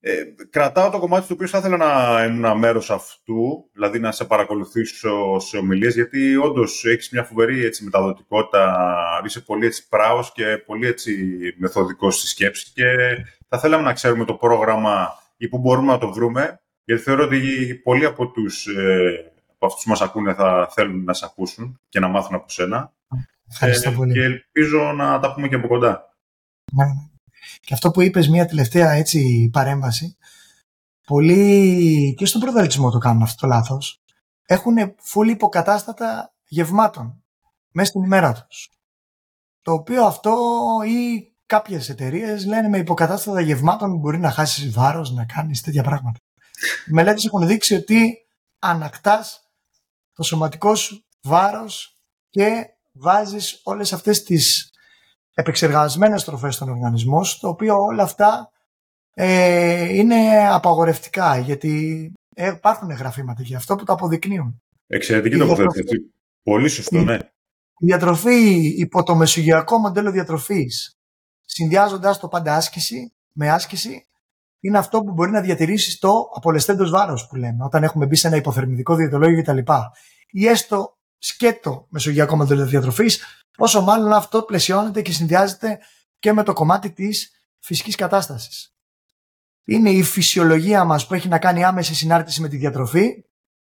ε, 0.00 0.22
κρατάω 0.50 0.90
το 0.90 0.98
κομμάτι 0.98 1.26
του 1.26 1.32
οποίο 1.34 1.46
θα 1.46 1.58
ήθελα 1.58 1.76
να 1.76 2.24
είναι 2.24 2.36
ένα 2.36 2.54
μέρος 2.54 2.90
αυτού, 2.90 3.68
δηλαδή 3.72 3.98
να 3.98 4.12
σε 4.12 4.24
παρακολουθήσω 4.24 5.38
σε 5.38 5.56
ομιλίες, 5.56 5.94
γιατί 5.94 6.36
όντως 6.36 6.84
έχεις 6.84 7.10
μια 7.10 7.24
φοβερή 7.24 7.64
έτσι, 7.64 7.84
μεταδοτικότητα, 7.84 8.86
είσαι 9.24 9.40
πολύ 9.40 9.66
έτσι 9.66 9.88
πράος 9.88 10.32
και 10.32 10.62
πολύ 10.66 10.86
έτσι 10.86 11.38
μεθοδικός 11.56 12.18
στη 12.18 12.26
σκέψη 12.26 12.72
και 12.74 12.84
θα 13.48 13.58
θέλαμε 13.58 13.82
να 13.82 13.92
ξέρουμε 13.92 14.24
το 14.24 14.34
πρόγραμμα 14.34 15.08
ή 15.36 15.48
πού 15.48 15.58
μπορούμε 15.58 15.92
να 15.92 15.98
το 15.98 16.12
βρούμε, 16.12 16.60
γιατί 16.84 17.02
θεωρώ 17.02 17.24
ότι 17.24 17.40
πολλοί 17.84 18.04
από 18.04 18.30
τους 18.30 18.66
ε, 18.66 19.32
από 19.54 19.66
αυτούς 19.66 19.84
που 19.84 19.90
μας 19.90 20.00
ακούνε 20.00 20.34
θα 20.34 20.68
θέλουν 20.74 21.04
να 21.04 21.12
σε 21.12 21.24
ακούσουν 21.24 21.80
και 21.88 22.00
να 22.00 22.08
μάθουν 22.08 22.34
από 22.34 22.50
σένα. 22.50 22.92
Ευχαριστώ 23.50 23.90
ε, 23.90 23.94
πολύ. 23.94 24.12
Και 24.12 24.22
ελπίζω 24.22 24.92
να 24.92 25.18
τα 25.18 25.34
πούμε 25.34 25.48
και 25.48 25.54
από 25.54 25.68
κοντά. 25.68 26.16
Ναι. 26.72 26.84
Και 27.60 27.74
αυτό 27.74 27.90
που 27.90 28.00
είπες 28.00 28.28
μια 28.28 28.46
τελευταία 28.46 28.90
έτσι 28.90 29.50
παρέμβαση, 29.52 30.16
πολλοί 31.06 32.14
και 32.14 32.26
στον 32.26 32.40
προδαλισμό 32.40 32.90
το 32.90 32.98
κάνουν 32.98 33.22
αυτό 33.22 33.40
το 33.40 33.46
λάθος, 33.46 34.02
έχουν 34.46 34.76
φουλ 34.98 35.28
υποκατάστατα 35.28 36.34
γευμάτων 36.48 37.24
μέσα 37.72 37.90
στην 37.90 38.02
ημέρα 38.02 38.46
τους. 38.48 38.70
Το 39.62 39.72
οποίο 39.72 40.04
αυτό 40.04 40.36
ή 40.86 41.32
κάποιες 41.46 41.88
εταιρείες 41.88 42.46
λένε 42.46 42.68
με 42.68 42.78
υποκατάστατα 42.78 43.40
γευμάτων 43.40 43.98
μπορεί 43.98 44.18
να 44.18 44.30
χάσεις 44.30 44.70
βάρος, 44.70 45.12
να 45.12 45.24
κάνεις 45.24 45.60
τέτοια 45.60 45.82
πράγματα. 45.82 46.18
Οι 46.88 46.92
μελέτες 46.92 47.24
έχουν 47.24 47.46
δείξει 47.46 47.74
ότι 47.74 48.26
ανακτάς 48.58 49.50
το 50.12 50.22
σωματικό 50.22 50.74
σου 50.74 51.04
βάρος 51.22 51.96
και 52.28 52.66
βάζεις 52.92 53.60
όλες 53.62 53.92
αυτές 53.92 54.22
τις 54.22 54.70
επεξεργασμένες 55.34 56.24
τροφές 56.24 56.54
στον 56.54 56.68
οργανισμό 56.68 57.20
το 57.40 57.48
οποίο 57.48 57.76
όλα 57.76 58.02
αυτά 58.02 58.50
ε, 59.14 59.94
είναι 59.94 60.48
απαγορευτικά, 60.48 61.38
γιατί 61.38 62.12
ε, 62.34 62.48
υπάρχουν 62.48 62.90
γραφήματα 62.90 63.42
για 63.42 63.56
αυτό 63.56 63.76
που 63.76 63.84
το 63.84 63.92
αποδεικνύουν. 63.92 64.62
Εξαιρετική 64.86 65.36
τοποθέτηση. 65.36 66.14
Πολύ 66.42 66.68
σωστό, 66.68 66.98
ναι. 66.98 67.18
Η 67.78 67.86
διατροφή 67.86 68.54
υπό 68.78 69.02
το 69.02 69.14
μεσογειακό 69.14 69.78
μοντέλο 69.78 70.10
διατροφής, 70.10 70.96
συνδυάζοντας 71.40 72.18
το 72.18 72.28
πάντα 72.28 72.54
άσκηση 72.56 73.12
με 73.32 73.50
άσκηση, 73.50 74.06
είναι 74.60 74.78
αυτό 74.78 75.00
που 75.00 75.12
μπορεί 75.12 75.30
να 75.30 75.40
διατηρήσει 75.40 75.98
το 75.98 76.12
απολεσθέντος 76.34 76.90
βάρος 76.90 77.26
που 77.26 77.36
λέμε, 77.36 77.64
όταν 77.64 77.82
έχουμε 77.82 78.06
μπει 78.06 78.16
σε 78.16 78.26
ένα 78.26 78.36
υποθερμιδικό 78.36 78.94
διαιτολόγιο 78.94 79.42
κτλ. 79.42 79.58
Ή 80.30 80.46
έστω 80.46 80.96
σκέτο 81.22 81.86
μεσογειακό 81.90 82.36
μοντέλο 82.36 82.66
διατροφής, 82.66 83.24
πόσο 83.56 83.82
μάλλον 83.82 84.12
αυτό 84.12 84.42
πλαισιώνεται 84.42 85.02
και 85.02 85.12
συνδυάζεται 85.12 85.78
και 86.18 86.32
με 86.32 86.42
το 86.42 86.52
κομμάτι 86.52 86.90
της 86.90 87.30
φυσικής 87.58 87.94
κατάστασης. 87.94 88.74
Είναι 89.64 89.90
η 89.90 90.02
φυσιολογία 90.02 90.84
μας 90.84 91.06
που 91.06 91.14
έχει 91.14 91.28
να 91.28 91.38
κάνει 91.38 91.64
άμεση 91.64 91.94
συνάρτηση 91.94 92.40
με 92.40 92.48
τη 92.48 92.56
διατροφή, 92.56 93.24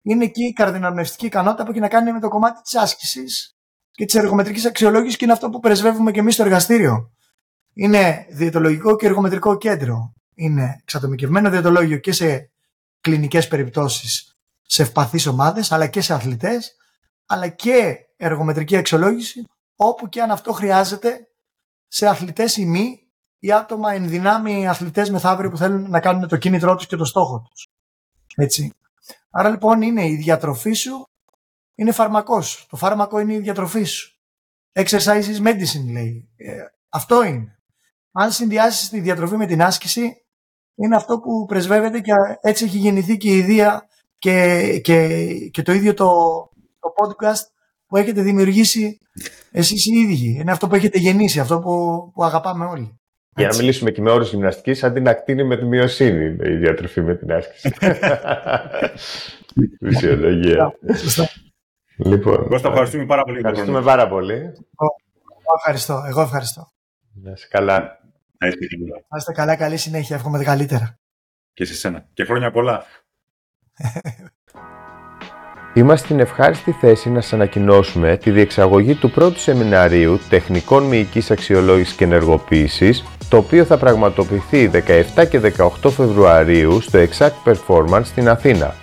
είναι 0.03 0.26
και 0.26 0.44
η 0.44 0.53
καρδιναμνευστική 0.53 1.26
ικανότητα 1.26 1.64
που 1.64 1.70
έχει 1.70 1.80
να 1.80 1.88
κάνει 1.88 2.12
με 2.12 2.20
το 2.20 2.28
κομμάτι 2.28 2.62
της 2.62 2.74
άσκησης 2.74 3.57
και 3.90 4.05
της 4.05 4.14
εργομετρικής 4.14 4.64
αξιολόγησης 4.64 5.16
και 5.16 5.24
είναι 5.24 5.32
αυτό 5.32 5.51
που 5.51 5.61
πρεσβεύουμε 5.61 6.11
και 6.11 6.18
εμείς 6.18 6.34
στο 6.34 6.42
εργαστήριο. 6.42 7.12
Είναι 7.74 8.26
διαιτολογικό 8.30 8.96
και 8.96 9.07
εργομετρικό 9.07 9.57
κέντρο 9.57 10.14
είναι 10.34 10.78
εξατομικευμένο 10.80 11.51
διατολόγιο 11.51 11.98
και 11.98 12.12
σε 12.12 12.51
κλινικές 13.01 13.48
περιπτώσεις 13.48 14.38
σε 14.62 14.82
ευπαθείς 14.82 15.26
ομάδες 15.26 15.72
αλλά 15.72 15.86
και 15.86 16.01
σε 16.01 16.14
αθλητές 16.14 16.76
αλλά 17.33 17.49
και 17.49 17.97
εργομετρική 18.16 18.76
αξιολόγηση 18.76 19.45
όπου 19.76 20.09
και 20.09 20.22
αν 20.22 20.31
αυτό 20.31 20.53
χρειάζεται 20.53 21.28
σε 21.89 22.07
αθλητές 22.07 22.57
ή 22.57 22.64
μη 22.64 23.01
ή 23.39 23.53
άτομα 23.53 23.93
ενδυνάμει 23.93 24.68
αθλητές 24.68 25.11
μεθαύριο 25.11 25.51
που 25.51 25.57
θέλουν 25.57 25.91
να 25.91 26.01
κάνουν 26.01 26.28
το 26.28 26.37
κίνητρό 26.37 26.76
τους 26.76 26.87
και 26.87 26.97
το 26.97 27.05
στόχο 27.05 27.47
τους. 27.49 27.68
Έτσι. 28.37 28.72
Άρα 29.31 29.49
λοιπόν 29.49 29.83
είναι 29.83 30.07
η 30.09 30.16
διατροφή 30.16 30.72
σου 30.72 31.05
είναι 31.74 31.93
φαρμακός. 31.93 32.66
Το 32.70 32.76
φάρμακο 32.76 33.18
είναι 33.18 33.35
η 33.35 33.39
διατροφή 33.39 33.83
σου. 33.83 34.18
Exercise 34.72 35.24
is 35.24 35.47
medicine 35.47 35.93
λέει. 35.93 36.28
Ε, 36.37 36.53
αυτό 36.89 37.22
είναι. 37.22 37.59
Αν 38.12 38.33
συνδυάσεις 38.33 38.89
τη 38.89 39.01
διατροφή 39.01 39.37
με 39.37 39.47
την 39.47 39.62
άσκηση 39.62 40.24
είναι 40.74 40.97
αυτό 40.97 41.18
που 41.18 41.45
πρεσβεύεται 41.47 42.01
και 42.01 42.12
έτσι 42.41 42.64
έχει 42.64 42.78
γεννηθεί 42.78 43.16
και 43.16 43.31
η 43.31 43.39
ιδέα 43.39 43.89
και, 44.18 44.78
και, 44.78 45.26
και 45.49 45.62
το 45.62 45.72
ίδιο 45.72 45.95
το, 45.95 46.49
το 46.81 46.93
podcast 46.97 47.47
που 47.87 47.97
έχετε 47.97 48.22
δημιουργήσει 48.22 48.99
εσείς 49.51 49.87
οι 49.87 49.93
ίδιοι. 49.93 50.37
Είναι 50.41 50.51
αυτό 50.51 50.68
που 50.68 50.74
έχετε 50.74 50.99
γεννήσει, 50.99 51.41
αυτό 51.41 51.59
που, 51.59 52.11
που 52.14 52.24
αγαπάμε 52.24 52.64
όλοι. 52.64 52.95
Για 53.37 53.49
να 53.49 53.57
μιλήσουμε 53.57 53.91
και 53.91 54.01
με 54.01 54.11
όρους 54.11 54.31
γυμναστικής, 54.31 54.78
σαν 54.78 54.95
την 54.95 55.09
ακτίνη 55.09 55.45
με 55.45 55.57
τη 55.57 55.64
μειοσύνη 55.64 56.51
η 56.51 56.57
διατροφή 56.57 57.01
με 57.01 57.16
την 57.16 57.33
άσκηση. 57.33 57.70
Φυσιολογία. 59.87 60.74
λοιπόν, 61.97 62.49
Κώστα, 62.49 62.68
ευχαριστούμε 62.68 63.07
πάρα 63.07 63.22
πολύ. 63.22 63.37
Ευχαριστούμε 63.37 63.83
πάρα 63.83 64.09
πολύ. 64.09 64.35
Εγώ 64.35 65.55
ευχαριστώ. 65.57 66.03
Εγώ 66.07 66.20
ευχαριστώ. 66.20 66.70
Να 67.22 67.31
είσαι 67.31 67.47
καλά. 67.51 67.99
Να 68.39 68.49
είστε 68.49 68.66
καλά. 68.66 69.05
Να 69.09 69.16
είστε 69.16 69.33
καλά, 69.33 69.57
καλή 69.57 69.76
συνέχεια. 69.76 70.16
Εύχομαι 70.16 70.39
τα 70.39 70.45
καλύτερα. 70.45 70.99
Και 71.53 71.64
σε 71.64 71.74
σένα. 71.74 72.09
Και 72.12 72.24
χρόνια 72.24 72.51
πολλά. 72.51 72.85
Είμαστε 75.74 76.04
στην 76.04 76.20
ευχάριστη 76.20 76.72
θέση 76.80 77.10
να 77.10 77.20
σας 77.20 77.32
ανακοινώσουμε 77.32 78.16
τη 78.16 78.30
διεξαγωγή 78.30 78.94
του 78.94 79.10
πρώτου 79.10 79.40
σεμιναρίου 79.40 80.20
Τεχνικών 80.28 80.82
Μυϊκής 80.82 81.30
Αξιολόγησης 81.30 81.94
και 81.94 82.04
Ενεργοποίησης, 82.04 83.04
το 83.28 83.36
οποίο 83.36 83.64
θα 83.64 83.76
πραγματοποιηθεί 83.76 84.70
17 85.16 85.24
και 85.28 85.40
18 85.82 85.90
Φεβρουαρίου 85.90 86.80
στο 86.80 86.98
Exact 86.98 87.52
Performance 87.52 88.04
στην 88.04 88.28
Αθήνα. 88.28 88.74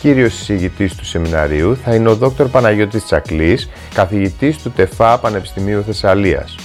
Κύριος 0.00 0.40
εισηγητής 0.40 0.94
του 0.94 1.04
σεμιναρίου 1.04 1.76
θα 1.76 1.94
είναι 1.94 2.08
ο 2.08 2.14
Δ. 2.14 2.42
Παναγιώτης 2.42 3.04
Τσακλής, 3.04 3.70
καθηγητής 3.94 4.58
του 4.58 4.70
ΤΕΦΑ 4.70 5.18
Πανεπιστημίου 5.18 5.82
Θεσσαλίας. 5.82 6.56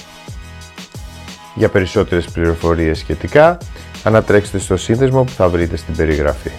Για 1.54 1.68
περισσότερες 1.68 2.24
πληροφορίες 2.24 2.98
σχετικά, 2.98 3.58
ανατρέξτε 4.04 4.58
στο 4.58 4.76
σύνδεσμο 4.76 5.24
που 5.24 5.32
θα 5.32 5.48
βρείτε 5.48 5.76
στην 5.76 5.96
περιγραφή. 5.96 6.50